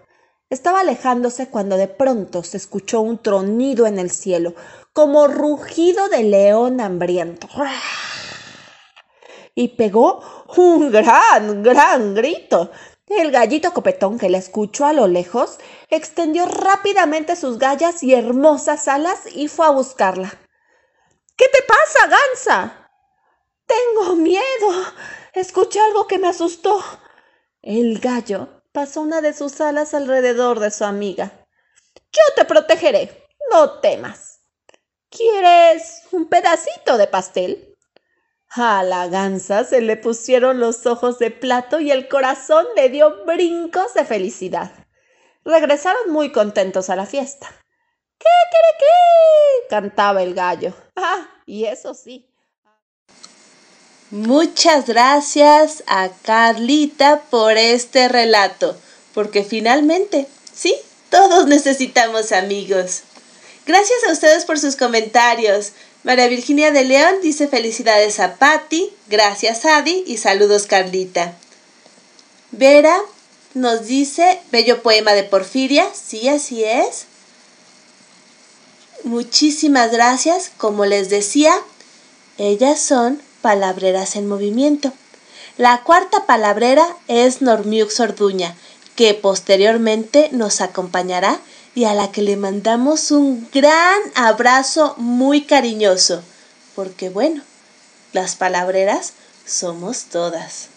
[0.51, 4.53] Estaba alejándose cuando de pronto se escuchó un tronido en el cielo,
[4.93, 7.49] como rugido de león hambriento.
[9.55, 10.21] Y pegó
[10.59, 12.71] un gran, gran grito.
[13.07, 15.59] El gallito copetón que la escuchó a lo lejos
[15.89, 20.35] extendió rápidamente sus gallas y hermosas alas y fue a buscarla.
[21.35, 22.84] ¿Qué te pasa, gansa?
[23.67, 24.85] Tengo miedo.
[25.33, 26.83] Escuché algo que me asustó.
[27.63, 31.47] El gallo pasó una de sus alas alrededor de su amiga.
[32.13, 34.41] Yo te protegeré, no temas.
[35.09, 37.77] ¿Quieres un pedacito de pastel?
[38.51, 43.25] A la gansa se le pusieron los ojos de plato y el corazón le dio
[43.25, 44.71] brincos de felicidad.
[45.45, 47.49] Regresaron muy contentos a la fiesta.
[48.19, 49.69] ¿Qué, qué, qué?
[49.69, 50.73] cantaba el gallo.
[50.97, 52.34] Ah, y eso sí,
[54.11, 58.77] Muchas gracias a Carlita por este relato,
[59.15, 60.75] porque finalmente, sí,
[61.11, 63.03] todos necesitamos amigos.
[63.67, 65.73] Gracias a ustedes por sus comentarios.
[66.03, 71.35] María Virginia de León dice felicidades a Patti, gracias Adi y saludos Carlita.
[72.51, 73.01] Vera
[73.55, 77.07] nos dice bello poema de Porfiria, sí, así es.
[79.05, 80.51] muchísimas gracias.
[80.57, 81.55] Como les decía,
[82.37, 84.91] ellas son palabreras en movimiento.
[85.59, 88.57] La cuarta palabrera es Normiux Orduña,
[88.97, 91.39] que posteriormente nos acompañará
[91.75, 96.23] y a la que le mandamos un gran abrazo muy cariñoso,
[96.75, 97.43] porque bueno,
[98.15, 99.13] las palabreras
[99.45, 100.69] somos todas.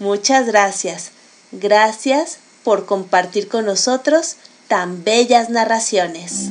[0.00, 1.12] Muchas gracias.
[1.52, 4.34] Gracias por compartir con nosotros
[4.66, 6.48] tan bellas narraciones.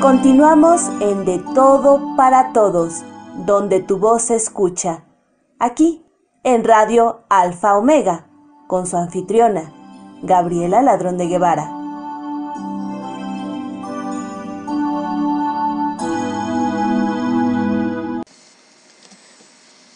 [0.00, 3.02] Continuamos en De Todo para Todos,
[3.46, 5.04] donde tu voz se escucha.
[5.58, 6.04] Aquí,
[6.44, 8.26] en Radio Alfa Omega,
[8.66, 9.72] con su anfitriona,
[10.22, 11.70] Gabriela Ladrón de Guevara.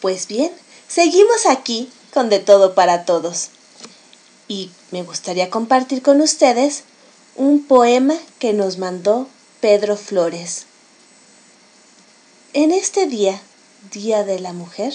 [0.01, 0.51] Pues bien,
[0.89, 3.51] seguimos aquí con De Todo para Todos.
[4.48, 6.85] Y me gustaría compartir con ustedes
[7.36, 9.28] un poema que nos mandó
[9.61, 10.65] Pedro Flores.
[12.55, 13.43] En este día,
[13.93, 14.95] Día de la Mujer,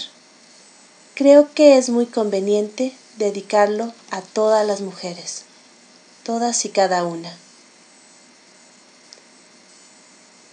[1.14, 5.44] creo que es muy conveniente dedicarlo a todas las mujeres,
[6.24, 7.38] todas y cada una.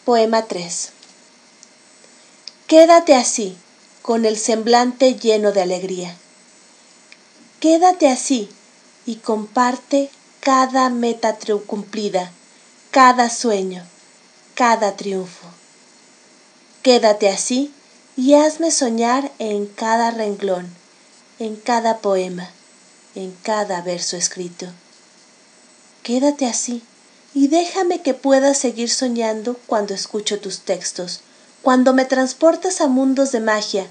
[0.05, 0.91] Poema 3.
[2.67, 3.57] Quédate así,
[4.03, 6.15] con el semblante lleno de alegría.
[7.61, 8.51] Quédate así
[9.07, 10.11] y comparte
[10.41, 12.31] cada meta cumplida,
[12.91, 13.87] cada sueño,
[14.55, 15.47] cada triunfo.
[16.83, 17.73] Quédate así
[18.17, 20.69] y hazme soñar en cada renglón,
[21.39, 22.51] en cada poema,
[23.15, 24.67] en cada verso escrito.
[26.03, 26.83] Quédate así
[27.35, 31.21] y déjame que pueda seguir soñando cuando escucho tus textos,
[31.63, 33.87] cuando me transportas a mundos de magia,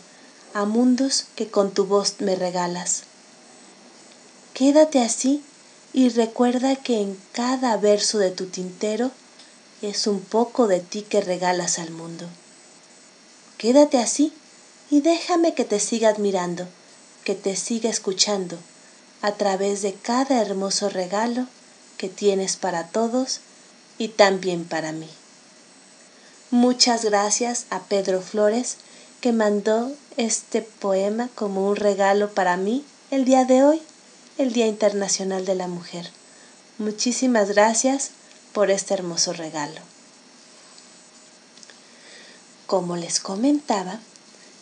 [0.53, 3.03] a mundos que con tu voz me regalas.
[4.53, 5.41] Quédate así
[5.93, 9.11] y recuerda que en cada verso de tu tintero
[9.81, 12.27] es un poco de ti que regalas al mundo.
[13.57, 14.33] Quédate así
[14.89, 16.67] y déjame que te siga admirando,
[17.23, 18.57] que te siga escuchando
[19.21, 21.47] a través de cada hermoso regalo
[21.97, 23.41] que tienes para todos
[23.97, 25.09] y también para mí.
[26.49, 28.77] Muchas gracias a Pedro Flores
[29.21, 33.81] que mandó este poema como un regalo para mí el día de hoy,
[34.37, 36.09] el Día Internacional de la Mujer.
[36.77, 38.11] Muchísimas gracias
[38.53, 39.81] por este hermoso regalo.
[42.67, 43.99] Como les comentaba,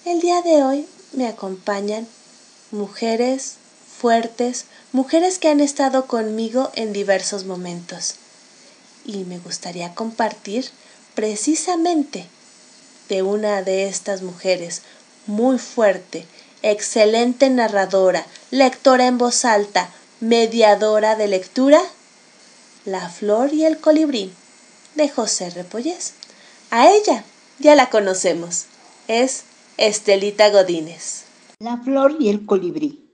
[0.06, 2.08] el día de hoy me acompañan
[2.72, 3.56] mujeres
[4.00, 8.16] fuertes, mujeres que han estado conmigo en diversos momentos.
[9.06, 10.70] Y me gustaría compartir
[11.16, 12.28] precisamente
[13.10, 14.84] de una de estas mujeres,
[15.28, 16.26] muy fuerte,
[16.62, 19.90] excelente narradora, lectora en voz alta,
[20.22, 21.82] mediadora de lectura,
[22.92, 24.32] la flor y el colibrí
[24.96, 26.16] de José Repollés.
[26.72, 27.24] A ella
[27.60, 28.66] ya la conocemos.
[29.08, 29.44] Es
[29.78, 31.26] Estelita Godínez.
[31.60, 33.06] La flor y el colibrí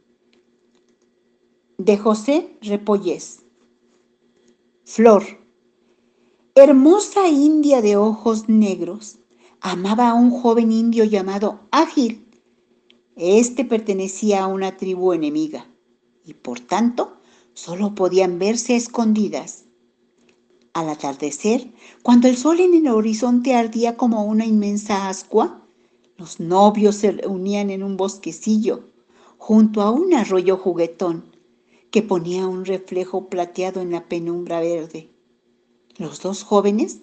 [1.77, 3.41] de José Repollés.
[4.85, 5.23] Flor,
[6.55, 9.17] hermosa india de ojos negros,
[9.59, 12.27] amaba a un joven indio llamado Ágil.
[13.15, 15.67] Este pertenecía a una tribu enemiga
[16.23, 17.19] y por tanto
[17.53, 19.64] solo podían verse escondidas.
[20.75, 21.71] Al atardecer,
[22.03, 25.65] cuando el sol en el horizonte ardía como una inmensa ascua,
[26.17, 28.89] los novios se reunían en un bosquecillo
[29.37, 31.31] junto a un arroyo juguetón
[31.91, 35.09] que ponía un reflejo plateado en la penumbra verde.
[35.95, 36.99] Los dos jóvenes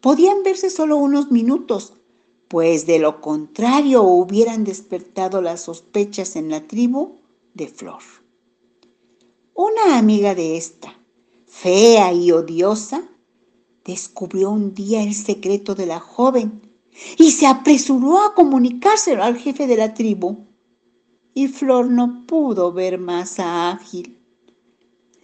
[0.00, 1.94] podían verse solo unos minutos,
[2.46, 7.16] pues de lo contrario hubieran despertado las sospechas en la tribu
[7.54, 8.02] de Flor.
[9.52, 10.96] Una amiga de esta,
[11.48, 13.10] fea y odiosa,
[13.86, 16.60] descubrió un día el secreto de la joven
[17.16, 20.44] y se apresuró a comunicárselo al jefe de la tribu.
[21.34, 24.18] Y Flor no pudo ver más a Ágil.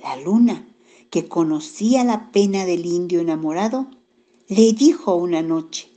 [0.00, 0.68] La luna,
[1.10, 3.88] que conocía la pena del indio enamorado,
[4.48, 5.90] le dijo una noche,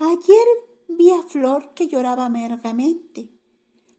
[0.00, 0.46] Ayer
[0.88, 3.30] vi a Flor que lloraba amargamente,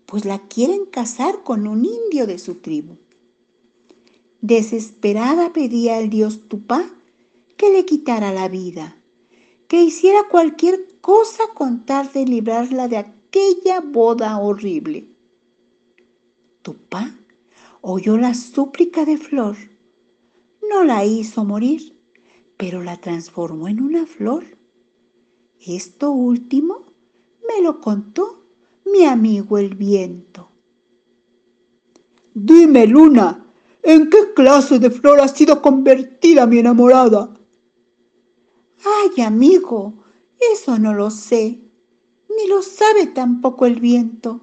[0.05, 2.97] pues la quieren casar con un indio de su tribu.
[4.41, 6.98] Desesperada pedía al dios Tupá
[7.59, 8.95] que le quitara la vida,
[9.67, 15.03] que hiciera cualquier cosa con tal de librarla de aquella boda horrible.
[16.61, 17.13] Tupá
[17.81, 19.57] oyó la súplica de Flor.
[20.69, 22.01] No la hizo morir,
[22.55, 24.45] pero la transformó en una flor.
[25.59, 26.85] Esto último
[27.45, 28.45] me lo contó
[28.85, 30.47] mi amigo el viento.
[32.33, 33.45] Dime, Luna,
[33.83, 37.33] ¿en qué clase de flor ha sido convertida mi enamorada?
[38.85, 39.93] Ay, amigo,
[40.53, 41.59] eso no lo sé,
[42.29, 44.41] ni lo sabe tampoco el viento.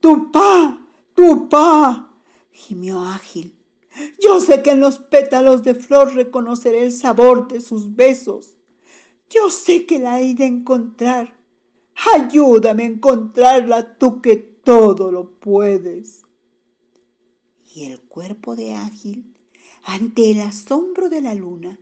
[0.00, 0.86] ¡Tu pa!
[1.14, 2.14] ¡Tu pa!
[2.50, 3.58] gimió ágil.
[4.20, 8.56] Yo sé que en los pétalos de flor reconoceré el sabor de sus besos.
[9.28, 11.38] Yo sé que la he de encontrar.
[12.14, 16.22] Ayúdame a encontrarla tú que todo lo puedes.
[17.74, 19.38] Y el cuerpo de Ágil,
[19.84, 21.78] ante el asombro de la luna,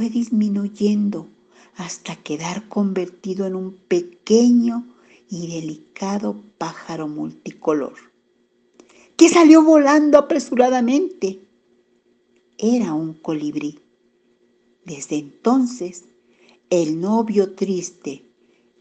[0.00, 1.28] fue disminuyendo
[1.76, 4.86] hasta quedar convertido en un pequeño
[5.28, 7.92] y delicado pájaro multicolor,
[9.18, 11.40] que salió volando apresuradamente.
[12.56, 13.78] Era un colibrí.
[14.86, 16.06] Desde entonces,
[16.70, 18.24] el novio triste,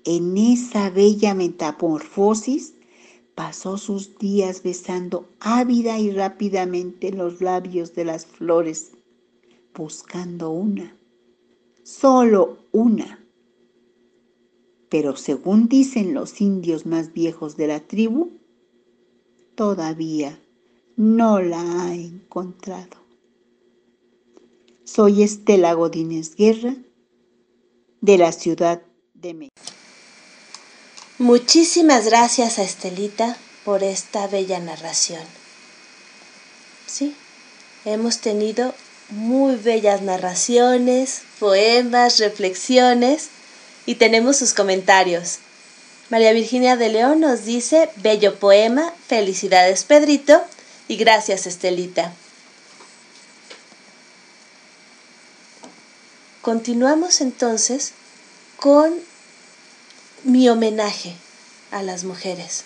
[0.05, 2.75] en esa bella metamorfosis,
[3.35, 8.91] pasó sus días besando ávida y rápidamente los labios de las flores,
[9.75, 10.95] buscando una,
[11.89, 13.25] solo una.
[14.89, 18.31] Pero según dicen los indios más viejos de la tribu,
[19.55, 20.39] todavía
[20.95, 22.97] no la ha encontrado.
[24.83, 26.75] Soy Estela Godínez Guerra,
[28.01, 28.81] de la Ciudad
[29.13, 29.55] de México.
[31.17, 35.23] Muchísimas gracias a Estelita por esta bella narración.
[36.87, 37.13] Sí,
[37.85, 38.73] hemos tenido
[39.09, 43.29] muy bellas narraciones, poemas, reflexiones
[43.85, 45.39] y tenemos sus comentarios.
[46.09, 50.41] María Virginia de León nos dice, bello poema, felicidades Pedrito
[50.87, 52.13] y gracias Estelita.
[56.41, 57.93] Continuamos entonces
[58.57, 58.93] con
[60.23, 61.15] mi homenaje
[61.71, 62.63] a las mujeres,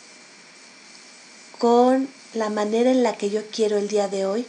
[1.57, 4.45] con la manera en la que yo quiero el día de hoy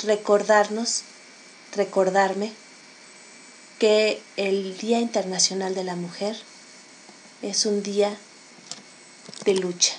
[0.00, 1.02] recordarnos,
[1.72, 2.52] recordarme
[3.78, 6.36] que el Día Internacional de la Mujer
[7.42, 8.16] es un día
[9.44, 9.94] de lucha.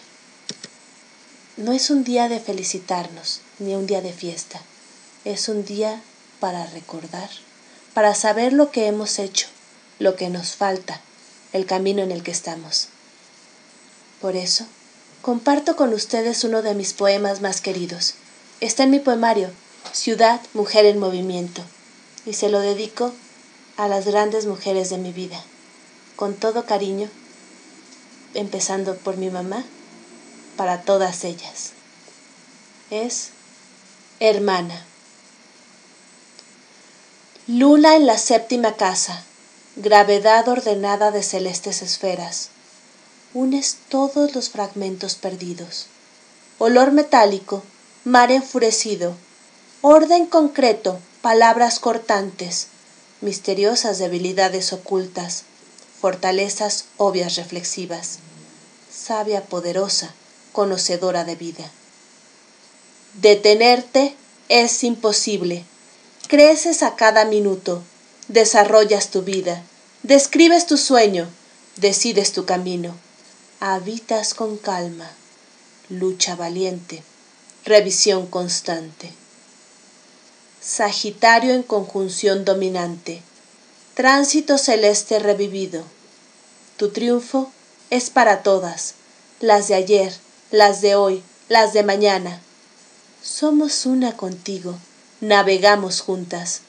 [1.58, 4.62] No es un día de felicitarnos ni un día de fiesta,
[5.26, 6.02] es un día
[6.40, 7.30] para recordar,
[7.94, 9.48] para saber lo que hemos hecho,
[10.00, 11.02] lo que nos falta,
[11.52, 12.88] el camino en el que estamos.
[14.22, 14.66] Por eso,
[15.22, 18.16] comparto con ustedes uno de mis poemas más queridos.
[18.62, 19.52] Está en mi poemario,
[19.92, 21.62] Ciudad, Mujer en Movimiento,
[22.26, 23.12] y se lo dedico
[23.78, 25.44] a las grandes mujeres de mi vida,
[26.16, 27.10] con todo cariño,
[28.34, 29.64] empezando por mi mamá,
[30.58, 31.72] para todas ellas.
[32.90, 33.30] Es
[34.20, 34.86] hermana.
[37.48, 39.24] Luna en la séptima casa,
[39.76, 42.50] gravedad ordenada de celestes esferas.
[43.34, 45.88] Unes todos los fragmentos perdidos.
[46.60, 47.64] Olor metálico,
[48.06, 49.16] mar enfurecido,
[49.86, 52.68] orden concreto, palabras cortantes,
[53.20, 55.44] misteriosas debilidades ocultas,
[56.00, 58.20] fortalezas obvias reflexivas,
[58.90, 60.14] sabia poderosa,
[60.54, 61.70] conocedora de vida.
[63.16, 64.16] Detenerte
[64.48, 65.66] es imposible.
[66.30, 67.84] Creces a cada minuto,
[68.30, 69.64] desarrollas tu vida,
[70.02, 71.28] describes tu sueño,
[71.76, 72.96] decides tu camino,
[73.60, 75.12] habitas con calma,
[75.90, 77.04] lucha valiente,
[77.66, 79.23] revisión constante.
[80.64, 83.22] Sagitario en conjunción dominante,
[83.96, 85.84] tránsito celeste revivido.
[86.78, 87.52] Tu triunfo
[87.90, 88.96] es para todas,
[89.40, 90.14] las de ayer,
[90.52, 92.40] las de hoy, las de mañana.
[93.22, 94.76] Somos una contigo,
[95.20, 96.62] navegamos juntas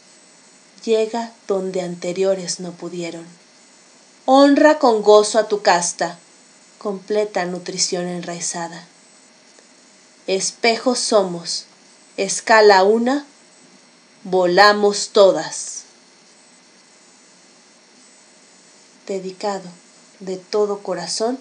[0.84, 3.26] llega donde anteriores no pudieron.
[4.26, 6.18] Honra con gozo a tu casta,
[6.78, 8.84] completa nutrición enraizada.
[10.26, 11.64] Espejos somos,
[12.16, 13.26] escala una,
[14.24, 15.84] volamos todas.
[19.06, 19.68] Dedicado
[20.20, 21.38] de todo corazón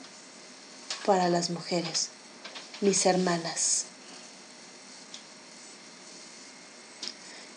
[1.05, 2.09] para las mujeres,
[2.81, 3.85] mis hermanas.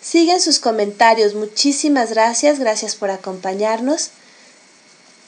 [0.01, 1.35] Siguen sus comentarios.
[1.35, 2.61] Muchísimas gracias.
[2.61, 4.11] Gracias por acompañarnos.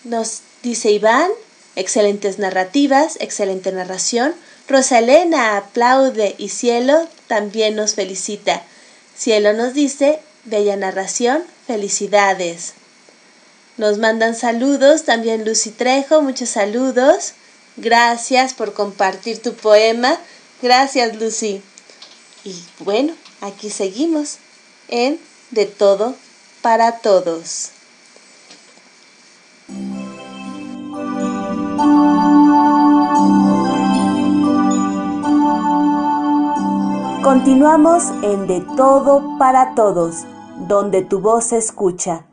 [0.04, 1.28] Nos dice Iván,
[1.74, 4.34] excelentes narrativas, excelente narración.
[4.68, 8.62] Rosalena aplaude y Cielo también nos felicita.
[9.18, 12.74] Cielo nos dice, bella narración, felicidades.
[13.76, 17.32] Nos mandan saludos, también Lucy Trejo, muchos saludos.
[17.76, 20.18] Gracias por compartir tu poema.
[20.62, 21.62] Gracias, Lucy.
[22.44, 24.38] Y bueno, aquí seguimos
[24.88, 25.18] en
[25.50, 26.14] De todo
[26.62, 27.70] para todos.
[37.28, 40.24] Continuamos en De Todo para Todos,
[40.66, 42.24] donde tu voz se escucha.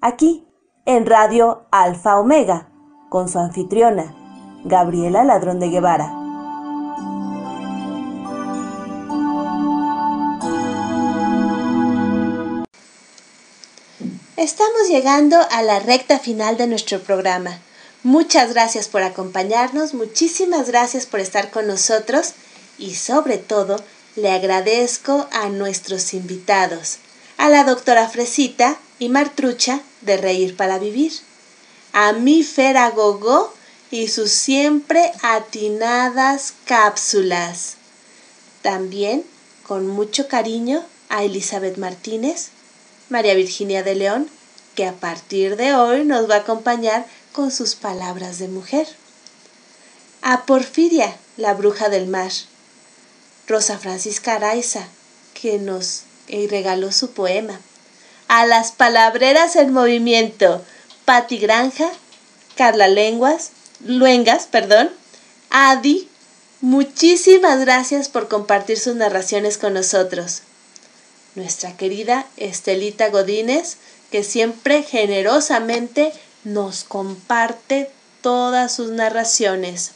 [0.00, 0.48] Aquí,
[0.86, 2.70] en Radio Alfa Omega,
[3.10, 4.16] con su anfitriona,
[4.64, 6.06] Gabriela Ladrón de Guevara.
[14.38, 17.58] Estamos llegando a la recta final de nuestro programa.
[18.02, 22.32] Muchas gracias por acompañarnos, muchísimas gracias por estar con nosotros
[22.78, 23.76] y sobre todo
[24.18, 26.98] le agradezco a nuestros invitados,
[27.36, 31.12] a la doctora Fresita y Martrucha de Reír para Vivir,
[31.92, 33.54] a mi Fera Gogo
[33.90, 37.76] y sus siempre atinadas cápsulas.
[38.62, 39.24] También,
[39.66, 42.48] con mucho cariño, a Elizabeth Martínez,
[43.08, 44.28] María Virginia de León,
[44.74, 48.88] que a partir de hoy nos va a acompañar con sus palabras de mujer.
[50.22, 52.32] A Porfiria, la bruja del mar,
[53.48, 54.86] Rosa Francisca Araiza,
[55.32, 57.58] que nos eh, regaló su poema.
[58.28, 60.62] A las palabreras en movimiento,
[61.06, 61.90] Patti Granja,
[62.56, 63.50] Carla Lenguas,
[63.84, 64.90] Luengas, perdón,
[65.48, 66.08] Adi,
[66.60, 70.42] muchísimas gracias por compartir sus narraciones con nosotros.
[71.34, 73.78] Nuestra querida Estelita Godínez,
[74.10, 76.12] que siempre generosamente
[76.44, 79.92] nos comparte todas sus narraciones.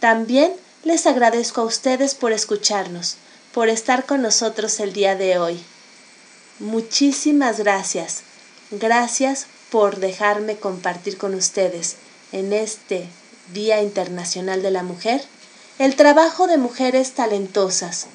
[0.00, 0.52] También
[0.88, 3.16] les agradezco a ustedes por escucharnos,
[3.52, 5.62] por estar con nosotros el día de hoy.
[6.60, 8.22] Muchísimas gracias.
[8.70, 11.96] Gracias por dejarme compartir con ustedes
[12.32, 13.06] en este
[13.52, 15.22] Día Internacional de la Mujer
[15.78, 18.06] el trabajo de mujeres talentosas,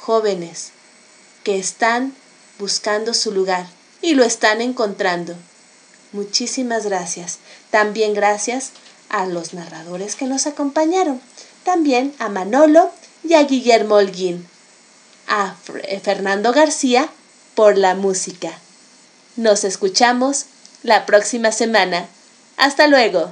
[0.00, 0.70] jóvenes,
[1.44, 2.14] que están
[2.58, 3.66] buscando su lugar
[4.00, 5.34] y lo están encontrando.
[6.12, 7.40] Muchísimas gracias.
[7.70, 8.70] También gracias
[9.10, 11.20] a los narradores que nos acompañaron
[11.64, 12.90] también a Manolo
[13.24, 14.46] y a Guillermo Holguín,
[15.28, 17.08] a eh, Fernando García
[17.54, 18.58] por la música.
[19.36, 20.46] Nos escuchamos
[20.82, 22.06] la próxima semana.
[22.56, 23.30] Hasta luego.